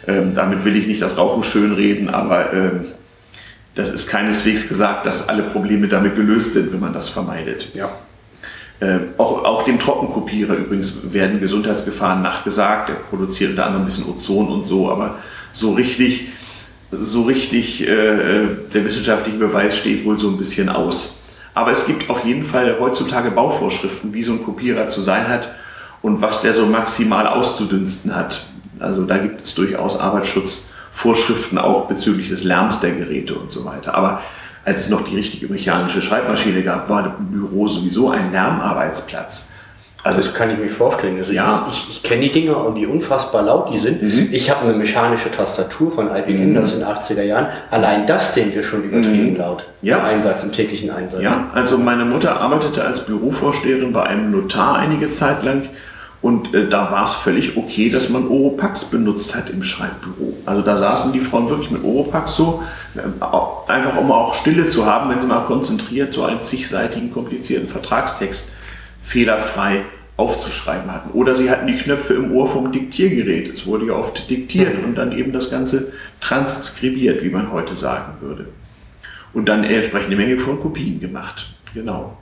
Ähm, 0.08 0.34
damit 0.34 0.66
will 0.66 0.76
ich 0.76 0.88
nicht 0.88 1.02
das 1.02 1.18
Rauchen 1.18 1.44
schönreden, 1.44 2.10
aber 2.10 2.54
ähm, 2.54 2.82
das 3.76 3.92
ist 3.92 4.08
keineswegs 4.08 4.68
gesagt, 4.68 5.06
dass 5.06 5.30
alle 5.30 5.44
Probleme 5.44 5.88
damit 5.88 6.16
gelöst 6.16 6.54
sind, 6.54 6.72
wenn 6.74 6.80
man 6.80 6.94
das 6.94 7.10
vermeidet. 7.10 7.74
Ja. 7.74 7.90
Äh, 8.80 9.00
auch, 9.18 9.44
auch 9.44 9.64
dem 9.64 9.80
Trockenkopierer 9.80 10.56
übrigens 10.56 11.14
werden 11.14 11.40
Gesundheitsgefahren 11.40 12.22
nachgesagt. 12.22 12.90
Er 12.90 12.96
produziert 12.96 13.52
unter 13.52 13.66
anderem 13.66 13.84
ein 13.84 13.86
bisschen 13.86 14.10
Ozon 14.10 14.50
und 14.50 14.66
so, 14.66 14.92
aber 14.92 15.20
so 15.54 15.74
richtig, 15.74 16.30
so 16.92 17.24
richtig 17.24 17.88
äh, 17.88 18.46
der 18.74 18.86
wissenschaftliche 18.86 19.38
Beweis 19.38 19.78
steht 19.78 20.06
wohl 20.06 20.20
so 20.20 20.30
ein 20.30 20.38
bisschen 20.38 20.70
aus. 20.70 21.26
Aber 21.56 21.72
es 21.72 21.86
gibt 21.86 22.10
auf 22.10 22.26
jeden 22.26 22.44
Fall 22.44 22.78
heutzutage 22.80 23.32
Bauvorschriften, 23.32 24.14
wie 24.14 24.24
so 24.24 24.34
ein 24.34 24.44
Kopierer 24.44 24.88
zu 24.88 25.02
sein 25.02 25.28
hat 25.28 25.54
und 26.02 26.22
was 26.22 26.42
der 26.42 26.54
so 26.54 26.66
maximal 26.66 27.28
auszudünsten 27.28 28.16
hat. 28.16 28.48
Also 28.80 29.06
da 29.06 29.18
gibt 29.18 29.46
es 29.46 29.56
durchaus 29.56 30.00
Arbeitsschutz. 30.00 30.73
Vorschriften 30.94 31.58
auch 31.58 31.88
bezüglich 31.88 32.30
des 32.30 32.44
Lärms 32.44 32.80
der 32.80 32.92
Geräte 32.92 33.34
und 33.34 33.52
so 33.52 33.66
weiter. 33.66 33.96
Aber 33.96 34.22
als 34.64 34.82
es 34.82 34.90
noch 34.90 35.02
die 35.04 35.16
richtige 35.16 35.48
mechanische 35.52 36.02
Schreibmaschine 36.02 36.62
gab, 36.62 36.88
war 36.88 37.04
ein 37.04 37.32
Büro 37.32 37.68
sowieso 37.68 38.12
ein 38.12 38.32
Lärmarbeitsplatz. 38.32 39.56
Also 40.04 40.22
das 40.22 40.34
kann 40.34 40.52
ich 40.52 40.58
mir 40.58 40.70
vorstellen. 40.70 41.18
Also 41.18 41.34
ja. 41.34 41.68
ich, 41.72 41.88
ich 41.90 42.04
kenne 42.04 42.22
die 42.22 42.32
Dinger 42.32 42.64
und 42.64 42.76
die 42.76 42.86
unfassbar 42.86 43.42
laut 43.42 43.74
die 43.74 43.78
sind. 43.80 44.04
Mhm. 44.04 44.30
Ich 44.32 44.50
habe 44.52 44.68
eine 44.68 44.78
mechanische 44.78 45.32
Tastatur 45.32 45.92
von 45.92 46.10
IBM 46.16 46.52
mhm. 46.52 46.58
aus 46.58 46.78
den 46.78 46.86
80er 46.86 47.24
Jahren. 47.24 47.48
Allein 47.72 48.06
das 48.06 48.34
Ding 48.34 48.52
ist 48.52 48.68
schon 48.68 48.84
übertrieben 48.84 49.32
mhm. 49.32 49.38
laut. 49.38 49.66
Ja. 49.82 49.98
Im 50.00 50.18
Einsatz, 50.18 50.44
im 50.44 50.52
täglichen 50.52 50.92
Einsatz. 50.92 51.22
Ja, 51.22 51.50
also 51.54 51.78
meine 51.80 52.06
Mutter 52.06 52.40
arbeitete 52.40 52.84
als 52.84 53.06
Bürovorsteherin 53.06 53.94
bei 53.94 54.04
einem 54.04 54.32
Notar 54.32 54.76
einige 54.76 55.10
Zeit 55.10 55.44
lang 55.44 55.70
und 56.24 56.54
äh, 56.54 56.70
da 56.70 56.90
war 56.90 57.04
es 57.04 57.16
völlig 57.16 57.58
okay, 57.58 57.90
dass 57.90 58.10
man 58.10 58.30
Oropax 58.30 58.86
benutzt 58.86 59.36
hat 59.36 59.50
im 59.50 59.62
Schreibbüro. 59.62 60.38
Also 60.46 60.62
da 60.62 60.78
saßen 60.78 61.12
die 61.12 61.20
Frauen 61.20 61.50
wirklich 61.50 61.70
mit 61.70 61.84
Oropax 61.84 62.38
so, 62.38 62.64
äh, 62.96 63.02
einfach 63.72 63.98
um 63.98 64.10
auch 64.10 64.34
Stille 64.34 64.66
zu 64.66 64.86
haben, 64.86 65.10
wenn 65.10 65.20
sie 65.20 65.28
mal 65.28 65.42
konzentriert 65.42 66.14
so 66.14 66.24
einen 66.24 66.42
zigseitigen 66.42 67.12
komplizierten 67.12 67.68
Vertragstext 67.68 68.54
fehlerfrei 69.02 69.84
aufzuschreiben 70.16 70.90
hatten. 70.90 71.12
Oder 71.12 71.36
sie 71.36 71.52
hatten 71.52 71.68
die 71.68 71.76
Knöpfe 71.76 72.14
im 72.14 72.32
Ohr 72.32 72.48
vom 72.48 72.72
Diktiergerät. 72.72 73.52
Es 73.52 73.66
wurde 73.66 73.88
ja 73.88 73.94
oft 73.94 74.30
diktiert 74.30 74.82
und 74.82 74.96
dann 74.96 75.12
eben 75.12 75.34
das 75.34 75.52
Ganze 75.52 75.92
transkribiert, 76.22 77.22
wie 77.22 77.32
man 77.32 77.52
heute 77.52 77.76
sagen 77.76 78.14
würde. 78.22 78.46
Und 79.34 79.50
dann 79.50 79.66
entsprechende 79.66 80.16
Menge 80.16 80.40
von 80.40 80.62
Kopien 80.62 81.02
gemacht. 81.02 81.54
Genau. 81.74 82.18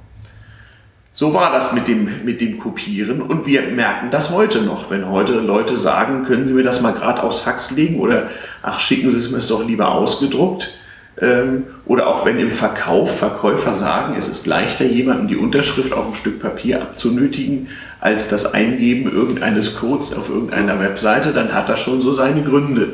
So 1.14 1.34
war 1.34 1.52
das 1.52 1.74
mit 1.74 1.90
dem, 1.90 2.10
mit 2.24 2.40
dem 2.40 2.58
Kopieren 2.58 3.22
und 3.22 3.46
wir 3.46 3.64
merken 3.64 4.12
das 4.12 4.32
heute 4.32 4.62
noch. 4.62 4.90
Wenn 4.90 5.10
heute 5.10 5.34
Leute 5.34 5.78
sagen, 5.78 6.24
können 6.24 6.48
Sie 6.48 6.54
mir 6.54 6.64
das 6.64 6.82
mal 6.82 6.94
gerade 6.94 7.22
aufs 7.22 7.40
Fax 7.40 7.72
legen 7.72 8.00
oder 8.00 8.30
ach, 8.62 8.80
schicken 8.80 9.10
Sie 9.10 9.18
es 9.18 9.30
mir 9.30 9.40
doch 9.40 9.68
lieber 9.68 9.92
ausgedruckt. 9.92 10.74
Ähm, 11.20 11.66
oder 11.86 12.08
auch 12.08 12.26
wenn 12.26 12.40
im 12.40 12.50
Verkauf 12.50 13.20
Verkäufer 13.20 13.76
sagen, 13.76 14.16
es 14.18 14.30
ist 14.30 14.48
leichter, 14.48 14.86
jemandem 14.86 15.28
die 15.28 15.36
Unterschrift 15.36 15.92
auf 15.92 16.08
ein 16.08 16.16
Stück 16.16 16.40
Papier 16.40 16.82
abzunötigen, 16.82 17.68
als 18.00 18.30
das 18.30 18.54
Eingeben 18.54 19.12
irgendeines 19.12 19.76
Codes 19.76 20.14
auf 20.14 20.30
irgendeiner 20.30 20.80
Webseite, 20.80 21.34
dann 21.34 21.54
hat 21.54 21.68
das 21.68 21.82
schon 21.82 22.00
so 22.00 22.14
seine 22.14 22.44
Gründe. 22.44 22.94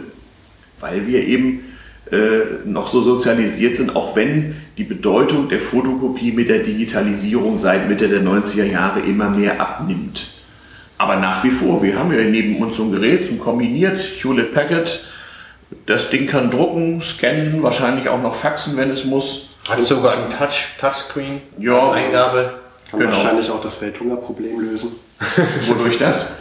Weil 0.79 1.05
wir 1.05 1.23
eben 1.23 1.65
äh, 2.11 2.65
noch 2.65 2.87
so 2.87 3.01
sozialisiert 3.01 3.75
sind, 3.75 3.95
auch 3.95 4.15
wenn 4.15 4.55
die 4.77 4.83
Bedeutung 4.83 5.49
der 5.49 5.59
Fotokopie 5.59 6.31
mit 6.31 6.49
der 6.49 6.59
Digitalisierung 6.59 7.57
seit 7.57 7.87
Mitte 7.89 8.07
der 8.07 8.21
90er 8.21 8.65
Jahre 8.65 8.99
immer 9.01 9.29
mehr 9.29 9.59
abnimmt. 9.59 10.27
Aber 10.97 11.17
nach 11.17 11.43
wie 11.43 11.51
vor, 11.51 11.83
wir 11.83 11.97
haben 11.97 12.11
ja 12.11 12.23
neben 12.23 12.57
uns 12.61 12.77
so 12.77 12.83
ein 12.83 12.91
Gerät, 12.91 13.29
ein 13.29 13.39
kombiniert 13.39 13.99
Hewlett 13.99 14.51
Packard. 14.51 15.05
Das 15.85 16.09
Ding 16.09 16.27
kann 16.27 16.49
drucken, 16.49 17.01
scannen, 17.01 17.61
wahrscheinlich 17.61 18.09
auch 18.09 18.21
noch 18.21 18.35
faxen, 18.35 18.77
wenn 18.77 18.89
es 18.89 19.05
muss. 19.05 19.49
Hat 19.67 19.81
sogar 19.81 20.13
ein 20.13 20.29
Touch, 20.29 20.75
Touchscreen 20.79 21.41
Ja. 21.59 21.77
als 21.77 21.93
Eingabe. 21.97 22.53
Kann 22.89 22.99
Genau. 23.01 23.11
wahrscheinlich 23.11 23.49
auch 23.51 23.61
das 23.61 23.81
Welthungerproblem 23.81 24.59
lösen. 24.61 24.91
Wodurch 25.67 25.97
das? 25.97 26.39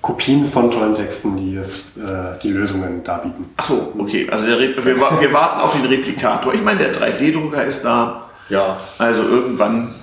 Kopien 0.00 0.44
von 0.46 0.70
tollen 0.70 0.94
Texten, 0.94 1.36
die 1.36 1.56
es, 1.56 1.96
äh, 1.96 2.38
die 2.42 2.50
Lösungen 2.50 3.02
darbieten. 3.02 3.46
Ach 3.56 3.64
so, 3.64 3.92
okay. 3.98 4.28
Also 4.30 4.46
der 4.46 4.58
Re 4.58 4.74
wir, 4.76 4.96
wir 4.96 5.32
warten 5.32 5.60
auf 5.60 5.72
den 5.72 5.84
Replikator. 5.86 6.54
Ich 6.54 6.62
meine, 6.62 6.78
der 6.78 6.94
3D-Drucker 6.94 7.64
ist 7.64 7.84
da. 7.84 8.28
Ja. 8.48 8.78
Also 8.98 9.22
irgendwann 9.22 9.94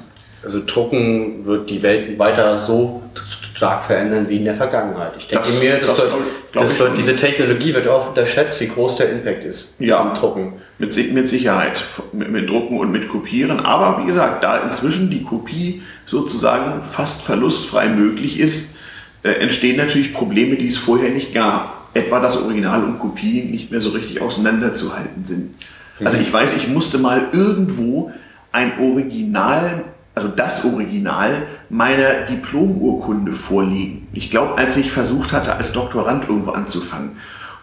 Also 0.43 0.61
Drucken 0.65 1.43
wird 1.45 1.69
die 1.71 1.81
Welt 1.81 2.19
weiter 2.19 2.59
so 2.59 3.01
stark 3.55 3.85
verändern 3.85 4.27
wie 4.29 4.37
in 4.37 4.45
der 4.45 4.53
Vergangenheit. 4.55 5.13
Ich 5.17 5.27
denke 5.27 5.43
Das- 5.47 5.59
mir, 5.59 5.77
das, 5.79 5.89
das 5.91 6.01
wird, 6.01 6.11
glaub 6.51 6.63
das 6.65 6.79
wird, 6.79 6.97
diese 6.97 7.15
Technologie 7.15 7.73
wird 7.73 7.87
auch 7.87 8.09
unterschätzt, 8.09 8.59
wie 8.61 8.67
groß 8.67 8.97
der 8.97 9.09
Impact 9.11 9.43
ist 9.45 9.75
Ja. 9.79 10.03
beim 10.03 10.13
Drucken. 10.13 10.53
Mit, 10.77 11.13
mit 11.13 11.29
Sicherheit, 11.29 11.83
mit, 12.11 12.29
mit 12.29 12.49
Drucken 12.49 12.77
und 12.79 12.91
mit 12.91 13.07
Kopieren. 13.07 13.61
Aber 13.65 14.03
wie 14.03 14.05
gesagt, 14.07 14.43
da 14.43 14.57
inzwischen 14.57 15.09
die 15.09 15.23
Kopie 15.23 15.81
sozusagen 16.05 16.83
fast 16.83 17.21
verlustfrei 17.23 17.87
möglich 17.87 18.39
ist, 18.39 18.74
äh, 19.25 19.39
entstehen 19.39 19.77
natürlich 19.77 20.13
Probleme, 20.13 20.55
die 20.55 20.67
es 20.67 20.77
vorher 20.77 21.09
nicht 21.09 21.33
gab. 21.33 21.89
Etwa, 21.95 22.19
dass 22.19 22.41
Original 22.43 22.83
und 22.83 22.99
Kopie 22.99 23.41
nicht 23.43 23.71
mehr 23.71 23.81
so 23.81 23.89
richtig 23.91 24.21
auseinanderzuhalten 24.21 25.23
sind. 25.23 25.55
Also 26.03 26.17
ich 26.17 26.31
weiß, 26.31 26.57
ich 26.57 26.67
musste 26.67 26.97
mal 26.97 27.29
irgendwo 27.31 28.11
ein 28.51 28.79
Original, 28.79 29.85
also 30.13 30.27
das 30.27 30.65
Original 30.65 31.47
meiner 31.69 32.25
Diplomurkunde 32.29 33.31
vorlegen. 33.31 34.07
Ich 34.13 34.29
glaube, 34.29 34.57
als 34.57 34.77
ich 34.77 34.91
versucht 34.91 35.31
hatte, 35.31 35.55
als 35.55 35.71
Doktorand 35.71 36.27
irgendwo 36.27 36.51
anzufangen. 36.51 37.11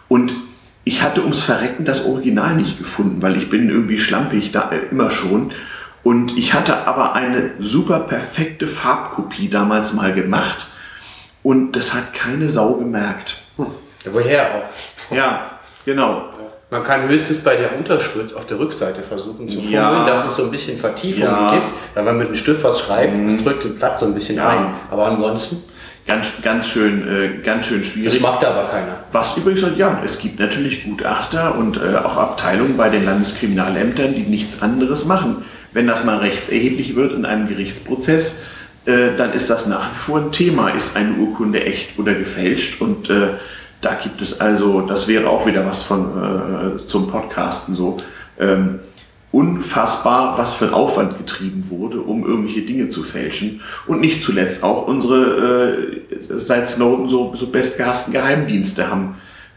Und 0.09 0.33
ich 0.83 1.01
hatte 1.01 1.21
ums 1.21 1.41
Verrecken 1.41 1.85
das 1.85 2.05
Original 2.07 2.55
nicht 2.55 2.79
gefunden, 2.79 3.21
weil 3.21 3.37
ich 3.37 3.49
bin 3.49 3.69
irgendwie 3.69 3.99
schlampig, 3.99 4.51
da 4.51 4.71
äh, 4.71 4.79
immer 4.91 5.11
schon. 5.11 5.51
Und 6.03 6.37
ich 6.37 6.53
hatte 6.53 6.87
aber 6.87 7.13
eine 7.13 7.51
super 7.59 8.01
perfekte 8.01 8.67
Farbkopie 8.67 9.47
damals 9.47 9.93
mal 9.93 10.13
gemacht. 10.13 10.72
Und 11.43 11.73
das 11.75 11.93
hat 11.93 12.13
keine 12.13 12.47
Sau 12.47 12.75
gemerkt. 12.75 13.43
Ja, 13.57 13.65
woher 14.11 14.43
auch? 14.55 15.15
Ja, 15.15 15.51
genau. 15.85 16.29
Man 16.69 16.83
kann 16.83 17.07
höchstens 17.07 17.39
bei 17.43 17.55
der 17.55 17.77
Unterschrift 17.77 18.33
auf 18.35 18.47
der 18.47 18.57
Rückseite 18.57 19.03
versuchen 19.03 19.47
zu 19.47 19.57
fummeln, 19.57 19.73
Ja. 19.73 20.05
dass 20.07 20.25
es 20.25 20.35
so 20.37 20.45
ein 20.45 20.51
bisschen 20.51 20.77
Vertiefung 20.77 21.23
Ja. 21.23 21.51
gibt. 21.51 21.67
Wenn 21.93 22.05
man 22.05 22.17
mit 22.17 22.27
einem 22.27 22.35
Stift 22.35 22.63
was 22.63 22.79
schreibt, 22.79 23.13
es 23.29 23.43
drückt 23.43 23.63
den 23.65 23.75
Platz 23.75 23.99
so 23.99 24.07
ein 24.07 24.13
bisschen 24.15 24.37
Ja. 24.37 24.49
ein. 24.49 24.73
Aber 24.89 25.05
ansonsten, 25.05 25.63
Ganz, 26.05 26.33
ganz 26.41 26.67
schön, 26.67 27.07
äh, 27.07 27.41
ganz 27.45 27.65
schön 27.67 27.77
das 27.79 27.87
schwierig. 27.87 28.19
macht 28.21 28.43
aber 28.43 28.67
keiner. 28.67 29.05
Was 29.13 29.37
übrigens, 29.37 29.63
ja, 29.77 30.01
es 30.03 30.19
gibt 30.19 30.37
natürlich 30.37 30.83
Gutachter 30.83 31.55
und 31.57 31.77
äh, 31.77 31.95
auch 31.95 32.17
Abteilungen 32.17 32.75
bei 32.75 32.89
den 32.89 33.05
Landeskriminalämtern, 33.05 34.13
die 34.13 34.23
nichts 34.23 34.61
anderes 34.61 35.05
machen. 35.05 35.45
Wenn 35.71 35.87
das 35.87 36.03
mal 36.03 36.17
rechtserheblich 36.17 36.97
wird 36.97 37.13
in 37.13 37.23
einem 37.23 37.47
Gerichtsprozess, 37.47 38.43
äh, 38.85 39.15
dann 39.15 39.33
ist 39.33 39.49
das 39.49 39.67
nach 39.67 39.89
wie 39.91 39.97
vor 39.97 40.19
ein 40.19 40.31
Thema. 40.31 40.69
Ist 40.69 40.97
eine 40.97 41.13
Urkunde 41.15 41.63
echt 41.63 41.97
oder 41.97 42.13
gefälscht? 42.13 42.81
Und 42.81 43.09
äh, 43.09 43.29
da 43.81 43.95
gibt 43.95 44.21
es 44.21 44.39
also, 44.41 44.81
das 44.81 45.07
wäre 45.07 45.29
auch 45.29 45.45
wieder 45.45 45.65
was 45.65 45.83
von 45.83 46.79
äh, 46.79 46.85
zum 46.85 47.07
Podcasten 47.07 47.75
so. 47.75 47.97
Ähm, 48.39 48.79
unfassbar, 49.31 50.37
was 50.37 50.53
für 50.53 50.65
ein 50.65 50.73
Aufwand 50.73 51.17
getrieben 51.17 51.69
wurde, 51.69 52.01
um 52.01 52.23
irgendwelche 52.23 52.61
Dinge 52.61 52.87
zu 52.87 53.01
fälschen. 53.03 53.61
Und 53.87 53.99
nicht 53.99 54.23
zuletzt 54.23 54.63
auch 54.63 54.87
unsere 54.87 56.01
äh, 56.11 56.17
seit 56.19 56.69
Snowden 56.69 57.09
so, 57.09 57.33
so 57.35 57.47
bestgehassten 57.47 58.13
Geheimdienste 58.13 58.89
haben 58.89 59.15